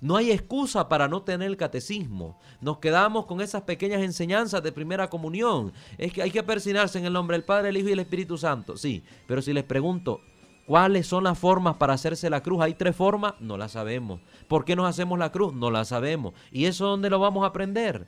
No 0.00 0.16
hay 0.16 0.30
excusa 0.30 0.88
para 0.88 1.08
no 1.08 1.22
tener 1.22 1.48
el 1.48 1.56
catecismo. 1.56 2.38
Nos 2.60 2.78
quedamos 2.78 3.24
con 3.24 3.40
esas 3.40 3.62
pequeñas 3.62 4.02
enseñanzas 4.02 4.62
de 4.62 4.70
primera 4.70 5.08
comunión. 5.08 5.72
Es 5.96 6.12
que 6.12 6.22
hay 6.22 6.30
que 6.30 6.42
persinarse 6.42 6.98
en 6.98 7.06
el 7.06 7.12
nombre 7.14 7.36
del 7.36 7.44
Padre, 7.44 7.70
el 7.70 7.76
Hijo 7.78 7.88
y 7.88 7.92
el 7.92 8.00
Espíritu 8.00 8.36
Santo. 8.36 8.76
Sí, 8.76 9.02
pero 9.26 9.40
si 9.40 9.54
les 9.54 9.64
pregunto, 9.64 10.20
¿cuáles 10.66 11.06
son 11.06 11.24
las 11.24 11.38
formas 11.38 11.76
para 11.76 11.94
hacerse 11.94 12.28
la 12.28 12.42
cruz? 12.42 12.60
Hay 12.60 12.74
tres 12.74 12.94
formas, 12.94 13.34
no 13.40 13.56
las 13.56 13.72
sabemos. 13.72 14.20
¿Por 14.48 14.66
qué 14.66 14.76
nos 14.76 14.86
hacemos 14.86 15.18
la 15.18 15.32
cruz? 15.32 15.54
No 15.54 15.70
la 15.70 15.86
sabemos. 15.86 16.34
¿Y 16.52 16.66
eso 16.66 16.86
dónde 16.86 17.08
lo 17.08 17.18
vamos 17.18 17.44
a 17.44 17.48
aprender? 17.48 18.06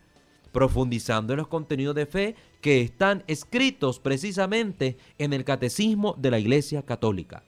Profundizando 0.53 1.33
en 1.33 1.39
los 1.39 1.49
contenidos 1.49 1.95
de 1.95 2.07
fe 2.07 2.35
que 2.61 2.81
están 2.81 3.25
escritos 3.27 4.01
precisamente 4.01 4.97
en 5.19 5.33
el 5.33 5.45
catecismo 5.45 6.15
de 6.19 6.31
la 6.31 6.39
Iglesia 6.39 6.83
Católica. 6.83 7.45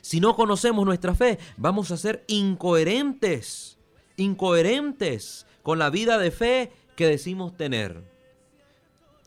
Si 0.00 0.18
no 0.20 0.34
conocemos 0.34 0.84
nuestra 0.84 1.14
fe, 1.14 1.38
vamos 1.56 1.90
a 1.92 1.96
ser 1.96 2.24
incoherentes, 2.26 3.78
incoherentes 4.16 5.46
con 5.62 5.78
la 5.78 5.90
vida 5.90 6.18
de 6.18 6.30
fe 6.30 6.72
que 6.96 7.06
decimos 7.06 7.56
tener. 7.56 8.02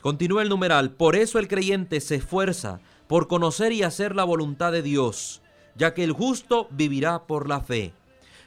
Continúa 0.02 0.44
el 0.44 0.50
numeral, 0.50 0.92
por 0.92 1.16
eso 1.16 1.40
el 1.40 1.48
creyente 1.48 2.02
se 2.02 2.16
esfuerza 2.16 2.82
por 3.08 3.28
conocer 3.28 3.72
y 3.72 3.84
hacer 3.84 4.16
la 4.16 4.24
voluntad 4.24 4.72
de 4.72 4.82
Dios, 4.82 5.42
ya 5.76 5.94
que 5.94 6.04
el 6.04 6.12
justo 6.12 6.68
vivirá 6.72 7.26
por 7.26 7.48
la 7.48 7.62
fe. 7.62 7.94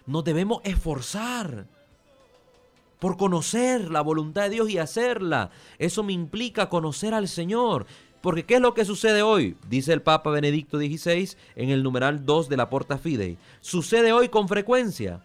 Nos 0.06 0.22
debemos 0.24 0.60
esforzar 0.64 1.66
por 2.98 3.16
conocer 3.16 3.90
la 3.90 4.00
voluntad 4.00 4.42
de 4.44 4.50
Dios 4.50 4.70
y 4.70 4.78
hacerla. 4.78 5.50
Eso 5.78 6.02
me 6.02 6.12
implica 6.12 6.68
conocer 6.68 7.14
al 7.14 7.28
Señor. 7.28 7.86
Porque 8.20 8.44
¿qué 8.44 8.56
es 8.56 8.60
lo 8.60 8.74
que 8.74 8.84
sucede 8.84 9.22
hoy? 9.22 9.56
Dice 9.68 9.92
el 9.92 10.02
Papa 10.02 10.30
Benedicto 10.30 10.78
XVI 10.78 11.36
en 11.54 11.70
el 11.70 11.82
numeral 11.82 12.24
2 12.24 12.48
de 12.48 12.56
la 12.56 12.68
Porta 12.68 12.98
Fidei. 12.98 13.38
Sucede 13.60 14.12
hoy 14.12 14.28
con 14.28 14.48
frecuencia 14.48 15.22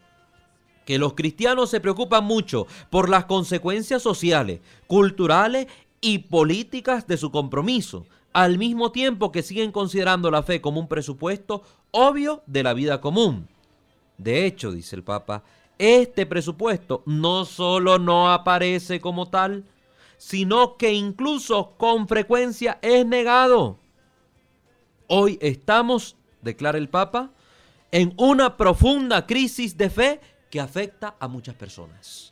que 0.85 0.99
los 0.99 1.13
cristianos 1.13 1.69
se 1.69 1.79
preocupan 1.79 2.25
mucho 2.25 2.67
por 2.89 3.09
las 3.09 3.25
consecuencias 3.25 4.01
sociales, 4.01 4.59
culturales 4.85 5.67
y 6.01 6.19
políticas 6.19 7.07
de 7.07 7.17
su 7.17 7.31
compromiso, 7.31 8.05
al 8.33 8.57
mismo 8.57 8.91
tiempo 8.91 9.31
que 9.31 9.43
siguen 9.43 9.71
considerando 9.71 10.29
la 10.29 10.43
fe 10.43 10.61
como 10.61 10.79
un 10.79 10.87
presupuesto 10.87 11.63
obvio 11.91 12.43
de 12.45 12.63
la 12.63 12.73
vida 12.73 12.99
común. 12.99 13.47
De 14.17 14.45
hecho, 14.45 14.71
dice 14.71 14.95
el 14.95 15.03
Papa, 15.03 15.43
este 15.83 16.25
presupuesto 16.25 17.03
no 17.05 17.43
solo 17.43 17.99
no 17.99 18.31
aparece 18.31 19.01
como 19.01 19.29
tal, 19.29 19.65
sino 20.17 20.77
que 20.77 20.93
incluso 20.93 21.73
con 21.77 22.07
frecuencia 22.07 22.79
es 22.81 23.05
negado. 23.05 23.77
Hoy 25.07 25.37
estamos, 25.41 26.15
declara 26.41 26.77
el 26.77 26.87
Papa, 26.87 27.31
en 27.91 28.13
una 28.15 28.55
profunda 28.55 29.27
crisis 29.27 29.77
de 29.77 29.89
fe 29.89 30.21
que 30.49 30.61
afecta 30.61 31.15
a 31.19 31.27
muchas 31.27 31.55
personas. 31.55 32.31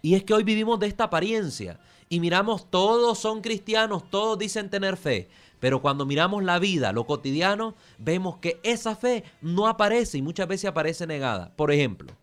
Y 0.00 0.14
es 0.14 0.24
que 0.24 0.32
hoy 0.32 0.42
vivimos 0.42 0.80
de 0.80 0.86
esta 0.86 1.04
apariencia 1.04 1.78
y 2.08 2.20
miramos, 2.20 2.70
todos 2.70 3.18
son 3.18 3.42
cristianos, 3.42 4.08
todos 4.08 4.38
dicen 4.38 4.70
tener 4.70 4.96
fe, 4.96 5.28
pero 5.60 5.82
cuando 5.82 6.06
miramos 6.06 6.42
la 6.42 6.58
vida, 6.58 6.92
lo 6.92 7.04
cotidiano, 7.04 7.74
vemos 7.98 8.38
que 8.38 8.60
esa 8.62 8.96
fe 8.96 9.24
no 9.42 9.66
aparece 9.66 10.16
y 10.16 10.22
muchas 10.22 10.48
veces 10.48 10.70
aparece 10.70 11.06
negada. 11.06 11.52
Por 11.54 11.70
ejemplo, 11.70 12.14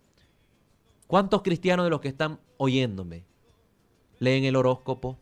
¿cuántos 1.07 1.41
cristianos 1.41 1.85
de 1.85 1.89
los 1.89 2.01
que 2.01 2.09
están 2.09 2.39
oyéndome 2.57 3.25
leen 4.19 4.45
el 4.45 4.55
horóscopo. 4.55 5.17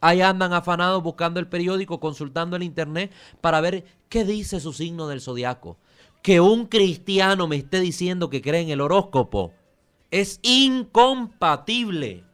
Ahí 0.00 0.20
andan 0.20 0.52
afanados 0.52 1.02
buscando 1.02 1.40
el 1.40 1.48
periódico, 1.48 1.98
consultando 1.98 2.56
el 2.56 2.62
internet 2.62 3.12
para 3.40 3.60
ver 3.60 3.84
qué 4.08 4.24
dice 4.24 4.60
su 4.60 4.72
signo 4.72 5.08
del 5.08 5.20
zodiaco. 5.20 5.76
Que 6.22 6.40
un 6.40 6.66
cristiano 6.66 7.48
me 7.48 7.56
esté 7.56 7.80
diciendo 7.80 8.30
que 8.30 8.42
cree 8.42 8.60
en 8.60 8.70
el 8.70 8.80
horóscopo 8.80 9.52
es 10.10 10.38
incompatible. 10.42 12.24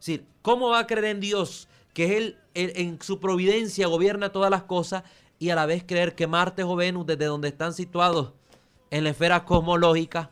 Es 0.00 0.06
decir, 0.06 0.26
¿cómo 0.42 0.70
va 0.70 0.80
a 0.80 0.86
creer 0.86 1.06
en 1.06 1.20
Dios 1.20 1.68
que 1.92 2.16
Él, 2.16 2.36
él 2.54 2.72
en 2.76 3.02
su 3.02 3.20
providencia 3.20 3.86
gobierna 3.86 4.30
todas 4.30 4.50
las 4.50 4.62
cosas 4.62 5.02
y 5.38 5.50
a 5.50 5.56
la 5.56 5.66
vez 5.66 5.84
creer 5.84 6.14
que 6.14 6.26
Marte 6.26 6.62
o 6.62 6.76
Venus, 6.76 7.06
desde 7.06 7.24
donde 7.24 7.48
están 7.48 7.74
situados 7.74 8.32
en 8.90 9.04
la 9.04 9.10
esfera 9.10 9.44
cosmológica, 9.44 10.30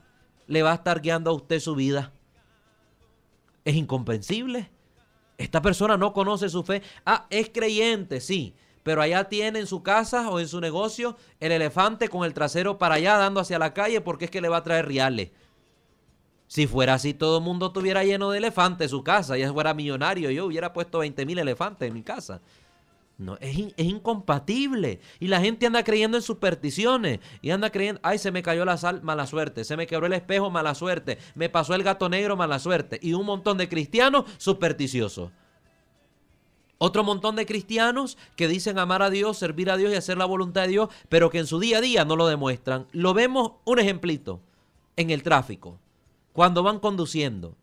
le 0.50 0.64
va 0.64 0.72
a 0.72 0.74
estar 0.74 1.00
guiando 1.00 1.30
a 1.30 1.32
usted 1.32 1.60
su 1.60 1.76
vida? 1.76 2.12
Es 3.64 3.76
incomprensible. 3.76 4.68
Esta 5.38 5.62
persona 5.62 5.96
no 5.96 6.12
conoce 6.12 6.48
su 6.48 6.64
fe. 6.64 6.82
Ah, 7.06 7.26
es 7.30 7.50
creyente, 7.50 8.20
sí. 8.20 8.56
Pero 8.82 9.00
allá 9.00 9.28
tiene 9.28 9.60
en 9.60 9.68
su 9.68 9.84
casa 9.84 10.28
o 10.28 10.40
en 10.40 10.48
su 10.48 10.60
negocio 10.60 11.16
el 11.38 11.52
elefante 11.52 12.08
con 12.08 12.24
el 12.24 12.34
trasero 12.34 12.78
para 12.78 12.96
allá 12.96 13.16
dando 13.16 13.38
hacia 13.38 13.60
la 13.60 13.72
calle 13.72 14.00
porque 14.00 14.24
es 14.24 14.30
que 14.32 14.40
le 14.40 14.48
va 14.48 14.56
a 14.56 14.64
traer 14.64 14.86
reales. 14.86 15.30
Si 16.48 16.66
fuera 16.66 16.94
así, 16.94 17.14
todo 17.14 17.38
el 17.38 17.44
mundo 17.44 17.66
estuviera 17.66 18.02
lleno 18.02 18.32
de 18.32 18.38
elefantes 18.38 18.90
su 18.90 19.04
casa. 19.04 19.38
Ya 19.38 19.52
fuera 19.52 19.72
millonario. 19.72 20.32
Yo 20.32 20.46
hubiera 20.46 20.72
puesto 20.72 20.98
20 20.98 21.26
mil 21.26 21.38
elefantes 21.38 21.86
en 21.86 21.94
mi 21.94 22.02
casa. 22.02 22.40
No, 23.20 23.36
es, 23.38 23.74
es, 23.76 23.86
incompatible. 23.86 24.98
Y 25.18 25.28
la 25.28 25.42
gente 25.42 25.66
anda 25.66 25.84
creyendo 25.84 26.16
en 26.16 26.22
supersticiones. 26.22 27.20
Y 27.42 27.50
anda 27.50 27.68
creyendo, 27.68 28.00
ay, 28.02 28.16
se 28.16 28.32
me 28.32 28.42
cayó 28.42 28.64
la 28.64 28.78
sal, 28.78 29.02
mala 29.02 29.26
suerte. 29.26 29.64
Se 29.64 29.76
me 29.76 29.86
quebró 29.86 30.06
el 30.06 30.14
espejo, 30.14 30.50
mala 30.50 30.74
suerte. 30.74 31.18
Me 31.34 31.50
pasó 31.50 31.74
el 31.74 31.82
gato 31.82 32.08
negro, 32.08 32.38
mala 32.38 32.58
suerte. 32.58 32.98
Y 33.02 33.12
un 33.12 33.26
montón 33.26 33.58
de 33.58 33.68
cristianos 33.68 34.24
supersticiosos. 34.38 35.32
Otro 36.78 37.04
montón 37.04 37.36
de 37.36 37.44
cristianos 37.44 38.16
que 38.36 38.48
dicen 38.48 38.78
amar 38.78 39.02
a 39.02 39.10
Dios, 39.10 39.36
servir 39.36 39.70
a 39.70 39.76
Dios 39.76 39.92
y 39.92 39.96
hacer 39.96 40.16
la 40.16 40.24
voluntad 40.24 40.62
de 40.62 40.68
Dios, 40.68 40.88
pero 41.10 41.28
que 41.28 41.40
en 41.40 41.46
su 41.46 41.60
día 41.60 41.76
a 41.76 41.82
día 41.82 42.06
no 42.06 42.16
lo 42.16 42.26
demuestran. 42.26 42.86
Lo 42.92 43.12
vemos, 43.12 43.52
un 43.66 43.78
ejemplito, 43.80 44.40
en 44.96 45.10
el 45.10 45.22
tráfico. 45.22 45.78
Cuando 46.32 46.62
van 46.62 46.78
conduciendo. 46.78 47.54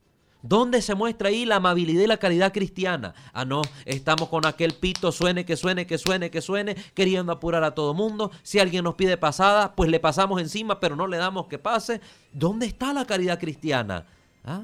¿Dónde 0.41 0.81
se 0.81 0.95
muestra 0.95 1.29
ahí 1.29 1.45
la 1.45 1.55
amabilidad 1.55 2.03
y 2.03 2.07
la 2.07 2.17
caridad 2.17 2.53
cristiana? 2.53 3.13
Ah, 3.33 3.43
no, 3.43 3.61
estamos 3.85 4.29
con 4.29 4.45
aquel 4.45 4.73
pito, 4.73 5.11
suene, 5.11 5.45
que 5.45 5.57
suene, 5.57 5.87
que 5.87 5.97
suene, 5.97 6.29
que 6.29 6.41
suene, 6.41 6.75
queriendo 6.93 7.31
apurar 7.31 7.63
a 7.63 7.73
todo 7.73 7.93
mundo. 7.93 8.31
Si 8.43 8.59
alguien 8.59 8.83
nos 8.83 8.95
pide 8.95 9.17
pasada, 9.17 9.73
pues 9.75 9.89
le 9.89 9.99
pasamos 9.99 10.39
encima, 10.39 10.79
pero 10.79 10.95
no 10.95 11.07
le 11.07 11.17
damos 11.17 11.47
que 11.47 11.57
pase. 11.57 12.01
¿Dónde 12.31 12.67
está 12.67 12.93
la 12.93 13.05
caridad 13.05 13.39
cristiana? 13.39 14.05
¿Ah? 14.45 14.61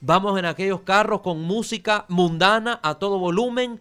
Vamos 0.00 0.38
en 0.38 0.44
aquellos 0.44 0.80
carros 0.80 1.20
con 1.20 1.40
música 1.42 2.06
mundana 2.08 2.80
a 2.82 2.96
todo 2.96 3.18
volumen, 3.18 3.80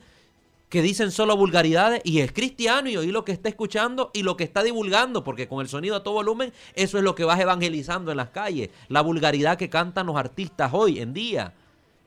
que 0.71 0.81
dicen 0.81 1.11
solo 1.11 1.35
vulgaridades 1.35 2.01
y 2.05 2.21
es 2.21 2.31
cristiano 2.31 2.89
y 2.89 2.95
oí 2.95 3.11
lo 3.11 3.25
que 3.25 3.33
está 3.33 3.49
escuchando 3.49 4.09
y 4.13 4.23
lo 4.23 4.37
que 4.37 4.45
está 4.45 4.63
divulgando, 4.63 5.21
porque 5.21 5.49
con 5.49 5.59
el 5.59 5.67
sonido 5.67 5.97
a 5.97 6.01
todo 6.01 6.13
volumen, 6.13 6.53
eso 6.75 6.97
es 6.97 7.03
lo 7.03 7.13
que 7.13 7.25
vas 7.25 7.41
evangelizando 7.41 8.09
en 8.09 8.15
las 8.15 8.29
calles, 8.29 8.69
la 8.87 9.01
vulgaridad 9.01 9.57
que 9.57 9.69
cantan 9.69 10.05
los 10.05 10.15
artistas 10.15 10.71
hoy 10.73 10.99
en 10.99 11.13
día. 11.13 11.53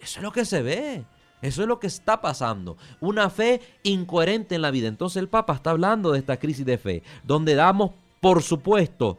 Eso 0.00 0.18
es 0.18 0.22
lo 0.22 0.32
que 0.32 0.46
se 0.46 0.62
ve. 0.62 1.04
Eso 1.42 1.60
es 1.60 1.68
lo 1.68 1.78
que 1.78 1.88
está 1.88 2.22
pasando. 2.22 2.78
Una 3.00 3.28
fe 3.28 3.60
incoherente 3.82 4.54
en 4.54 4.62
la 4.62 4.70
vida. 4.70 4.88
Entonces 4.88 5.18
el 5.18 5.28
Papa 5.28 5.52
está 5.52 5.68
hablando 5.68 6.12
de 6.12 6.20
esta 6.20 6.38
crisis 6.38 6.64
de 6.64 6.78
fe, 6.78 7.02
donde 7.22 7.54
damos, 7.54 7.90
por 8.22 8.42
supuesto, 8.42 9.18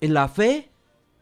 la 0.00 0.26
fe 0.26 0.68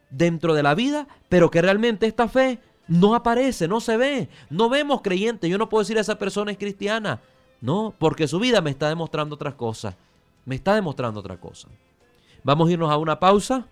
dentro 0.08 0.54
de 0.54 0.62
la 0.62 0.74
vida, 0.74 1.08
pero 1.28 1.50
que 1.50 1.60
realmente 1.60 2.06
esta 2.06 2.26
fe 2.26 2.58
no 2.88 3.14
aparece, 3.14 3.68
no 3.68 3.82
se 3.82 3.98
ve. 3.98 4.30
No 4.48 4.70
vemos 4.70 5.02
creyentes. 5.02 5.50
Yo 5.50 5.58
no 5.58 5.68
puedo 5.68 5.82
decir 5.82 5.98
a 5.98 6.00
esa 6.00 6.18
persona 6.18 6.50
es 6.50 6.56
cristiana. 6.56 7.20
No, 7.64 7.94
porque 7.96 8.28
su 8.28 8.38
vida 8.38 8.60
me 8.60 8.68
está 8.68 8.90
demostrando 8.90 9.36
otras 9.36 9.54
cosas. 9.54 9.94
Me 10.44 10.54
está 10.54 10.74
demostrando 10.74 11.20
otra 11.20 11.38
cosa. 11.38 11.66
Vamos 12.42 12.68
a 12.68 12.72
irnos 12.72 12.90
a 12.90 12.98
una 12.98 13.18
pausa 13.18 13.64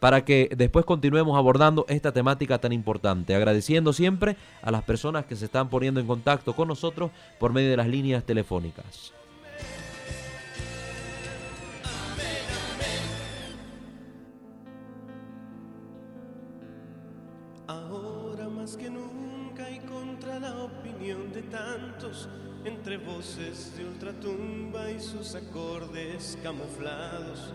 para 0.00 0.24
que 0.24 0.48
después 0.56 0.86
continuemos 0.86 1.36
abordando 1.36 1.84
esta 1.90 2.10
temática 2.10 2.58
tan 2.58 2.72
importante, 2.72 3.34
agradeciendo 3.34 3.92
siempre 3.92 4.38
a 4.62 4.70
las 4.70 4.82
personas 4.82 5.26
que 5.26 5.36
se 5.36 5.44
están 5.44 5.68
poniendo 5.68 6.00
en 6.00 6.06
contacto 6.06 6.56
con 6.56 6.68
nosotros 6.68 7.10
por 7.38 7.52
medio 7.52 7.68
de 7.68 7.76
las 7.76 7.88
líneas 7.88 8.24
telefónicas. 8.24 9.12
Ahora 17.66 18.48
más 18.48 18.74
que 18.74 18.88
nunca 18.88 19.70
y 19.70 19.80
contra 19.80 20.38
la 20.38 20.64
opinión 20.64 21.30
de 21.34 21.42
tantos 21.42 21.97
entre 22.68 22.98
voces 22.98 23.74
de 23.76 23.86
ultratumba 23.86 24.90
y 24.90 25.00
sus 25.00 25.34
acordes 25.34 26.38
camuflados, 26.42 27.52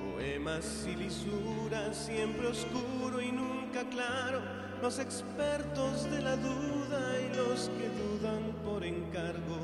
poemas 0.00 0.86
y 0.88 0.94
lisuras, 0.94 1.96
siempre 2.06 2.46
oscuro 2.46 3.20
y 3.20 3.32
nunca 3.32 3.82
claro, 3.90 4.40
los 4.80 5.00
expertos 5.00 6.08
de 6.08 6.22
la 6.22 6.36
duda 6.36 7.10
hay 7.10 7.36
los 7.36 7.68
que 7.70 7.88
dudan 7.88 8.52
por 8.64 8.84
encargo. 8.84 9.58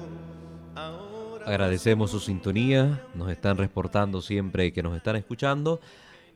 Agradecemos 1.46 2.10
su 2.10 2.18
sintonía, 2.18 3.06
nos 3.14 3.30
están 3.30 3.58
reportando 3.58 4.20
siempre 4.20 4.72
que 4.72 4.82
nos 4.82 4.96
están 4.96 5.14
escuchando. 5.16 5.80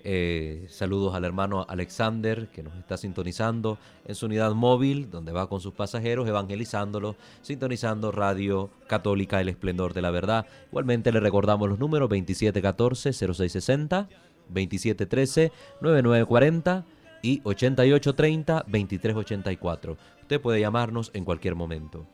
Eh, 0.07 0.67
saludos 0.69 1.15
al 1.15 1.25
hermano 1.25 1.65
Alexander 1.67 2.49
que 2.49 2.63
nos 2.63 2.77
está 2.77 2.99
sintonizando 2.99 3.79
en 4.05 4.15
su 4.15 4.27
unidad 4.27 4.53
móvil, 4.53 5.11
donde 5.11 5.33
va 5.33 5.49
con 5.49 5.63
sus 5.63 5.73
pasajeros, 5.73 6.29
evangelizándolos, 6.29 7.17
sintonizando 7.41 8.13
Radio 8.13 8.69
Católica 8.87 9.41
El 9.41 9.49
Esplendor 9.49 9.95
de 9.95 10.03
la 10.03 10.11
Verdad. 10.11 10.45
Igualmente 10.69 11.11
le 11.11 11.21
recordamos 11.21 11.71
los 11.71 11.79
números 11.79 12.11
2714-0660, 12.11 14.09
2713-9940 14.53 16.85
y 17.23 17.41
8830-2384. 17.41 19.97
Usted 20.21 20.39
puede 20.39 20.61
llamarnos 20.61 21.13
en 21.15 21.25
cualquier 21.25 21.55
momento. 21.55 22.05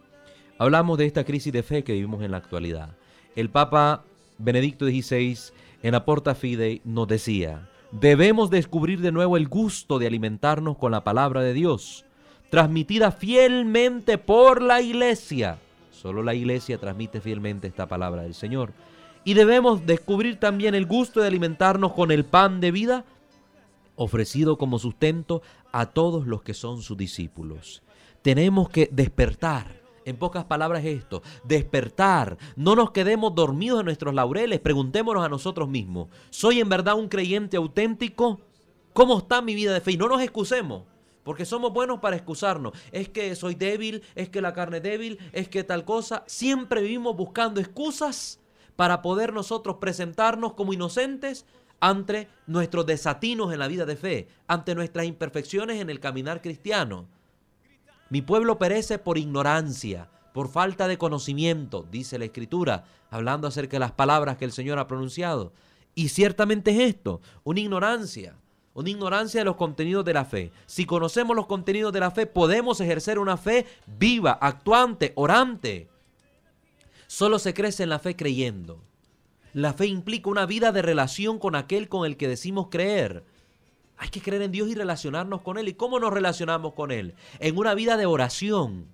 Hablamos 0.59 0.97
de 0.97 1.07
esta 1.07 1.25
crisis 1.25 1.53
de 1.53 1.65
fe 1.65 1.83
que 1.83 1.95
vivimos 1.95 2.23
en 2.23 2.31
la 2.31 2.37
actualidad. 2.37 2.91
El 3.35 3.51
Papa 3.51 4.05
Benedicto 4.39 4.87
XVI 4.87 5.37
en 5.83 5.93
la 5.93 6.05
Porta 6.05 6.35
Fidei 6.37 6.83
nos 6.85 7.09
decía, 7.09 7.70
debemos 7.93 8.51
descubrir 8.51 9.01
de 9.01 9.13
nuevo 9.13 9.37
el 9.37 9.49
gusto 9.49 9.99
de 9.99 10.07
alimentarnos 10.07 10.77
con 10.77 10.93
la 10.93 11.05
palabra 11.05 11.43
de 11.43 11.53
Dios, 11.53 12.05
transmitida 12.51 13.13
fielmente 13.13 14.19
por 14.19 14.63
la 14.63 14.81
iglesia. 14.81 15.59
Solo 15.91 16.23
la 16.23 16.35
iglesia 16.35 16.79
transmite 16.79 17.21
fielmente 17.21 17.69
esta 17.69 17.87
palabra 17.87 18.23
del 18.23 18.35
Señor. 18.35 18.73
Y 19.25 19.35
debemos 19.35 19.85
descubrir 19.87 20.41
también 20.41 20.75
el 20.75 20.87
gusto 20.87 21.21
de 21.21 21.27
alimentarnos 21.27 21.93
con 21.93 22.11
el 22.11 22.25
pan 22.25 22.61
de 22.61 22.71
vida 22.71 23.05
ofrecido 23.97 24.57
como 24.57 24.79
sustento 24.79 25.43
a 25.73 25.87
todos 25.87 26.27
los 26.27 26.43
que 26.43 26.55
son 26.55 26.81
sus 26.81 26.97
discípulos. 26.97 27.83
Tenemos 28.23 28.71
que 28.71 28.89
despertar 28.91 29.80
en 30.05 30.17
pocas 30.17 30.45
palabras 30.45 30.85
esto, 30.85 31.23
despertar, 31.45 32.39
no 32.57 32.75
nos 32.75 32.91
quedemos 32.91 33.35
dormidos 33.35 33.81
en 33.81 33.87
nuestros 33.87 34.15
laureles, 34.15 34.61
preguntémonos 34.61 35.25
a 35.25 35.29
nosotros 35.29 35.69
mismos, 35.69 36.09
¿soy 36.31 36.61
en 36.61 36.69
verdad 36.69 36.95
un 36.95 37.09
creyente 37.09 37.57
auténtico? 37.57 38.41
¿Cómo 38.93 39.19
está 39.19 39.41
mi 39.43 39.55
vida 39.55 39.73
de 39.73 39.81
fe? 39.81 39.93
Y 39.93 39.97
no 39.97 40.09
nos 40.09 40.21
excusemos, 40.21 40.85
porque 41.23 41.45
somos 41.45 41.73
buenos 41.73 42.01
para 42.01 42.17
excusarnos. 42.17 42.73
Es 42.93 43.09
que 43.09 43.35
soy 43.37 43.55
débil, 43.55 44.03
es 44.15 44.29
que 44.29 44.41
la 44.41 44.53
carne 44.53 44.79
es 44.79 44.83
débil, 44.83 45.19
es 45.33 45.49
que 45.49 45.63
tal 45.63 45.85
cosa. 45.85 46.25
Siempre 46.27 46.83
vivimos 46.83 47.17
buscando 47.17 47.61
excusas 47.61 48.41
para 48.77 49.03
poder 49.03 49.33
nosotros 49.33 49.77
presentarnos 49.81 50.55
como 50.55 50.73
inocentes 50.73 51.47
ante 51.79 52.29
nuestros 52.47 52.87
desatinos 52.87 53.53
en 53.53 53.59
la 53.59 53.69
vida 53.69 53.87
de 53.87 53.97
fe, 53.97 54.29
ante 54.47 54.75
nuestras 54.75 55.07
imperfecciones 55.07 55.81
en 55.81 55.91
el 55.91 56.01
caminar 56.01 56.43
cristiano. 56.43 57.07
Mi 58.11 58.23
pueblo 58.23 58.59
perece 58.59 58.99
por 58.99 59.19
ignorancia, 59.19 60.09
por 60.35 60.49
falta 60.49 60.89
de 60.89 60.99
conocimiento, 60.99 61.87
dice 61.91 62.19
la 62.19 62.25
Escritura, 62.25 62.85
hablando 63.09 63.47
acerca 63.47 63.77
de 63.77 63.81
las 63.81 63.93
palabras 63.93 64.37
que 64.37 64.45
el 64.45 64.51
Señor 64.51 64.81
ha 64.81 64.89
pronunciado. 64.89 65.53
Y 65.95 66.09
ciertamente 66.09 66.73
es 66.73 66.95
esto, 66.95 67.21
una 67.45 67.61
ignorancia, 67.61 68.35
una 68.75 68.91
ignorancia 68.91 69.41
de 69.41 69.45
los 69.45 69.55
contenidos 69.55 70.05
de 70.05 70.15
la 70.15 70.25
fe. 70.25 70.51
Si 70.67 70.87
conocemos 70.87 71.37
los 71.37 71.47
contenidos 71.47 71.93
de 71.93 72.01
la 72.01 72.11
fe, 72.11 72.27
podemos 72.27 72.81
ejercer 72.81 73.21
una 73.21 73.37
fe 73.37 73.65
viva, 73.87 74.33
actuante, 74.33 75.13
orante. 75.15 75.89
Solo 77.07 77.39
se 77.39 77.55
crece 77.55 77.85
en 77.85 77.91
la 77.91 78.01
fe 78.01 78.17
creyendo. 78.17 78.83
La 79.53 79.73
fe 79.73 79.87
implica 79.87 80.31
una 80.31 80.47
vida 80.47 80.73
de 80.73 80.83
relación 80.83 81.39
con 81.39 81.55
aquel 81.55 81.89
con 81.89 82.07
el 82.07 82.17
que 82.17 82.29
decimos 82.29 82.69
creer. 82.71 83.25
Hay 84.01 84.09
que 84.09 84.23
creer 84.23 84.41
en 84.41 84.51
Dios 84.51 84.67
y 84.71 84.75
relacionarnos 84.75 85.43
con 85.43 85.59
Él. 85.59 85.69
¿Y 85.69 85.75
cómo 85.75 86.01
nos 86.01 86.11
relacionamos 86.11 86.73
con 86.73 86.91
Él? 86.91 87.15
En 87.39 87.59
una 87.59 87.75
vida 87.75 87.99
de 87.99 88.07
oración. 88.07 88.87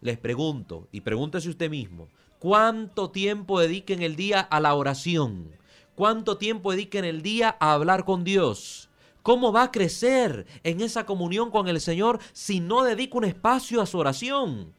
Les 0.00 0.18
pregunto, 0.18 0.88
y 0.90 1.02
pregúntese 1.02 1.48
usted 1.48 1.70
mismo, 1.70 2.08
¿cuánto 2.40 3.10
tiempo 3.10 3.60
dedica 3.60 3.94
en 3.94 4.02
el 4.02 4.16
día 4.16 4.40
a 4.40 4.58
la 4.58 4.74
oración? 4.74 5.52
¿Cuánto 5.94 6.38
tiempo 6.38 6.72
dedica 6.72 6.98
en 6.98 7.04
el 7.04 7.22
día 7.22 7.56
a 7.60 7.72
hablar 7.74 8.04
con 8.04 8.24
Dios? 8.24 8.90
¿Cómo 9.22 9.52
va 9.52 9.62
a 9.62 9.70
crecer 9.70 10.44
en 10.64 10.80
esa 10.80 11.06
comunión 11.06 11.52
con 11.52 11.68
el 11.68 11.80
Señor 11.80 12.18
si 12.32 12.58
no 12.58 12.82
dedica 12.82 13.18
un 13.18 13.24
espacio 13.24 13.80
a 13.80 13.86
su 13.86 13.98
oración? 13.98 14.74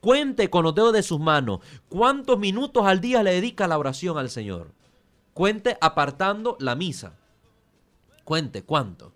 Cuente 0.00 0.50
con 0.50 0.64
los 0.64 0.74
dedos 0.74 0.94
de 0.94 1.04
sus 1.04 1.20
manos 1.20 1.60
cuántos 1.88 2.40
minutos 2.40 2.84
al 2.84 3.00
día 3.00 3.22
le 3.22 3.34
dedica 3.34 3.68
la 3.68 3.78
oración 3.78 4.18
al 4.18 4.30
Señor. 4.30 4.72
Cuente 5.32 5.78
apartando 5.80 6.56
la 6.58 6.74
misa. 6.74 7.14
Cuente, 8.24 8.64
¿cuánto? 8.64 9.12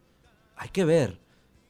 Hay 0.57 0.69
que 0.69 0.85
ver. 0.85 1.19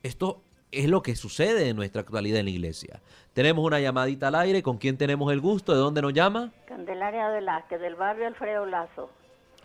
Esto 0.03 0.43
es 0.73 0.89
lo 0.89 1.03
que 1.03 1.15
sucede 1.15 1.69
en 1.69 1.77
nuestra 1.77 2.03
actualidad 2.03 2.41
en 2.41 2.47
la 2.47 2.51
iglesia. 2.51 3.01
Tenemos 3.33 3.65
una 3.65 3.81
llamadita 3.81 4.29
al 4.29 4.35
aire. 4.35 4.63
¿Con 4.63 4.79
quién 4.79 4.99
tenemos 4.99 5.33
el 5.33 5.41
gusto? 5.41 5.73
¿De 5.73 5.79
dónde 5.79 6.03
nos 6.03 6.13
llama? 6.13 6.53
Candelaria 6.67 7.29
Velázquez, 7.29 7.81
del 7.81 7.95
barrio 7.95 8.27
Alfredo 8.27 8.67
Lazo. 8.67 9.11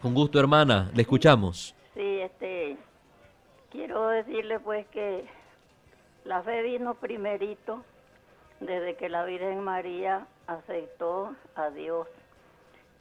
Con 0.01 0.13
gusto, 0.13 0.39
hermana. 0.39 0.91
Le 0.93 1.01
escuchamos. 1.01 1.75
Sí, 1.95 2.19
este, 2.19 2.77
quiero 3.71 4.07
decirle 4.07 4.59
pues 4.59 4.85
que 4.87 5.25
la 6.25 6.43
fe 6.43 6.61
vino 6.61 6.95
primerito 6.95 7.83
desde 8.59 8.95
que 8.95 9.09
la 9.09 9.25
Virgen 9.25 9.61
María 9.61 10.27
aceptó 10.47 11.35
a 11.55 11.69
Dios. 11.69 12.07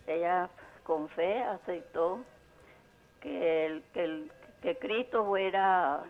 Ella 0.06 0.48
con 0.85 1.08
fe 1.11 1.42
aceptó 1.42 2.20
que 3.20 3.66
el, 3.66 3.82
que 3.94 4.04
el, 4.04 4.32
que 4.62 4.79
Cristo 4.79 5.27
fuera, 5.27 6.05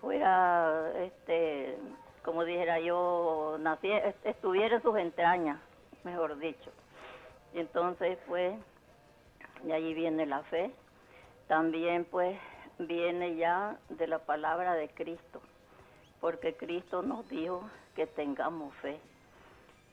fuera, 0.00 0.92
este, 1.02 1.78
como 2.22 2.44
dijera 2.44 2.78
yo, 2.80 3.58
estuviera 4.24 4.76
en 4.76 4.82
sus 4.82 4.96
entrañas, 4.98 5.58
mejor 6.04 6.38
dicho. 6.38 6.70
Y 7.54 7.60
entonces, 7.60 8.18
pues, 8.26 8.54
de 9.62 9.72
allí 9.72 9.94
viene 9.94 10.26
la 10.26 10.42
fe. 10.44 10.70
También, 11.48 12.04
pues, 12.04 12.38
viene 12.78 13.36
ya 13.36 13.78
de 13.88 14.06
la 14.06 14.18
palabra 14.18 14.74
de 14.74 14.90
Cristo, 14.90 15.40
porque 16.20 16.54
Cristo 16.54 17.00
nos 17.02 17.26
dijo 17.30 17.62
que 17.94 18.06
tengamos 18.06 18.74
fe. 18.76 19.00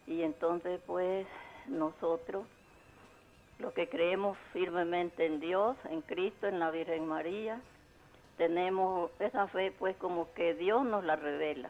Y 0.05 0.23
entonces, 0.23 0.81
pues, 0.85 1.25
nosotros 1.67 2.45
los 3.59 3.73
que 3.73 3.87
creemos 3.87 4.37
firmemente 4.51 5.25
en 5.25 5.39
Dios, 5.39 5.77
en 5.89 6.01
Cristo, 6.01 6.47
en 6.47 6.59
la 6.59 6.71
Virgen 6.71 7.07
María, 7.07 7.59
tenemos 8.37 9.11
esa 9.19 9.47
fe 9.47 9.71
pues 9.77 9.95
como 9.97 10.33
que 10.33 10.53
Dios 10.53 10.85
nos 10.85 11.03
la 11.03 11.15
revela. 11.15 11.69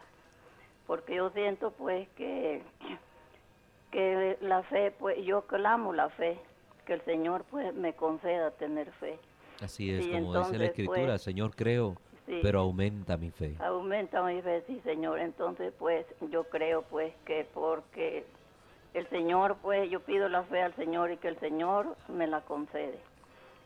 Porque 0.86 1.16
yo 1.16 1.30
siento 1.30 1.70
pues 1.72 2.08
que, 2.16 2.62
que 3.90 4.36
la 4.40 4.62
fe, 4.64 4.92
pues 4.98 5.24
yo 5.24 5.42
clamo 5.42 5.92
la 5.92 6.10
fe, 6.10 6.38
que 6.86 6.94
el 6.94 7.02
Señor 7.02 7.44
pues 7.50 7.74
me 7.74 7.94
conceda 7.94 8.50
tener 8.52 8.90
fe. 8.92 9.18
Así 9.62 9.90
es, 9.90 10.06
como 10.06 10.38
dice 10.38 10.58
la 10.58 10.66
Escritura, 10.66 11.06
pues, 11.06 11.22
Señor 11.22 11.54
creo, 11.54 11.96
pero 12.42 12.60
aumenta 12.60 13.16
mi 13.16 13.30
fe. 13.30 13.54
Aumenta 13.60 14.22
mi 14.22 14.42
fe, 14.42 14.64
sí 14.66 14.80
Señor. 14.84 15.20
Entonces 15.20 15.72
pues 15.78 16.06
yo 16.30 16.44
creo 16.44 16.82
pues 16.82 17.14
que 17.24 17.46
porque 17.54 18.24
el 18.94 19.08
Señor, 19.10 19.56
pues 19.60 19.90
yo 19.90 20.00
pido 20.00 20.28
la 20.28 20.44
fe 20.44 20.62
al 20.62 20.74
Señor 20.76 21.10
y 21.10 21.16
que 21.16 21.28
el 21.28 21.38
Señor 21.40 21.96
me 22.08 22.26
la 22.26 22.40
concede. 22.42 22.98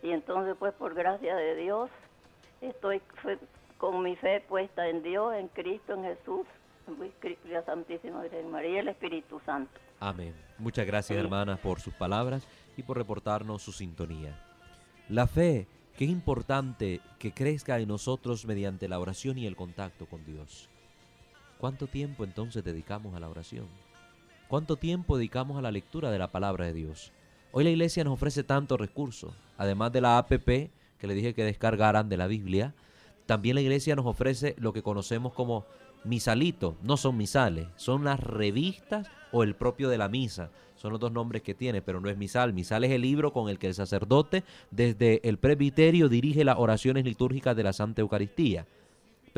Y 0.02 0.10
entonces, 0.10 0.56
pues 0.58 0.72
por 0.74 0.94
gracia 0.94 1.36
de 1.36 1.54
Dios, 1.54 1.90
estoy 2.60 3.02
con 3.76 4.02
mi 4.02 4.16
fe 4.16 4.40
puesta 4.48 4.88
en 4.88 5.02
Dios, 5.02 5.34
en 5.34 5.48
Cristo, 5.48 5.94
en 5.94 6.04
Jesús, 6.04 6.46
en 6.86 7.52
la 7.52 7.62
Santísima 7.64 8.22
Virgen 8.22 8.50
María 8.50 8.70
y 8.70 8.76
el 8.78 8.88
Espíritu 8.88 9.40
Santo. 9.44 9.70
Amén. 10.00 10.34
Muchas 10.58 10.86
gracias, 10.86 11.18
hermanas, 11.18 11.58
por 11.58 11.80
sus 11.80 11.92
palabras 11.94 12.46
y 12.76 12.82
por 12.82 12.96
reportarnos 12.96 13.62
su 13.62 13.72
sintonía. 13.72 14.40
La 15.08 15.26
fe, 15.26 15.66
qué 15.96 16.04
importante 16.04 17.00
que 17.18 17.32
crezca 17.32 17.78
en 17.78 17.88
nosotros 17.88 18.46
mediante 18.46 18.88
la 18.88 18.98
oración 18.98 19.36
y 19.36 19.46
el 19.46 19.56
contacto 19.56 20.06
con 20.06 20.24
Dios. 20.24 20.70
¿Cuánto 21.58 21.86
tiempo 21.88 22.24
entonces 22.24 22.62
dedicamos 22.62 23.14
a 23.14 23.20
la 23.20 23.28
oración? 23.28 23.66
¿Cuánto 24.48 24.76
tiempo 24.76 25.18
dedicamos 25.18 25.58
a 25.58 25.62
la 25.62 25.70
lectura 25.70 26.10
de 26.10 26.18
la 26.18 26.32
palabra 26.32 26.64
de 26.64 26.72
Dios? 26.72 27.12
Hoy 27.52 27.64
la 27.64 27.70
iglesia 27.70 28.02
nos 28.02 28.14
ofrece 28.14 28.42
tantos 28.42 28.80
recursos, 28.80 29.34
además 29.58 29.92
de 29.92 30.00
la 30.00 30.16
APP 30.16 30.70
que 30.98 31.06
le 31.06 31.12
dije 31.12 31.34
que 31.34 31.44
descargaran 31.44 32.08
de 32.08 32.16
la 32.16 32.26
Biblia, 32.26 32.74
también 33.26 33.56
la 33.56 33.60
iglesia 33.60 33.94
nos 33.94 34.06
ofrece 34.06 34.54
lo 34.56 34.72
que 34.72 34.82
conocemos 34.82 35.34
como 35.34 35.66
misalito, 36.02 36.78
no 36.82 36.96
son 36.96 37.18
misales, 37.18 37.68
son 37.76 38.04
las 38.04 38.20
revistas 38.20 39.06
o 39.32 39.42
el 39.42 39.54
propio 39.54 39.90
de 39.90 39.98
la 39.98 40.08
misa. 40.08 40.50
Son 40.76 40.92
los 40.92 41.00
dos 41.00 41.12
nombres 41.12 41.42
que 41.42 41.54
tiene, 41.54 41.82
pero 41.82 42.00
no 42.00 42.08
es 42.08 42.16
misal. 42.16 42.54
Misal 42.54 42.84
es 42.84 42.92
el 42.92 43.02
libro 43.02 43.32
con 43.32 43.50
el 43.50 43.58
que 43.58 43.66
el 43.66 43.74
sacerdote 43.74 44.44
desde 44.70 45.20
el 45.28 45.36
presbiterio 45.36 46.08
dirige 46.08 46.44
las 46.44 46.56
oraciones 46.56 47.04
litúrgicas 47.04 47.54
de 47.54 47.64
la 47.64 47.72
Santa 47.72 48.00
Eucaristía. 48.00 48.64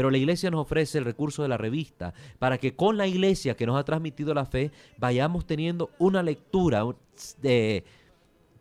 Pero 0.00 0.10
la 0.10 0.16
iglesia 0.16 0.50
nos 0.50 0.62
ofrece 0.62 0.96
el 0.96 1.04
recurso 1.04 1.42
de 1.42 1.50
la 1.50 1.58
revista 1.58 2.14
para 2.38 2.56
que 2.56 2.74
con 2.74 2.96
la 2.96 3.06
iglesia 3.06 3.54
que 3.54 3.66
nos 3.66 3.78
ha 3.78 3.84
transmitido 3.84 4.32
la 4.32 4.46
fe 4.46 4.72
vayamos 4.96 5.46
teniendo 5.46 5.90
una 5.98 6.22
lectura 6.22 6.86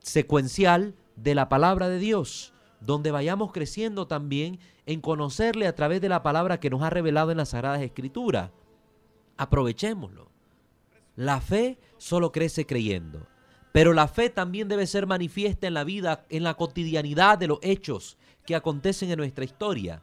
secuencial 0.01 0.95
de 1.15 1.35
la 1.35 1.47
palabra 1.47 1.87
de 1.87 1.97
Dios, 1.97 2.53
donde 2.81 3.11
vayamos 3.11 3.53
creciendo 3.53 4.05
también 4.05 4.59
en 4.85 4.99
conocerle 4.99 5.65
a 5.65 5.75
través 5.75 6.01
de 6.01 6.09
la 6.09 6.23
palabra 6.23 6.59
que 6.59 6.69
nos 6.69 6.81
ha 6.81 6.89
revelado 6.89 7.31
en 7.31 7.37
las 7.37 7.51
Sagradas 7.51 7.83
Escrituras. 7.83 8.51
Aprovechémoslo. 9.37 10.27
La 11.15 11.39
fe 11.39 11.79
solo 11.97 12.33
crece 12.33 12.65
creyendo. 12.65 13.25
Pero 13.71 13.93
la 13.93 14.09
fe 14.09 14.29
también 14.29 14.67
debe 14.67 14.85
ser 14.87 15.07
manifiesta 15.07 15.67
en 15.67 15.75
la 15.75 15.85
vida, 15.85 16.25
en 16.27 16.43
la 16.43 16.55
cotidianidad 16.55 17.37
de 17.37 17.47
los 17.47 17.59
hechos 17.61 18.17
que 18.45 18.55
acontecen 18.55 19.09
en 19.09 19.19
nuestra 19.19 19.45
historia. 19.45 20.01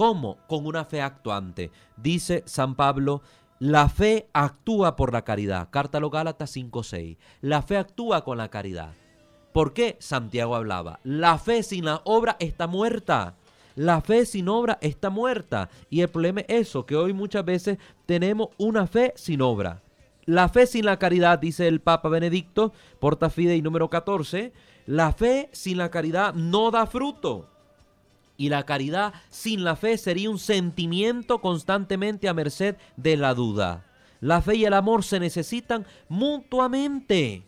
¿Cómo? 0.00 0.38
Con 0.46 0.64
una 0.64 0.86
fe 0.86 1.02
actuante. 1.02 1.70
Dice 1.98 2.42
San 2.46 2.74
Pablo, 2.74 3.20
la 3.58 3.90
fe 3.90 4.30
actúa 4.32 4.96
por 4.96 5.12
la 5.12 5.24
caridad. 5.24 5.68
Carta 5.68 5.98
a 5.98 6.00
los 6.00 6.10
Gálatas 6.10 6.56
5.6. 6.56 7.18
La 7.42 7.60
fe 7.60 7.76
actúa 7.76 8.24
con 8.24 8.38
la 8.38 8.48
caridad. 8.48 8.94
¿Por 9.52 9.74
qué 9.74 9.98
Santiago 10.00 10.56
hablaba? 10.56 11.00
La 11.04 11.36
fe 11.36 11.62
sin 11.62 11.84
la 11.84 12.00
obra 12.04 12.38
está 12.40 12.66
muerta. 12.66 13.36
La 13.74 14.00
fe 14.00 14.24
sin 14.24 14.48
obra 14.48 14.78
está 14.80 15.10
muerta. 15.10 15.68
Y 15.90 16.00
el 16.00 16.08
problema 16.08 16.40
es 16.48 16.68
eso, 16.68 16.86
que 16.86 16.96
hoy 16.96 17.12
muchas 17.12 17.44
veces 17.44 17.76
tenemos 18.06 18.48
una 18.56 18.86
fe 18.86 19.12
sin 19.16 19.42
obra. 19.42 19.82
La 20.24 20.48
fe 20.48 20.66
sin 20.66 20.86
la 20.86 20.98
caridad, 20.98 21.38
dice 21.38 21.68
el 21.68 21.82
Papa 21.82 22.08
Benedicto, 22.08 22.72
Porta 23.00 23.28
Fidei 23.28 23.60
número 23.60 23.90
14, 23.90 24.54
la 24.86 25.12
fe 25.12 25.50
sin 25.52 25.76
la 25.76 25.90
caridad 25.90 26.32
no 26.32 26.70
da 26.70 26.86
fruto. 26.86 27.49
Y 28.40 28.48
la 28.48 28.64
caridad 28.64 29.12
sin 29.28 29.64
la 29.64 29.76
fe 29.76 29.98
sería 29.98 30.30
un 30.30 30.38
sentimiento 30.38 31.42
constantemente 31.42 32.26
a 32.26 32.32
merced 32.32 32.76
de 32.96 33.18
la 33.18 33.34
duda. 33.34 33.84
La 34.22 34.40
fe 34.40 34.54
y 34.54 34.64
el 34.64 34.72
amor 34.72 35.04
se 35.04 35.20
necesitan 35.20 35.84
mutuamente. 36.08 37.42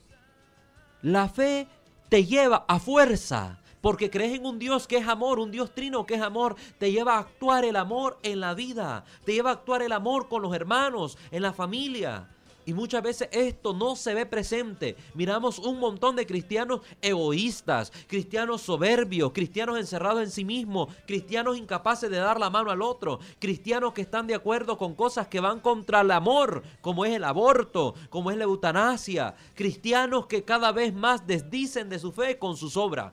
La 1.00 1.31
fe 1.31 1.66
te 2.11 2.26
lleva 2.26 2.66
a 2.68 2.78
fuerza, 2.78 3.59
porque 3.81 4.11
crees 4.11 4.38
en 4.38 4.44
un 4.44 4.59
Dios 4.59 4.87
que 4.87 4.98
es 4.98 5.09
amor, 5.09 5.38
un 5.38 5.50
Dios 5.50 5.74
trino 5.74 6.05
que 6.05 6.16
es 6.16 6.20
amor, 6.20 6.57
te 6.76 6.92
lleva 6.92 7.14
a 7.14 7.20
actuar 7.20 7.64
el 7.64 7.76
amor 7.76 8.18
en 8.22 8.40
la 8.40 8.52
vida, 8.52 9.07
te 9.24 9.33
lleva 9.33 9.48
a 9.48 9.55
actuar 9.55 9.81
el 9.81 9.92
amor 9.92 10.28
con 10.28 10.42
los 10.42 10.55
hermanos, 10.55 11.16
en 11.31 11.40
la 11.40 11.55
familia. 11.55 12.28
Y 12.64 12.75
muchas 12.75 13.03
veces 13.03 13.29
esto 13.33 13.72
no 13.72 13.96
se 13.96 14.14
ve 14.14 14.27
presente. 14.27 14.96
Miramos 15.14 15.59
un 15.59 15.81
montón 15.81 16.16
de 16.16 16.27
cristianos 16.27 16.81
egoístas, 17.01 17.92
cristianos 18.07 18.62
soberbios, 18.62 19.33
cristianos 19.33 19.79
encerrados 19.79 20.22
en 20.22 20.31
sí 20.31 20.44
mismos, 20.44 20.94
cristianos 21.07 21.57
incapaces 21.57 22.11
de 22.11 22.18
dar 22.18 22.38
la 22.38 22.51
mano 22.51 22.70
al 22.70 22.83
otro, 22.83 23.18
cristianos 23.38 23.92
que 23.92 24.03
están 24.03 24.27
de 24.27 24.35
acuerdo 24.35 24.79
con 24.79 24.94
cosas 24.94 25.27
que 25.27 25.40
van 25.40 25.61
contra 25.61 26.03
el 26.03 26.11
amor, 26.11 26.62
como 26.81 27.05
es 27.05 27.14
el 27.14 27.25
aborto, 27.25 27.94
como 28.11 28.31
es 28.31 28.37
la 28.37 28.44
eutanasia, 28.44 29.35
cristianos 29.55 30.27
que 30.27 30.44
cada 30.44 30.72
vez 30.72 30.94
más 30.94 31.27
desdicen 31.27 31.88
de 31.88 31.98
su 31.98 32.12
fe 32.12 32.38
con 32.38 32.57
sus 32.57 32.77
obras. 32.77 33.12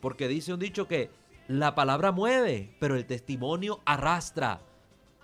Porque 0.00 0.28
dice 0.28 0.52
un 0.52 0.60
dicho 0.60 0.86
que 0.86 1.10
la 1.48 1.74
palabra 1.74 2.12
mueve, 2.12 2.76
pero 2.78 2.96
el 2.96 3.06
testimonio 3.06 3.80
arrastra. 3.84 4.60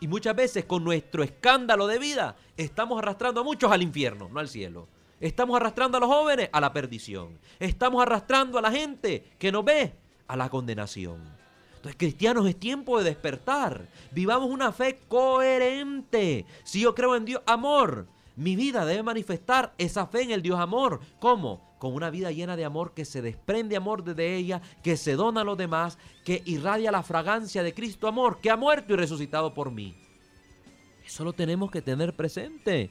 Y 0.00 0.08
muchas 0.08 0.37
veces 0.37 0.64
con 0.64 0.84
nuestro 0.84 1.22
escándalo 1.22 1.87
de 1.87 1.98
vida 1.98 2.37
estamos 2.56 2.98
arrastrando 2.98 3.40
a 3.40 3.44
muchos 3.44 3.70
al 3.72 3.82
infierno, 3.82 4.28
no 4.32 4.40
al 4.40 4.48
cielo. 4.48 4.87
Estamos 5.20 5.56
arrastrando 5.56 5.98
a 5.98 6.00
los 6.00 6.08
jóvenes 6.08 6.48
a 6.52 6.61
la 6.61 6.72
perdición. 6.72 7.38
Estamos 7.58 8.00
arrastrando 8.00 8.58
a 8.58 8.62
la 8.62 8.70
gente 8.70 9.32
que 9.38 9.50
nos 9.50 9.64
ve 9.64 9.92
a 10.28 10.37
la 10.37 10.48
condenación. 10.48 11.20
Entonces, 11.74 11.96
cristianos, 11.96 12.46
es 12.48 12.58
tiempo 12.58 12.98
de 12.98 13.04
despertar. 13.04 13.88
Vivamos 14.12 14.50
una 14.50 14.72
fe 14.72 15.00
coherente. 15.08 16.44
Si 16.64 16.80
yo 16.80 16.94
creo 16.94 17.16
en 17.16 17.24
Dios, 17.24 17.42
amor, 17.46 18.06
mi 18.37 18.54
vida 18.54 18.84
debe 18.84 19.02
manifestar 19.02 19.74
esa 19.78 20.06
fe 20.06 20.22
en 20.22 20.30
el 20.30 20.42
Dios 20.42 20.58
amor. 20.61 21.00
¿Cómo? 21.18 21.67
Con 21.78 21.94
una 21.94 22.10
vida 22.10 22.32
llena 22.32 22.56
de 22.56 22.64
amor 22.64 22.92
que 22.92 23.04
se 23.04 23.22
desprende 23.22 23.76
amor 23.76 24.02
desde 24.02 24.34
ella, 24.34 24.60
que 24.82 24.96
se 24.96 25.14
dona 25.14 25.42
a 25.42 25.44
los 25.44 25.56
demás, 25.56 25.98
que 26.24 26.42
irradia 26.44 26.90
la 26.90 27.02
fragancia 27.02 27.62
de 27.62 27.74
Cristo 27.74 28.08
amor, 28.08 28.40
que 28.40 28.50
ha 28.50 28.56
muerto 28.56 28.94
y 28.94 28.96
resucitado 28.96 29.54
por 29.54 29.70
mí. 29.70 29.96
Eso 31.06 31.24
lo 31.24 31.32
tenemos 31.32 31.70
que 31.70 31.80
tener 31.80 32.14
presente. 32.14 32.90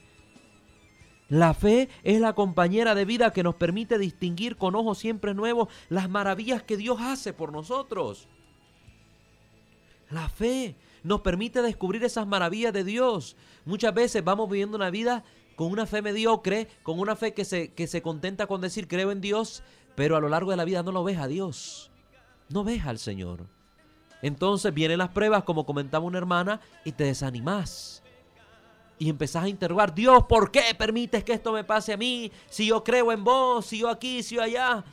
La 1.30 1.54
fe 1.54 1.90
es 2.04 2.22
la 2.22 2.34
compañera 2.34 2.96
de 2.96 3.04
vida 3.04 3.34
que 3.34 3.44
nos 3.44 3.56
permite 3.56 3.98
distinguir 3.98 4.56
con 4.56 4.76
ojos 4.76 4.98
siempre 4.98 5.34
nuevos 5.34 5.68
las 5.90 6.10
maravillas 6.10 6.64
que 6.64 6.78
Dios 6.78 7.00
hace 7.02 7.34
por 7.34 7.52
nosotros. 7.52 8.30
La 10.10 10.30
fe 10.30 10.76
nos 11.04 11.22
permite 11.22 11.62
descubrir 11.62 12.04
esas 12.06 12.26
maravillas 12.26 12.72
de 12.72 12.86
Dios. 12.86 13.36
Muchas 13.66 13.94
veces 13.94 14.24
vamos 14.24 14.50
viviendo 14.50 14.78
una 14.78 14.90
vida 14.90 15.26
con 15.58 15.72
una 15.72 15.88
fe 15.88 16.04
mediocre, 16.04 16.68
con 16.84 17.00
una 17.00 17.16
fe 17.16 17.34
que 17.34 17.44
se, 17.44 17.74
que 17.74 17.88
se 17.88 18.04
contenta 18.04 18.46
con 18.46 18.62
decir 18.62 18.88
creo 18.88 19.12
en 19.12 19.22
Dios, 19.22 19.64
pero 19.96 20.16
a 20.16 20.22
lo 20.22 20.30
largo 20.30 20.52
de 20.52 20.58
la 20.58 20.64
vida 20.66 20.84
no 20.84 20.92
lo 20.92 21.04
ves 21.04 21.18
a 21.18 21.28
Dios, 21.28 21.90
no 22.48 22.64
ves 22.64 22.86
al 22.86 23.00
Señor. 23.00 23.48
Entonces 24.22 24.72
vienen 24.72 25.00
las 25.00 25.10
pruebas, 25.10 25.44
como 25.44 25.66
comentaba 25.66 26.06
una 26.06 26.20
hermana, 26.20 26.62
y 26.86 26.92
te 26.92 27.06
desanimas. 27.06 28.04
Y 29.00 29.10
empezás 29.10 29.46
a 29.46 29.50
interrogar, 29.50 29.96
Dios, 29.96 30.26
¿por 30.30 30.52
qué 30.52 30.62
permites 30.78 31.24
que 31.24 31.34
esto 31.34 31.52
me 31.52 31.64
pase 31.64 31.92
a 31.92 31.98
mí? 31.98 32.32
Si 32.50 32.68
yo 32.68 32.84
creo 32.84 33.12
en 33.12 33.24
vos, 33.24 33.66
si 33.66 33.80
yo 33.80 33.90
aquí, 33.90 34.22
si 34.22 34.36
yo 34.36 34.44
allá. 34.44 34.84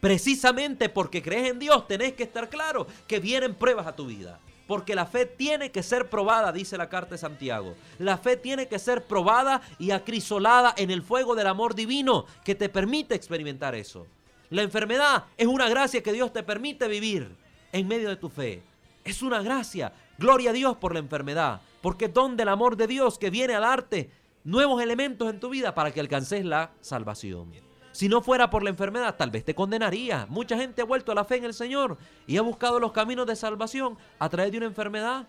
Precisamente 0.00 0.88
porque 0.88 1.20
crees 1.20 1.50
en 1.50 1.58
Dios, 1.58 1.88
tenés 1.88 2.12
que 2.12 2.22
estar 2.22 2.48
claro 2.48 2.86
que 3.08 3.18
vienen 3.18 3.56
pruebas 3.56 3.88
a 3.88 3.96
tu 3.96 4.06
vida. 4.06 4.38
Porque 4.70 4.94
la 4.94 5.04
fe 5.04 5.26
tiene 5.26 5.72
que 5.72 5.82
ser 5.82 6.08
probada, 6.08 6.52
dice 6.52 6.78
la 6.78 6.88
carta 6.88 7.16
de 7.16 7.18
Santiago. 7.18 7.74
La 7.98 8.16
fe 8.18 8.36
tiene 8.36 8.68
que 8.68 8.78
ser 8.78 9.02
probada 9.02 9.62
y 9.80 9.90
acrisolada 9.90 10.72
en 10.76 10.92
el 10.92 11.02
fuego 11.02 11.34
del 11.34 11.48
amor 11.48 11.74
divino 11.74 12.24
que 12.44 12.54
te 12.54 12.68
permite 12.68 13.16
experimentar 13.16 13.74
eso. 13.74 14.06
La 14.48 14.62
enfermedad 14.62 15.24
es 15.36 15.48
una 15.48 15.68
gracia 15.68 16.04
que 16.04 16.12
Dios 16.12 16.32
te 16.32 16.44
permite 16.44 16.86
vivir 16.86 17.34
en 17.72 17.88
medio 17.88 18.10
de 18.10 18.14
tu 18.14 18.28
fe. 18.28 18.62
Es 19.04 19.22
una 19.22 19.42
gracia. 19.42 19.92
Gloria 20.18 20.50
a 20.50 20.52
Dios 20.52 20.76
por 20.76 20.92
la 20.92 21.00
enfermedad. 21.00 21.60
Porque 21.82 22.04
es 22.04 22.14
don 22.14 22.36
del 22.36 22.48
amor 22.48 22.76
de 22.76 22.86
Dios 22.86 23.18
que 23.18 23.30
viene 23.30 23.56
a 23.56 23.58
darte 23.58 24.08
nuevos 24.44 24.80
elementos 24.80 25.28
en 25.28 25.40
tu 25.40 25.48
vida 25.48 25.74
para 25.74 25.90
que 25.90 25.98
alcances 25.98 26.44
la 26.44 26.70
salvación. 26.80 27.69
Si 27.92 28.08
no 28.08 28.22
fuera 28.22 28.50
por 28.50 28.62
la 28.62 28.70
enfermedad, 28.70 29.16
tal 29.16 29.30
vez 29.30 29.44
te 29.44 29.54
condenaría. 29.54 30.26
Mucha 30.28 30.56
gente 30.56 30.82
ha 30.82 30.84
vuelto 30.84 31.12
a 31.12 31.14
la 31.14 31.24
fe 31.24 31.36
en 31.36 31.44
el 31.44 31.54
Señor 31.54 31.98
y 32.26 32.36
ha 32.36 32.42
buscado 32.42 32.78
los 32.78 32.92
caminos 32.92 33.26
de 33.26 33.36
salvación 33.36 33.98
a 34.18 34.28
través 34.28 34.52
de 34.52 34.58
una 34.58 34.66
enfermedad. 34.66 35.26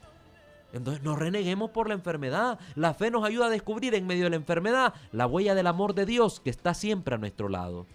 Entonces 0.73 1.03
no 1.03 1.15
reneguemos 1.15 1.71
por 1.71 1.87
la 1.87 1.95
enfermedad. 1.95 2.59
La 2.75 2.93
fe 2.93 3.11
nos 3.11 3.25
ayuda 3.25 3.47
a 3.47 3.49
descubrir 3.49 3.95
en 3.95 4.07
medio 4.07 4.25
de 4.25 4.29
la 4.31 4.35
enfermedad 4.35 4.93
la 5.11 5.27
huella 5.27 5.55
del 5.55 5.67
amor 5.67 5.93
de 5.93 6.05
Dios 6.05 6.39
que 6.39 6.49
está 6.49 6.73
siempre 6.73 7.15
a 7.15 7.17
nuestro 7.17 7.49
lado. 7.49 7.87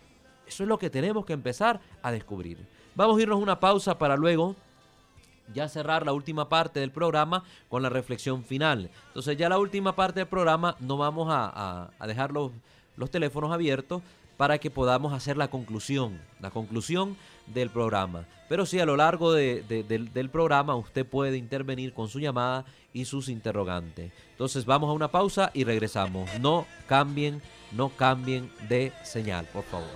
Eso 0.46 0.62
es 0.62 0.68
lo 0.68 0.78
que 0.78 0.90
tenemos 0.90 1.24
que 1.24 1.32
empezar 1.32 1.80
a 2.02 2.12
descubrir. 2.12 2.66
Vamos 2.94 3.18
a 3.18 3.22
irnos 3.22 3.40
una 3.40 3.58
pausa 3.58 3.98
para 3.98 4.16
luego 4.16 4.56
ya 5.54 5.68
cerrar 5.68 6.04
la 6.04 6.12
última 6.12 6.48
parte 6.48 6.80
del 6.80 6.90
programa 6.90 7.44
con 7.68 7.82
la 7.82 7.88
reflexión 7.88 8.44
final. 8.44 8.90
Entonces 9.08 9.36
ya 9.36 9.48
la 9.48 9.58
última 9.58 9.94
parte 9.94 10.20
del 10.20 10.28
programa 10.28 10.76
no 10.80 10.96
vamos 10.96 11.28
a, 11.30 11.90
dejar 12.06 12.32
los, 12.32 12.52
los 12.96 13.10
teléfonos 13.10 13.52
abiertos 13.52 14.02
para 14.36 14.58
que 14.58 14.70
podamos 14.70 15.12
hacer 15.12 15.36
la 15.36 15.48
conclusión, 15.48 16.20
la 16.40 16.50
conclusión 16.50 17.16
del 17.46 17.70
programa. 17.70 18.26
Pero 18.48 18.66
sí, 18.66 18.78
a 18.78 18.86
lo 18.86 18.96
largo 18.96 19.32
del, 19.32 20.30
programa 20.30 20.76
usted 20.76 21.06
puede 21.06 21.36
intervenir 21.36 21.92
con 21.92 22.08
su 22.08 22.20
llamada 22.20 22.64
y 22.92 23.04
sus 23.06 23.28
interrogantes. 23.28 24.12
Entonces 24.32 24.64
vamos 24.64 24.90
a 24.90 24.92
una 24.92 25.10
pausa 25.10 25.50
y 25.54 25.64
regresamos. 25.64 26.28
No 26.40 26.66
cambien, 26.86 27.42
no 27.72 27.88
cambien 27.90 28.50
de 28.68 28.92
señal, 29.02 29.46
por 29.52 29.64
favor. 29.64 29.88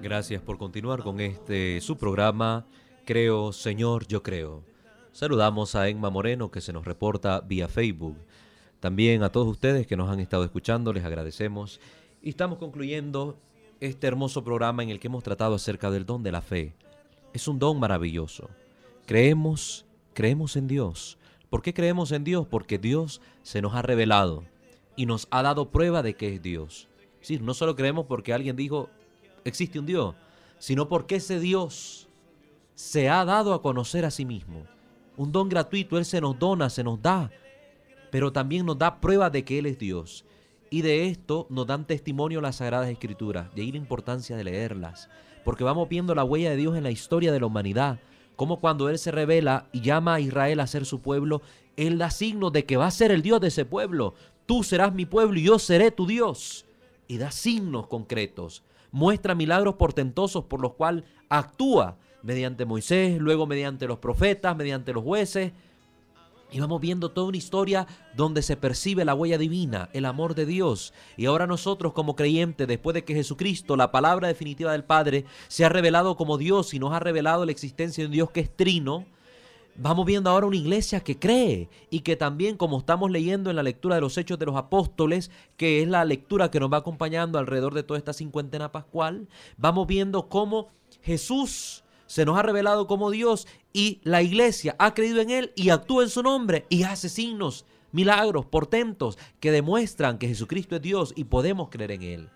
Gracias 0.00 0.40
por 0.40 0.58
continuar 0.58 1.02
con 1.02 1.20
este 1.20 1.80
su 1.80 1.96
programa. 1.96 2.66
Creo, 3.04 3.52
Señor, 3.52 4.06
yo 4.06 4.22
creo. 4.22 4.67
Saludamos 5.18 5.74
a 5.74 5.88
Emma 5.88 6.10
Moreno 6.10 6.52
que 6.52 6.60
se 6.60 6.72
nos 6.72 6.84
reporta 6.84 7.40
vía 7.40 7.66
Facebook. 7.66 8.16
También 8.78 9.24
a 9.24 9.32
todos 9.32 9.48
ustedes 9.48 9.84
que 9.84 9.96
nos 9.96 10.08
han 10.08 10.20
estado 10.20 10.44
escuchando, 10.44 10.92
les 10.92 11.04
agradecemos. 11.04 11.80
Y 12.22 12.28
estamos 12.28 12.58
concluyendo 12.58 13.36
este 13.80 14.06
hermoso 14.06 14.44
programa 14.44 14.84
en 14.84 14.90
el 14.90 15.00
que 15.00 15.08
hemos 15.08 15.24
tratado 15.24 15.56
acerca 15.56 15.90
del 15.90 16.06
don 16.06 16.22
de 16.22 16.30
la 16.30 16.40
fe. 16.40 16.72
Es 17.32 17.48
un 17.48 17.58
don 17.58 17.80
maravilloso. 17.80 18.48
Creemos, 19.06 19.86
creemos 20.14 20.54
en 20.54 20.68
Dios. 20.68 21.18
¿Por 21.50 21.62
qué 21.62 21.74
creemos 21.74 22.12
en 22.12 22.22
Dios? 22.22 22.46
Porque 22.46 22.78
Dios 22.78 23.20
se 23.42 23.60
nos 23.60 23.74
ha 23.74 23.82
revelado 23.82 24.44
y 24.94 25.06
nos 25.06 25.26
ha 25.32 25.42
dado 25.42 25.70
prueba 25.70 26.04
de 26.04 26.14
que 26.14 26.32
es 26.32 26.42
Dios. 26.42 26.88
Sí, 27.22 27.40
no 27.40 27.54
solo 27.54 27.74
creemos 27.74 28.06
porque 28.06 28.32
alguien 28.32 28.54
dijo 28.54 28.88
existe 29.44 29.80
un 29.80 29.86
Dios, 29.86 30.14
sino 30.60 30.88
porque 30.88 31.16
ese 31.16 31.40
Dios 31.40 32.08
se 32.76 33.08
ha 33.08 33.24
dado 33.24 33.52
a 33.52 33.62
conocer 33.62 34.04
a 34.04 34.12
sí 34.12 34.24
mismo 34.24 34.77
un 35.18 35.32
don 35.32 35.48
gratuito, 35.48 35.98
Él 35.98 36.04
se 36.04 36.20
nos 36.20 36.38
dona, 36.38 36.70
se 36.70 36.84
nos 36.84 37.02
da, 37.02 37.30
pero 38.10 38.32
también 38.32 38.64
nos 38.64 38.78
da 38.78 39.00
prueba 39.00 39.28
de 39.28 39.44
que 39.44 39.58
Él 39.58 39.66
es 39.66 39.78
Dios. 39.78 40.24
Y 40.70 40.82
de 40.82 41.08
esto 41.08 41.46
nos 41.50 41.66
dan 41.66 41.86
testimonio 41.86 42.40
las 42.40 42.56
Sagradas 42.56 42.88
Escrituras, 42.88 43.52
de 43.54 43.62
ahí 43.62 43.72
la 43.72 43.78
importancia 43.78 44.36
de 44.36 44.44
leerlas, 44.44 45.10
porque 45.44 45.64
vamos 45.64 45.88
viendo 45.88 46.14
la 46.14 46.24
huella 46.24 46.50
de 46.50 46.56
Dios 46.56 46.76
en 46.76 46.84
la 46.84 46.90
historia 46.90 47.32
de 47.32 47.40
la 47.40 47.46
humanidad, 47.46 47.98
como 48.36 48.60
cuando 48.60 48.88
Él 48.88 48.98
se 48.98 49.10
revela 49.10 49.66
y 49.72 49.80
llama 49.80 50.14
a 50.14 50.20
Israel 50.20 50.60
a 50.60 50.66
ser 50.68 50.86
su 50.86 51.00
pueblo, 51.00 51.42
Él 51.76 51.98
da 51.98 52.10
signos 52.10 52.52
de 52.52 52.64
que 52.64 52.76
va 52.76 52.86
a 52.86 52.92
ser 52.92 53.10
el 53.10 53.22
Dios 53.22 53.40
de 53.40 53.48
ese 53.48 53.64
pueblo. 53.64 54.14
Tú 54.46 54.62
serás 54.62 54.94
mi 54.94 55.04
pueblo 55.04 55.40
y 55.40 55.42
yo 55.42 55.58
seré 55.58 55.90
tu 55.90 56.06
Dios. 56.06 56.64
Y 57.08 57.18
da 57.18 57.30
signos 57.30 57.88
concretos. 57.88 58.62
muestra 58.90 59.34
milagros 59.34 59.74
portentosos 59.74 60.44
por 60.44 60.60
los 60.60 60.74
cuales 60.74 61.04
actúa 61.28 61.98
mediante 62.22 62.64
Moisés, 62.64 63.18
luego 63.18 63.46
mediante 63.46 63.86
los 63.86 63.98
profetas, 63.98 64.56
mediante 64.56 64.92
los 64.92 65.02
jueces. 65.02 65.52
Y 66.50 66.60
vamos 66.60 66.80
viendo 66.80 67.10
toda 67.10 67.28
una 67.28 67.36
historia 67.36 67.86
donde 68.16 68.40
se 68.40 68.56
percibe 68.56 69.04
la 69.04 69.14
huella 69.14 69.36
divina, 69.36 69.90
el 69.92 70.06
amor 70.06 70.34
de 70.34 70.46
Dios. 70.46 70.94
Y 71.18 71.26
ahora 71.26 71.46
nosotros 71.46 71.92
como 71.92 72.16
creyentes, 72.16 72.66
después 72.66 72.94
de 72.94 73.04
que 73.04 73.14
Jesucristo, 73.14 73.76
la 73.76 73.90
palabra 73.90 74.28
definitiva 74.28 74.72
del 74.72 74.84
Padre, 74.84 75.26
se 75.48 75.66
ha 75.66 75.68
revelado 75.68 76.16
como 76.16 76.38
Dios 76.38 76.72
y 76.72 76.78
nos 76.78 76.92
ha 76.94 77.00
revelado 77.00 77.44
la 77.44 77.52
existencia 77.52 78.02
de 78.02 78.06
un 78.06 78.12
Dios 78.12 78.30
que 78.30 78.40
es 78.40 78.54
trino, 78.54 79.04
Vamos 79.80 80.06
viendo 80.06 80.28
ahora 80.28 80.48
una 80.48 80.56
iglesia 80.56 81.04
que 81.04 81.20
cree 81.20 81.68
y 81.88 82.00
que 82.00 82.16
también, 82.16 82.56
como 82.56 82.80
estamos 82.80 83.12
leyendo 83.12 83.48
en 83.48 83.54
la 83.54 83.62
lectura 83.62 83.94
de 83.94 84.00
los 84.00 84.18
Hechos 84.18 84.36
de 84.36 84.46
los 84.46 84.56
Apóstoles, 84.56 85.30
que 85.56 85.80
es 85.80 85.88
la 85.88 86.04
lectura 86.04 86.50
que 86.50 86.58
nos 86.58 86.72
va 86.72 86.78
acompañando 86.78 87.38
alrededor 87.38 87.74
de 87.74 87.84
toda 87.84 87.96
esta 87.96 88.12
cincuentena 88.12 88.72
pascual, 88.72 89.28
vamos 89.56 89.86
viendo 89.86 90.28
cómo 90.28 90.66
Jesús 91.00 91.84
se 92.06 92.24
nos 92.24 92.36
ha 92.36 92.42
revelado 92.42 92.88
como 92.88 93.12
Dios 93.12 93.46
y 93.72 94.00
la 94.02 94.20
iglesia 94.20 94.74
ha 94.80 94.94
creído 94.94 95.20
en 95.20 95.30
Él 95.30 95.52
y 95.54 95.70
actúa 95.70 96.02
en 96.02 96.10
su 96.10 96.24
nombre 96.24 96.66
y 96.68 96.82
hace 96.82 97.08
signos, 97.08 97.64
milagros, 97.92 98.46
portentos 98.46 99.16
que 99.38 99.52
demuestran 99.52 100.18
que 100.18 100.26
Jesucristo 100.26 100.74
es 100.74 100.82
Dios 100.82 101.12
y 101.14 101.22
podemos 101.22 101.68
creer 101.68 101.92
en 101.92 102.02
Él. 102.02 102.30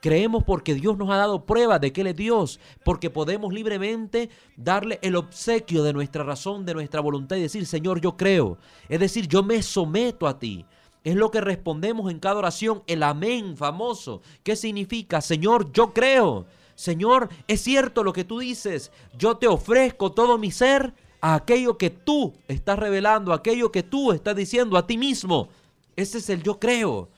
Creemos 0.00 0.44
porque 0.44 0.74
Dios 0.74 0.96
nos 0.96 1.10
ha 1.10 1.16
dado 1.16 1.44
pruebas 1.44 1.80
de 1.80 1.92
que 1.92 2.02
Él 2.02 2.06
es 2.08 2.16
Dios, 2.16 2.60
porque 2.84 3.10
podemos 3.10 3.52
libremente 3.52 4.30
darle 4.56 4.98
el 5.02 5.16
obsequio 5.16 5.82
de 5.82 5.92
nuestra 5.92 6.22
razón, 6.22 6.64
de 6.64 6.74
nuestra 6.74 7.00
voluntad 7.00 7.36
y 7.36 7.42
decir, 7.42 7.66
Señor, 7.66 8.00
yo 8.00 8.16
creo. 8.16 8.58
Es 8.88 9.00
decir, 9.00 9.26
yo 9.26 9.42
me 9.42 9.62
someto 9.62 10.26
a 10.26 10.38
ti. 10.38 10.64
Es 11.02 11.16
lo 11.16 11.30
que 11.30 11.40
respondemos 11.40 12.10
en 12.10 12.20
cada 12.20 12.36
oración, 12.36 12.82
el 12.86 13.02
amén 13.02 13.56
famoso. 13.56 14.20
¿Qué 14.42 14.56
significa? 14.56 15.20
Señor, 15.20 15.72
yo 15.72 15.92
creo. 15.92 16.46
Señor, 16.74 17.28
es 17.48 17.62
cierto 17.62 18.04
lo 18.04 18.12
que 18.12 18.24
tú 18.24 18.38
dices. 18.38 18.92
Yo 19.16 19.36
te 19.36 19.48
ofrezco 19.48 20.12
todo 20.12 20.38
mi 20.38 20.50
ser 20.52 20.94
a 21.20 21.34
aquello 21.34 21.76
que 21.76 21.90
tú 21.90 22.34
estás 22.46 22.78
revelando, 22.78 23.32
aquello 23.32 23.72
que 23.72 23.82
tú 23.82 24.12
estás 24.12 24.36
diciendo 24.36 24.76
a 24.76 24.86
ti 24.86 24.96
mismo. 24.96 25.48
Ese 25.96 26.18
es 26.18 26.30
el 26.30 26.42
yo 26.42 26.60
creo. 26.60 27.08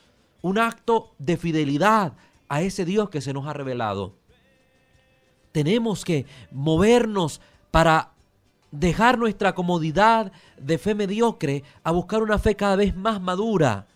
Un 0.40 0.58
acto 0.58 1.12
de 1.18 1.36
fidelidad, 1.36 2.14
a 2.50 2.60
ese 2.62 2.84
Dios 2.84 3.08
que 3.08 3.22
se 3.22 3.32
nos 3.32 3.46
ha 3.46 3.54
revelado. 3.54 4.16
Tenemos 5.52 6.04
que 6.04 6.26
movernos 6.50 7.40
para 7.70 8.12
dejar 8.72 9.18
nuestra 9.18 9.54
comodidad 9.54 10.32
de 10.58 10.76
fe 10.76 10.94
mediocre 10.94 11.62
a 11.84 11.92
buscar 11.92 12.22
una 12.22 12.38
fe 12.38 12.56
cada 12.56 12.76
vez 12.76 12.94
más 12.94 13.20
madura. 13.20 13.86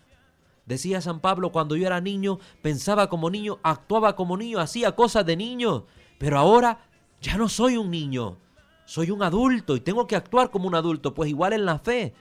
Decía 0.67 1.01
San 1.01 1.21
Pablo, 1.21 1.51
cuando 1.51 1.77
yo 1.77 1.87
era 1.87 2.01
niño, 2.01 2.39
pensaba 2.63 3.09
como 3.09 3.29
niño, 3.29 3.59
actuaba 3.63 4.15
como 4.15 4.37
niño, 4.37 4.61
hacía 4.61 4.93
cosas 4.93 5.27
de 5.27 5.37
niño, 5.37 5.87
pero 6.19 6.39
ahora 6.39 6.79
ya 7.21 7.37
no 7.37 7.49
soy 7.49 7.77
un 7.77 7.91
niño, 7.91 8.39
soy 8.87 9.11
un 9.11 9.25
adulto 9.25 9.75
y 9.75 9.81
tengo 9.81 10.07
que 10.07 10.17
actuar 10.17 10.51
como 10.51 10.69
un 10.69 10.77
adulto, 10.77 11.13
pues 11.13 11.29
igual 11.29 11.55
en 11.55 11.67
la 11.67 11.81
fe, 11.81 12.15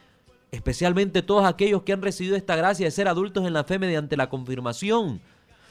especialmente 0.51 1.21
todos 1.21 1.45
aquellos 1.45 1.83
que 1.83 1.93
han 1.93 2.01
recibido 2.01 2.35
esta 2.35 2.55
gracia 2.55 2.87
de 2.87 2.91
ser 2.91 3.07
adultos 3.07 3.45
en 3.45 3.53
la 3.53 3.63
fe 3.63 3.77
mediante 3.77 4.17
la 4.17 4.29
confirmación. 4.29 5.21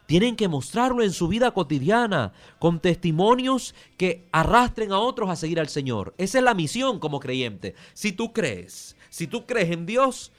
Tienen 0.07 0.37
que 0.37 0.49
mostrarlo 0.49 1.03
en 1.03 1.13
su 1.13 1.29
vida 1.29 1.53
cotidiana, 1.53 2.33
con 2.59 2.81
testimonios 2.81 3.75
que 3.97 4.27
arrastren 4.33 4.93
a 4.93 4.99
otros 4.99 5.31
a 5.31 5.37
seguir 5.37 5.61
al 5.61 5.69
Señor. 5.69 6.15
Esa 6.19 6.39
es 6.39 6.45
la 6.45 6.55
misión 6.55 6.99
como 6.99 7.21
creyente. 7.21 7.75
Si 7.95 8.13
tú 8.13 8.33
crees, 8.33 8.97
si 9.11 9.27
tú 9.27 9.47
crees 9.47 9.71
en 9.71 9.87
Dios, 9.87 10.33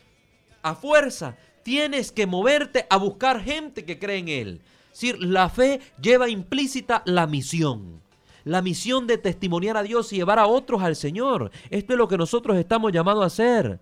a 0.61 0.76
fuerza 0.76 1.38
tienes 1.64 2.11
que 2.11 2.28
moverte 2.28 2.86
a 2.89 2.97
buscar 2.97 3.41
gente 3.41 3.86
que 3.86 3.97
cree 3.97 4.18
en 4.18 4.28
Él. 4.28 4.61
Es 4.91 5.01
decir, 5.01 5.24
la 5.24 5.49
fe 5.49 5.80
lleva 5.99 6.30
implícita 6.30 7.01
la 7.05 7.26
misión. 7.26 8.01
La 8.43 8.61
misión 8.61 9.07
de 9.07 9.18
testimoniar 9.18 9.78
a 9.78 9.84
Dios 9.84 10.11
y 10.11 10.18
llevar 10.18 10.38
a 10.38 10.47
otros 10.47 10.84
al 10.84 10.95
Señor. 10.95 11.49
Esto 11.70 11.93
es 11.93 11.97
lo 11.97 12.07
que 12.07 12.18
nosotros 12.18 12.57
estamos 12.57 12.91
llamados 12.91 13.24
a 13.24 13.28
hacer. 13.28 13.80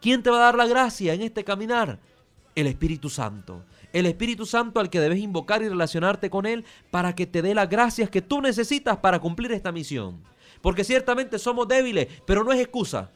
¿Quién 0.00 0.22
te 0.22 0.30
va 0.30 0.38
a 0.38 0.44
dar 0.44 0.54
la 0.54 0.66
gracia 0.66 1.12
en 1.12 1.22
este 1.22 1.44
caminar? 1.44 1.98
El 2.54 2.68
Espíritu 2.68 3.10
Santo 3.10 3.64
el 3.92 4.06
Espíritu 4.06 4.46
Santo 4.46 4.80
al 4.80 4.90
que 4.90 5.00
debes 5.00 5.18
invocar 5.18 5.62
y 5.62 5.68
relacionarte 5.68 6.30
con 6.30 6.46
Él 6.46 6.64
para 6.90 7.14
que 7.14 7.26
te 7.26 7.42
dé 7.42 7.54
las 7.54 7.68
gracias 7.68 8.10
que 8.10 8.22
tú 8.22 8.40
necesitas 8.40 8.98
para 8.98 9.18
cumplir 9.18 9.52
esta 9.52 9.72
misión. 9.72 10.22
Porque 10.60 10.84
ciertamente 10.84 11.38
somos 11.38 11.68
débiles, 11.68 12.08
pero 12.26 12.44
no 12.44 12.52
es 12.52 12.60
excusa. 12.60 13.10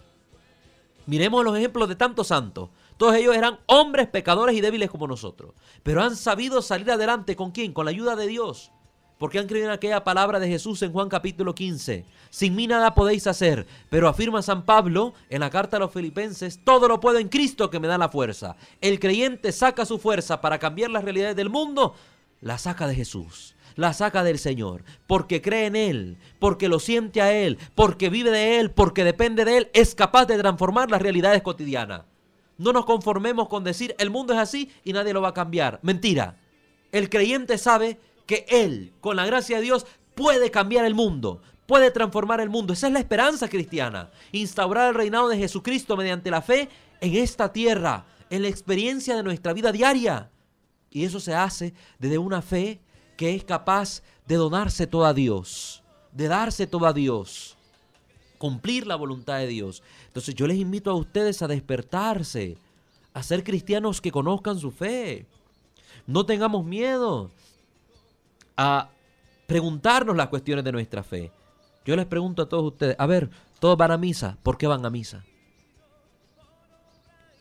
Miremos 1.07 1.45
los 1.45 1.57
ejemplos 1.57 1.89
de 1.89 1.97
tantos 1.97 2.29
santos. 2.29 2.71
Todos 2.97 3.15
ellos 3.15 3.35
eran 3.35 3.59
hombres 3.67 4.09
pecadores 4.09 4.55
y 4.55 4.61
débiles 4.61 4.91
como 4.91 5.07
nosotros, 5.07 5.55
pero 5.83 6.03
han 6.03 6.17
sabido 6.17 6.61
salir 6.61 6.91
adelante 6.91 7.35
con 7.35 7.51
quién? 7.51 7.73
Con 7.73 7.87
la 7.87 7.91
ayuda 7.91 8.15
de 8.15 8.27
Dios 8.27 8.73
porque 9.21 9.39
han 9.39 9.47
creído 9.47 9.67
en 9.67 9.75
aquella 9.75 10.03
palabra 10.03 10.41
de 10.41 10.49
Jesús 10.49 10.81
en 10.81 10.93
Juan 10.93 11.11
capítulo 11.11 11.55
15. 11.55 12.07
Sin 12.31 12.57
mí 12.57 12.67
nada 12.67 12.95
podéis 12.95 13.27
hacer, 13.27 13.67
pero 13.91 14.09
afirma 14.09 14.41
San 14.41 14.65
Pablo 14.65 15.13
en 15.29 15.41
la 15.41 15.51
carta 15.51 15.77
a 15.77 15.81
los 15.81 15.93
filipenses, 15.93 16.61
todo 16.65 16.89
lo 16.89 17.01
puedo 17.01 17.19
en 17.19 17.29
Cristo 17.29 17.69
que 17.69 17.79
me 17.79 17.87
da 17.87 17.99
la 17.99 18.09
fuerza. 18.09 18.57
El 18.81 18.99
creyente 18.99 19.53
saca 19.53 19.85
su 19.85 19.99
fuerza 19.99 20.41
para 20.41 20.59
cambiar 20.59 20.91
las 20.91 21.05
realidades 21.05 21.37
del 21.37 21.51
mundo, 21.51 21.95
la 22.41 22.57
saca 22.57 22.87
de 22.89 22.95
Jesús. 22.95 23.55
La 23.77 23.93
saca 23.93 24.25
del 24.25 24.39
Señor, 24.39 24.85
porque 25.07 25.43
cree 25.43 25.67
en 25.67 25.77
Él, 25.77 26.17
porque 26.39 26.69
lo 26.69 26.81
siente 26.81 27.21
a 27.21 27.33
Él, 27.33 27.59
porque 27.75 28.09
vive 28.09 28.31
de 28.31 28.59
Él, 28.59 28.71
porque 28.71 29.05
depende 29.05 29.45
de 29.45 29.59
Él, 29.59 29.71
es 29.75 29.95
capaz 29.95 30.25
de 30.25 30.39
transformar 30.39 30.91
las 30.91 31.03
realidades 31.03 31.43
cotidianas. 31.43 32.03
No 32.57 32.73
nos 32.73 32.87
conformemos 32.87 33.49
con 33.49 33.65
decir 33.65 33.95
el 33.99 34.09
mundo 34.09 34.33
es 34.33 34.39
así 34.39 34.71
y 34.83 34.95
nadie 34.95 35.13
lo 35.13 35.21
va 35.21 35.29
a 35.29 35.35
cambiar. 35.35 35.79
Mentira. 35.83 36.39
El 36.91 37.09
creyente 37.09 37.57
sabe 37.59 38.01
que 38.31 38.47
Él, 38.49 38.93
con 39.01 39.17
la 39.17 39.27
gracia 39.27 39.57
de 39.57 39.65
Dios, 39.65 39.85
puede 40.15 40.53
cambiar 40.53 40.85
el 40.85 40.95
mundo, 40.95 41.43
puede 41.67 41.91
transformar 41.91 42.41
el 42.41 42.49
mundo. 42.49 42.73
Esa 42.73 42.87
es 42.87 42.93
la 42.93 43.01
esperanza 43.01 43.49
cristiana. 43.49 44.09
Instaurar 44.31 44.89
el 44.89 44.95
reinado 44.95 45.29
de 45.29 45.37
Jesucristo 45.37 45.97
mediante 45.97 46.31
la 46.31 46.41
fe 46.41 46.69
en 47.01 47.17
esta 47.17 47.53
tierra, 47.53 48.05
en 48.31 48.43
la 48.43 48.49
experiencia 48.49 49.17
de 49.17 49.25
nuestra 49.25 49.53
vida 49.53 49.73
diaria. 49.73 50.31
Y 50.93 51.05
eso 51.05 51.19
se 51.19 51.35
hace 51.35 51.75
desde 51.99 52.19
una 52.19 52.41
fe 52.41 52.79
que 53.17 53.35
es 53.35 53.43
capaz 53.43 54.01
de 54.29 54.37
donarse 54.37 54.87
todo 54.87 55.07
a 55.07 55.13
Dios, 55.13 55.83
de 56.13 56.29
darse 56.29 56.69
todo 56.69 56.87
a 56.87 56.93
Dios, 56.93 57.57
cumplir 58.39 58.87
la 58.87 58.95
voluntad 58.95 59.39
de 59.39 59.49
Dios. 59.49 59.83
Entonces 60.07 60.37
yo 60.37 60.47
les 60.47 60.59
invito 60.59 60.89
a 60.93 60.95
ustedes 60.95 61.43
a 61.43 61.49
despertarse, 61.49 62.57
a 63.13 63.25
ser 63.25 63.43
cristianos 63.43 64.01
que 64.01 64.13
conozcan 64.13 64.57
su 64.57 64.71
fe. 64.71 65.27
No 66.07 66.25
tengamos 66.25 66.65
miedo 66.65 67.33
a 68.63 68.91
preguntarnos 69.47 70.15
las 70.15 70.29
cuestiones 70.29 70.63
de 70.67 70.73
nuestra 70.73 71.03
fe. 71.03 71.33
Yo 71.87 71.97
les 71.97 72.05
pregunto 72.05 72.43
a 72.43 72.49
todos 72.49 72.73
ustedes, 72.73 72.95
a 72.99 73.07
ver, 73.07 73.31
todos 73.59 73.79
van 73.79 73.91
a 73.91 73.97
misa, 73.97 74.37
¿por 74.43 74.59
qué 74.59 74.67
van 74.67 74.85
a 74.85 74.91
misa? 74.91 75.25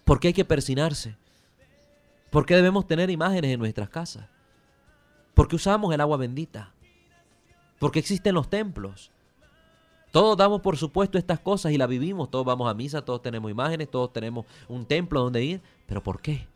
¿Por 0.05 0.21
qué 0.21 0.29
hay 0.29 0.33
que 0.33 0.45
persinarse? 0.45 1.17
¿Por 2.29 2.45
qué 2.45 2.55
debemos 2.55 2.87
tener 2.87 3.09
imágenes 3.09 3.51
en 3.51 3.59
nuestras 3.59 3.89
casas? 3.89 4.29
¿Por 5.33 5.49
qué 5.49 5.57
usamos 5.57 5.93
el 5.93 5.99
agua 5.99 6.15
bendita? 6.15 6.71
¿Por 7.79 7.91
qué 7.91 7.99
existen 7.99 8.33
los 8.33 8.49
templos? 8.49 9.11
Todos 10.11 10.37
damos 10.37 10.61
por 10.61 10.77
supuesto 10.77 11.17
estas 11.17 11.41
cosas 11.41 11.73
y 11.73 11.77
las 11.77 11.89
vivimos. 11.89 12.31
Todos 12.31 12.45
vamos 12.45 12.71
a 12.71 12.73
misa, 12.73 13.03
todos 13.03 13.21
tenemos 13.21 13.51
imágenes, 13.51 13.91
todos 13.91 14.13
tenemos 14.13 14.45
un 14.69 14.85
templo 14.85 15.19
donde 15.19 15.43
ir. 15.43 15.61
¿Pero 15.85 16.01
por 16.01 16.21
qué? 16.21 16.47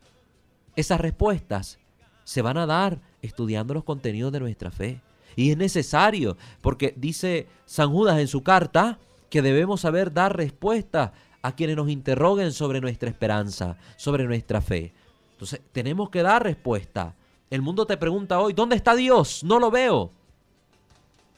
Esas 0.74 1.00
respuestas 1.00 1.78
se 2.24 2.40
van 2.40 2.56
a 2.56 2.66
dar 2.66 2.98
estudiando 3.24 3.74
los 3.74 3.84
contenidos 3.84 4.32
de 4.32 4.40
nuestra 4.40 4.70
fe. 4.70 5.00
Y 5.36 5.50
es 5.50 5.56
necesario, 5.56 6.36
porque 6.60 6.94
dice 6.96 7.48
San 7.64 7.90
Judas 7.90 8.18
en 8.18 8.28
su 8.28 8.42
carta 8.42 8.98
que 9.30 9.42
debemos 9.42 9.80
saber 9.80 10.12
dar 10.12 10.36
respuesta 10.36 11.12
a 11.42 11.54
quienes 11.54 11.76
nos 11.76 11.90
interroguen 11.90 12.52
sobre 12.52 12.80
nuestra 12.80 13.08
esperanza, 13.08 13.76
sobre 13.96 14.24
nuestra 14.24 14.60
fe. 14.60 14.92
Entonces, 15.32 15.60
tenemos 15.72 16.10
que 16.10 16.22
dar 16.22 16.42
respuesta. 16.42 17.14
El 17.50 17.62
mundo 17.62 17.86
te 17.86 17.96
pregunta 17.96 18.40
hoy, 18.40 18.52
¿dónde 18.52 18.76
está 18.76 18.94
Dios? 18.94 19.42
No 19.42 19.58
lo 19.58 19.70
veo. 19.70 20.12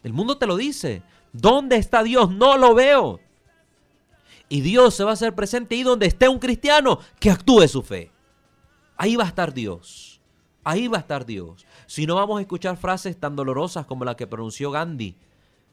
El 0.03 0.12
mundo 0.12 0.37
te 0.37 0.47
lo 0.47 0.57
dice. 0.57 1.03
¿Dónde 1.32 1.76
está 1.76 2.03
Dios? 2.03 2.30
No 2.30 2.57
lo 2.57 2.74
veo. 2.74 3.20
Y 4.49 4.61
Dios 4.61 4.95
se 4.95 5.05
va 5.05 5.11
a 5.11 5.14
hacer 5.14 5.34
presente 5.34 5.74
ahí 5.74 5.82
donde 5.82 6.07
esté 6.07 6.28
un 6.28 6.39
cristiano 6.39 7.01
que 7.18 7.30
actúe 7.30 7.66
su 7.66 7.82
fe. 7.82 8.11
Ahí 8.97 9.16
va 9.16 9.24
a 9.24 9.28
estar 9.28 9.53
Dios. 9.53 10.16
Ahí 10.69 10.89
va 10.89 10.97
a 10.97 11.01
estar 11.03 11.25
Dios. 11.25 11.64
Si 11.87 12.07
no 12.07 12.17
vamos 12.17 12.39
a 12.39 12.41
escuchar 12.41 12.77
frases 12.77 13.17
tan 13.21 13.37
dolorosas 13.37 13.87
como 13.87 14.05
la 14.05 14.17
que 14.17 14.27
pronunció 14.27 14.73
Gandhi, 14.73 15.17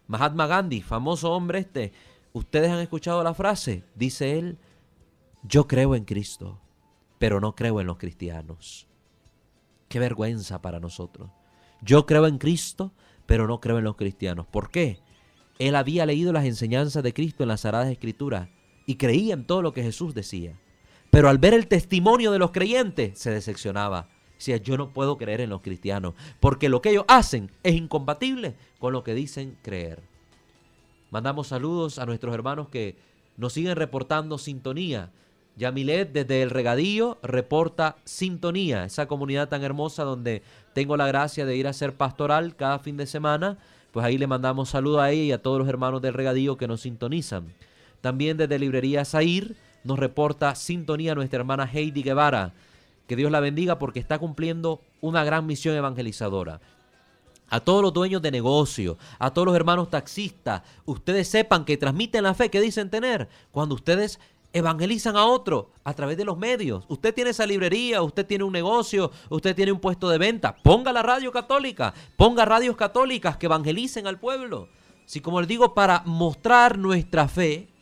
Mahatma 0.05 0.45
Gandhi, 0.45 0.83
famoso 0.83 1.31
hombre 1.31 1.57
este. 1.57 1.93
Ustedes 2.31 2.69
han 2.69 2.77
escuchado 2.77 3.23
la 3.23 3.33
frase, 3.33 3.83
dice 3.95 4.37
él, 4.37 4.59
yo 5.41 5.67
creo 5.67 5.95
en 5.95 6.05
Cristo, 6.05 6.61
pero 7.17 7.39
no 7.39 7.55
creo 7.55 7.81
en 7.81 7.87
los 7.87 7.97
cristianos. 7.97 8.87
Qué 9.89 9.97
vergüenza 9.97 10.61
para 10.61 10.79
nosotros. 10.79 11.31
Yo 11.81 12.05
creo 12.05 12.27
en 12.27 12.37
Cristo, 12.37 12.91
pero 13.25 13.47
no 13.47 13.59
creo 13.59 13.79
en 13.79 13.85
los 13.85 13.95
cristianos. 13.95 14.45
¿Por 14.45 14.69
qué? 14.69 14.99
Él 15.57 15.75
había 15.75 16.05
leído 16.05 16.31
las 16.31 16.45
enseñanzas 16.45 17.01
de 17.01 17.15
Cristo 17.15 17.41
en 17.41 17.49
las 17.49 17.61
Sagradas 17.61 17.89
Escrituras 17.89 18.47
y 18.85 18.97
creía 18.97 19.33
en 19.33 19.47
todo 19.47 19.63
lo 19.63 19.73
que 19.73 19.81
Jesús 19.81 20.13
decía. 20.13 20.55
Pero 21.09 21.29
al 21.29 21.39
ver 21.39 21.55
el 21.55 21.67
testimonio 21.67 22.31
de 22.31 22.37
los 22.37 22.51
creyentes, 22.51 23.17
se 23.17 23.31
decepcionaba 23.31 24.07
Yo 24.39 24.77
no 24.77 24.89
puedo 24.89 25.17
creer 25.17 25.41
en 25.41 25.49
los 25.49 25.61
cristianos, 25.61 26.15
porque 26.39 26.67
lo 26.67 26.81
que 26.81 26.89
ellos 26.89 27.05
hacen 27.07 27.49
es 27.63 27.75
incompatible 27.75 28.55
con 28.79 28.91
lo 28.91 29.03
que 29.03 29.13
dicen 29.13 29.57
creer. 29.61 30.01
Mandamos 31.11 31.47
saludos 31.47 31.99
a 31.99 32.05
nuestros 32.05 32.33
hermanos 32.33 32.67
que 32.69 32.95
nos 33.37 33.53
siguen 33.53 33.75
reportando 33.75 34.37
sintonía. 34.37 35.11
Yamilet 35.55 36.11
desde 36.11 36.41
el 36.41 36.49
regadío 36.49 37.19
reporta 37.21 37.95
sintonía, 38.03 38.85
esa 38.85 39.05
comunidad 39.05 39.49
tan 39.49 39.63
hermosa 39.63 40.03
donde 40.03 40.41
tengo 40.73 40.97
la 40.97 41.07
gracia 41.07 41.45
de 41.45 41.55
ir 41.55 41.67
a 41.67 41.69
hacer 41.69 41.93
pastoral 41.93 42.55
cada 42.55 42.79
fin 42.79 42.97
de 42.97 43.05
semana. 43.05 43.57
Pues 43.91 44.05
ahí 44.05 44.17
le 44.17 44.25
mandamos 44.25 44.69
saludos 44.69 45.01
a 45.01 45.11
ella 45.11 45.23
y 45.23 45.31
a 45.31 45.41
todos 45.41 45.59
los 45.59 45.69
hermanos 45.69 46.01
del 46.01 46.15
regadío 46.15 46.57
que 46.57 46.67
nos 46.67 46.81
sintonizan. 46.81 47.53
También 48.01 48.35
desde 48.35 48.57
Librería 48.57 49.05
Zair 49.05 49.55
nos 49.83 49.99
reporta 49.99 50.55
sintonía 50.55 51.13
nuestra 51.13 51.39
hermana 51.39 51.69
Heidi 51.71 52.01
Guevara. 52.01 52.53
Que 53.13 53.17
Dios 53.17 53.31
la 53.31 53.41
bendiga 53.41 53.77
porque 53.77 53.99
está 53.99 54.17
cumpliendo 54.17 54.81
una 54.99 55.23
gran 55.23 55.45
misión 55.45 55.75
evangelizadora 55.75 56.59
a 57.47 57.59
todos 57.59 57.83
los 57.83 57.93
dueños 57.93 58.23
de 58.23 58.31
negocio, 58.31 58.97
a 59.19 59.31
todos 59.31 59.45
los 59.45 59.55
hermanos 59.55 59.91
taxistas, 59.91 60.63
ustedes 60.85 61.27
sepan 61.27 61.63
que 61.63 61.77
transmiten 61.77 62.23
la 62.23 62.33
fe 62.33 62.49
que 62.49 62.59
dicen 62.59 62.89
tener 62.89 63.29
cuando 63.51 63.75
ustedes 63.75 64.19
evangelizan 64.51 65.15
a 65.15 65.27
otro 65.27 65.69
a 65.83 65.93
través 65.93 66.17
de 66.17 66.25
los 66.25 66.39
medios. 66.39 66.85
Usted 66.87 67.13
tiene 67.13 67.29
esa 67.29 67.45
librería, 67.45 68.01
usted 68.01 68.25
tiene 68.25 68.45
un 68.45 68.53
negocio, 68.53 69.11
usted 69.29 69.55
tiene 69.55 69.71
un 69.71 69.79
puesto 69.79 70.09
de 70.09 70.17
venta. 70.17 70.55
Ponga 70.55 70.91
la 70.91 71.03
radio 71.03 71.31
católica, 71.31 71.93
ponga 72.17 72.45
radios 72.45 72.75
católicas 72.75 73.37
que 73.37 73.45
evangelicen 73.45 74.07
al 74.07 74.19
pueblo. 74.19 74.69
Si 75.05 75.21
como 75.21 75.39
les 75.39 75.47
digo, 75.47 75.75
para 75.75 76.01
mostrar 76.07 76.79
nuestra 76.79 77.27
fe, 77.27 77.72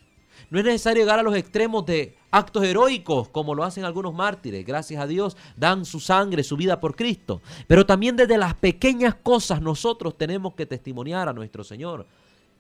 no 0.50 0.60
es 0.60 0.66
necesario 0.66 1.04
llegar 1.04 1.20
a 1.20 1.24
los 1.24 1.36
extremos 1.36 1.86
de 1.86 2.16
actos 2.32 2.64
heroicos 2.64 3.30
como 3.30 3.56
lo 3.56 3.64
hacen 3.64 3.86
algunos 3.86 4.14
mártires. 4.14 4.66
Gracias 4.66 5.02
a 5.02 5.08
Dios 5.08 5.38
dan 5.56 5.86
su 5.86 6.00
sangre, 6.00 6.44
su 6.44 6.58
vida 6.58 6.80
por 6.80 6.96
Cristo. 6.96 7.42
Pero 7.68 7.86
también 7.86 8.16
desde 8.16 8.38
las 8.38 8.54
pequeñas 8.56 9.16
cosas 9.16 9.62
nosotros 9.62 10.18
tenemos 10.18 10.54
que 10.54 10.66
testimoniar 10.66 11.30
a 11.30 11.34
nuestro 11.34 11.64
Señor. 11.64 12.06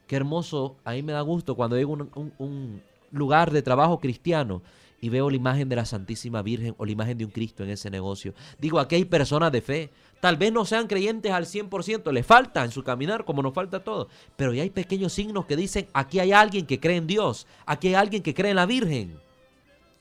Qué 0.08 0.16
hermoso, 0.16 0.76
a 0.84 0.92
mí 0.92 1.04
me 1.04 1.14
da 1.14 1.22
gusto 1.22 1.56
cuando 1.56 1.78
llego 1.78 1.94
un 2.38 2.82
lugar 3.12 3.52
de 3.52 3.62
trabajo 3.62 4.00
cristiano 4.00 4.62
y 5.02 5.10
veo 5.10 5.30
la 5.30 5.36
imagen 5.36 5.68
de 5.68 5.76
la 5.76 5.86
Santísima 5.86 6.44
Virgen 6.44 6.76
o 6.78 6.86
la 6.86 6.92
imagen 6.92 7.18
de 7.18 7.26
un 7.26 7.32
Cristo 7.32 7.64
en 7.64 7.72
ese 7.72 7.90
negocio. 7.90 8.36
Digo, 8.60 8.80
aquí 8.80 8.96
hay 8.96 9.06
personas 9.06 9.52
de 9.52 9.62
fe. 9.62 9.90
Tal 10.22 10.38
vez 10.38 10.53
no 10.53 10.65
sean 10.65 10.88
creyentes 10.88 11.32
al 11.32 11.45
100%, 11.45 12.11
les 12.13 12.26
falta 12.26 12.63
en 12.63 12.72
su 12.72 12.84
caminar 12.84 13.26
como 13.26 13.41
nos 13.41 13.55
falta 13.55 13.84
todo. 13.84 14.07
Pero 14.36 14.53
ya 14.53 14.61
hay 14.61 14.69
pequeños 14.69 15.13
signos 15.13 15.47
que 15.47 15.55
dicen, 15.57 15.88
aquí 15.93 16.19
hay 16.19 16.32
alguien 16.32 16.67
que 16.67 16.80
cree 16.80 16.97
en 16.97 17.07
Dios, 17.07 17.47
aquí 17.65 17.89
hay 17.89 17.95
alguien 17.95 18.22
que 18.22 18.36
cree 18.36 18.51
en 18.51 18.57
la 18.57 18.67
Virgen. 18.67 19.19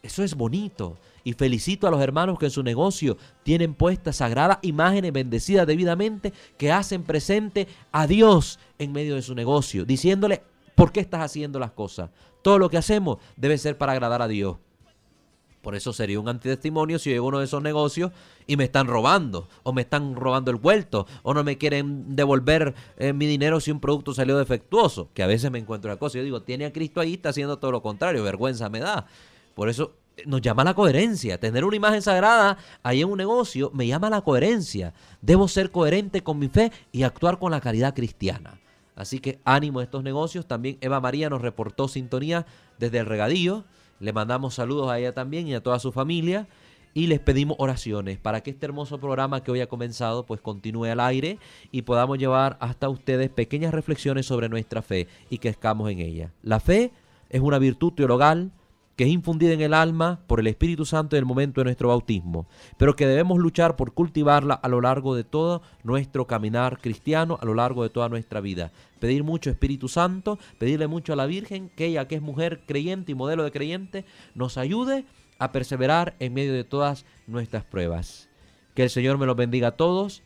Eso 0.03 0.23
es 0.23 0.35
bonito. 0.35 0.99
Y 1.25 1.33
felicito 1.33 1.87
a 1.87 1.91
los 1.91 2.03
hermanos 2.03 2.39
que 2.39 2.47
en 2.47 2.51
su 2.51 2.63
negocio 2.63 3.17
tienen 3.43 3.75
puestas 3.75 4.17
sagradas 4.17 4.59
imágenes 4.63 5.13
bendecidas 5.13 5.67
debidamente 5.67 6.33
que 6.59 6.71
hacen 6.71 7.03
presente 7.03 7.67
a 7.91 8.07
Dios 8.07 8.59
en 8.79 8.93
medio 8.93 9.15
de 9.15 9.23
su 9.23 9.35
negocio, 9.35 9.85
diciéndole, 9.87 10.43
¿por 10.75 10.93
qué 10.93 11.01
estás 11.01 11.23
haciendo 11.23 11.59
las 11.59 11.73
cosas? 11.73 12.11
Todo 12.43 12.59
lo 12.59 12.69
que 12.69 12.79
hacemos 12.79 13.19
debe 13.37 13.57
ser 13.57 13.79
para 13.79 13.93
agradar 13.93 14.23
a 14.23 14.29
Dios. 14.29 14.57
Por 15.63 15.75
eso 15.75 15.93
sería 15.93 16.19
un 16.19 16.29
antitestimonio 16.29 16.99
si 16.99 17.11
llego 17.11 17.27
a 17.27 17.29
uno 17.29 17.39
de 17.41 17.45
esos 17.45 17.63
negocios 17.63 18.13
y 18.47 18.57
me 18.57 18.65
están 18.65 18.87
robando, 18.87 19.49
o 19.63 19.73
me 19.73 19.83
están 19.83 20.17
robando 20.17 20.51
el 20.51 20.57
vuelto, 20.57 21.07
o 21.23 21.35
no 21.35 21.45
me 21.45 21.59
quieren 21.59 22.17
devolver 22.17 22.75
eh, 22.97 23.13
mi 23.13 23.27
dinero 23.27 23.61
si 23.61 23.71
un 23.71 23.79
producto 23.79 24.15
salió 24.15 24.39
defectuoso, 24.39 25.09
que 25.13 25.23
a 25.23 25.27
veces 25.27 25.51
me 25.51 25.59
encuentro 25.59 25.91
la 25.91 25.99
cosa. 25.99 26.19
Yo 26.19 26.25
digo, 26.25 26.43
tiene 26.43 26.65
a 26.65 26.73
Cristo 26.73 27.01
ahí, 27.01 27.15
está 27.15 27.29
haciendo 27.29 27.59
todo 27.59 27.73
lo 27.73 27.83
contrario, 27.83 28.25
vergüenza 28.25 28.71
me 28.71 28.81
da. 28.81 29.07
Por 29.55 29.69
eso 29.69 29.93
eh, 30.17 30.23
nos 30.27 30.41
llama 30.41 30.65
la 30.65 30.73
coherencia. 30.73 31.39
Tener 31.39 31.65
una 31.65 31.77
imagen 31.77 32.01
sagrada 32.01 32.57
ahí 32.83 33.03
en 33.03 33.11
un 33.11 33.19
negocio 33.19 33.71
me 33.75 33.87
llama 33.87 34.09
la 34.09 34.23
coherencia. 34.23 34.95
Debo 35.21 35.47
ser 35.47 35.71
coherente 35.71 36.23
con 36.23 36.39
mi 36.39 36.49
fe 36.49 36.73
y 36.91 37.03
actuar 37.03 37.39
con 37.39 37.51
la 37.51 37.61
caridad 37.61 37.95
cristiana. 37.95 38.59
Así 38.97 39.19
que 39.19 39.41
ánimo 39.45 39.81
a 39.81 39.83
estos 39.83 40.03
negocios. 40.03 40.47
También 40.47 40.79
Eva 40.81 41.01
María 41.01 41.31
nos 41.31 41.43
reportó 41.43 41.89
sintonía 41.89 42.47
desde 42.79 42.99
el 42.99 43.07
regadío. 43.07 43.65
Le 44.01 44.13
mandamos 44.13 44.55
saludos 44.55 44.91
a 44.91 44.99
ella 44.99 45.13
también 45.13 45.47
y 45.47 45.55
a 45.55 45.63
toda 45.63 45.79
su 45.79 45.93
familia 45.93 46.49
y 46.95 47.07
les 47.07 47.21
pedimos 47.21 47.57
oraciones 47.61 48.19
para 48.19 48.43
que 48.43 48.51
este 48.51 48.67
hermoso 48.67 48.99
programa 48.99 49.43
que 49.45 49.51
hoy 49.51 49.61
ha 49.61 49.69
comenzado 49.69 50.27
pues 50.27 50.41
continúe 50.41 50.87
al 50.87 51.01
aire 51.01 51.39
y 51.71 51.83
podamos 51.83 52.19
llevar 52.19 52.57
hasta 52.61 52.89
ustedes 52.89 53.31
pequeñas 53.31 53.73
reflexiones 53.73 54.27
sobre 54.27 54.49
nuestra 54.49 54.83
fe 54.83 55.07
y 55.29 55.39
que 55.39 55.51
escamos 55.51 55.91
en 55.91 56.01
ella. 56.01 56.33
La 56.43 56.61
fe 56.61 56.93
es 57.29 57.41
una 57.41 57.59
virtud 57.59 57.93
teologal 57.93 58.51
que 59.01 59.07
es 59.07 59.13
infundida 59.13 59.55
en 59.55 59.63
el 59.63 59.73
alma 59.73 60.21
por 60.27 60.41
el 60.41 60.47
Espíritu 60.47 60.85
Santo 60.85 61.17
en 61.17 61.21
el 61.21 61.25
momento 61.25 61.63
de 61.63 61.65
nuestro 61.65 61.89
bautismo, 61.89 62.47
pero 62.77 62.97
que 62.97 63.07
debemos 63.07 63.39
luchar 63.39 63.75
por 63.75 63.95
cultivarla 63.95 64.53
a 64.53 64.69
lo 64.69 64.83
largo 64.83 65.15
de 65.15 65.25
todo 65.25 65.63
nuestro 65.85 66.27
caminar 66.27 66.83
cristiano, 66.83 67.39
a 67.41 67.47
lo 67.47 67.55
largo 67.55 67.83
de 67.83 67.89
toda 67.89 68.11
nuestra 68.11 68.43
vida. 68.43 68.73
Pedir 68.99 69.25
mucho 69.25 69.49
Espíritu 69.49 69.89
Santo, 69.89 70.39
pedirle 70.59 70.87
mucho 70.87 71.15
a 71.15 71.17
la 71.17 71.25
Virgen, 71.25 71.71
que 71.71 71.87
ella 71.87 72.09
que 72.09 72.17
es 72.17 72.21
mujer 72.21 72.61
creyente 72.67 73.13
y 73.13 73.15
modelo 73.15 73.43
de 73.43 73.53
creyente, 73.53 74.05
nos 74.35 74.59
ayude 74.59 75.07
a 75.39 75.51
perseverar 75.51 76.15
en 76.19 76.35
medio 76.35 76.53
de 76.53 76.65
todas 76.65 77.07
nuestras 77.27 77.65
pruebas. 77.65 78.29
Que 78.75 78.83
el 78.83 78.91
Señor 78.91 79.17
me 79.17 79.25
los 79.25 79.35
bendiga 79.35 79.69
a 79.69 79.77
todos. 79.79 80.23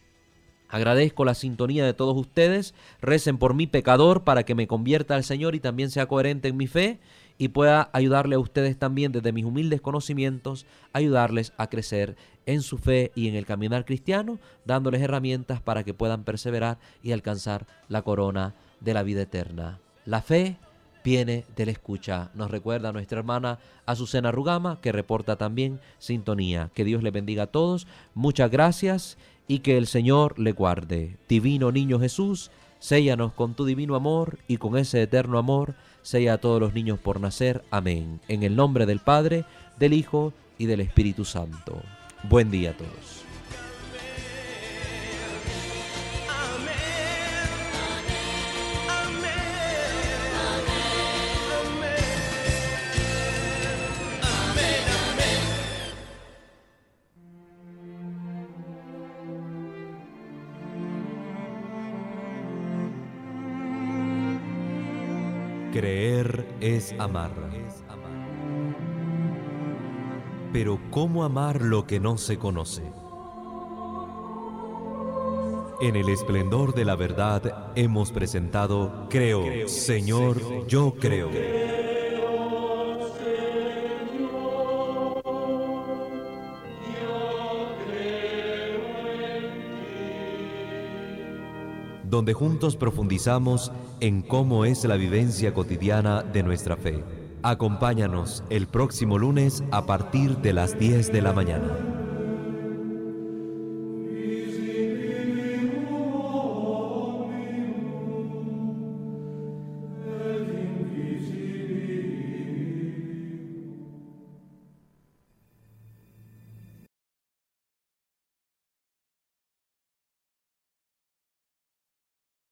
Agradezco 0.68 1.25
la 1.25 1.35
sintonía 1.35 1.87
de 1.87 1.95
todos 1.95 2.16
ustedes. 2.16 2.75
Recen 3.01 3.39
por 3.39 3.55
mi 3.55 3.68
pecador 3.68 4.25
para 4.25 4.43
que 4.43 4.57
me 4.57 4.66
convierta 4.66 5.14
al 5.14 5.22
Señor 5.22 5.55
y 5.55 5.61
también 5.61 5.93
sea 5.93 6.07
coherente 6.07 6.49
en 6.49 6.57
mi 6.57 6.66
fe 6.66 6.99
y 7.39 7.49
pueda 7.49 7.91
ayudarle 7.93 8.37
a 8.37 8.39
ustedes 8.39 8.78
también 8.78 9.12
desde 9.12 9.32
mis 9.32 9.45
humildes 9.45 9.80
conocimientos, 9.80 10.66
ayudarles 10.93 11.53
a 11.57 11.68
crecer 11.68 12.16
en 12.47 12.62
su 12.62 12.78
fe 12.78 13.12
y 13.14 13.28
en 13.28 13.35
el 13.35 13.47
caminar 13.47 13.85
cristiano, 13.85 14.39
dándoles 14.64 15.03
herramientas 15.03 15.61
para 15.61 15.85
que 15.85 15.95
puedan 15.95 16.24
perseverar 16.24 16.78
y 17.03 17.12
alcanzar 17.12 17.66
la 17.89 18.03
corona 18.03 18.55
de 18.80 18.95
la 18.95 19.03
vida 19.03 19.22
eterna. 19.22 19.80
La 20.05 20.22
fe 20.22 20.59
viene 21.03 21.45
de 21.55 21.66
la 21.66 21.72
escucha. 21.72 22.30
Nos 22.35 22.51
recuerda 22.51 22.93
nuestra 22.93 23.18
hermana 23.18 23.59
Azucena 23.87 24.32
Rugama, 24.32 24.80
que 24.80 24.93
reporta 24.93 25.37
también 25.37 25.80
sintonía. 25.99 26.70
Que 26.74 26.85
Dios 26.85 27.03
le 27.03 27.11
bendiga 27.11 27.45
a 27.45 27.49
todos. 27.49 27.87
Muchas 28.14 28.51
gracias 28.51 29.18
y 29.47 29.59
que 29.59 29.76
el 29.76 29.87
Señor 29.87 30.39
le 30.39 30.53
guarde. 30.53 31.18
Divino 31.28 31.70
Niño 31.70 32.01
Jesús, 32.01 32.51
séllanos 32.85 33.32
con 33.32 33.55
tu 33.55 33.64
divino 33.64 33.95
amor 33.95 34.39
y 34.47 34.59
con 34.59 34.76
ese 34.76 35.01
eterno 35.01 35.39
amor 35.39 35.74
sea 36.03 36.35
a 36.35 36.39
todos 36.39 36.61
los 36.61 36.74
niños 36.74 36.99
por 36.99 37.18
nacer. 37.18 37.64
Amén. 37.70 38.20
En 38.28 38.43
el 38.43 38.57
nombre 38.57 38.85
del 38.85 38.99
Padre, 38.99 39.47
del 39.78 39.95
Hijo 39.95 40.35
y 40.59 40.66
del 40.66 40.80
Espíritu 40.80 41.24
Santo. 41.24 41.80
Buen 42.28 42.51
día 42.51 42.72
a 42.72 42.76
todos. 42.76 43.24
Es 66.85 67.01
amar. 67.01 67.32
Pero 70.53 70.78
¿cómo 70.91 71.24
amar 71.24 71.62
lo 71.62 71.87
que 71.87 72.01
no 72.01 72.18
se 72.18 72.39
conoce? 72.39 72.82
En 75.80 75.97
el 75.97 76.09
esplendor 76.09 76.74
de 76.74 76.85
la 76.85 76.95
verdad 76.95 77.72
hemos 77.74 78.12
presentado 78.12 79.07
Creo, 79.11 79.68
Señor, 79.68 80.66
yo 80.66 80.95
creo. 80.99 81.30
Donde 92.15 92.33
juntos 92.33 92.77
profundizamos 92.77 93.73
en 93.99 94.23
cómo 94.23 94.65
es 94.65 94.85
la 94.85 94.95
vivencia 94.95 95.53
cotidiana 95.53 96.23
de 96.23 96.45
nuestra 96.45 96.77
fe. 96.77 97.03
Acompáñanos 97.43 98.45
el 98.51 98.69
próximo 98.69 99.19
lunes 99.19 99.65
a 99.73 99.85
partir 99.85 100.39
de 100.39 100.53
las 100.53 100.79
10 100.79 101.12
de 101.12 101.23
la 101.23 101.33
mañana. 101.33 101.93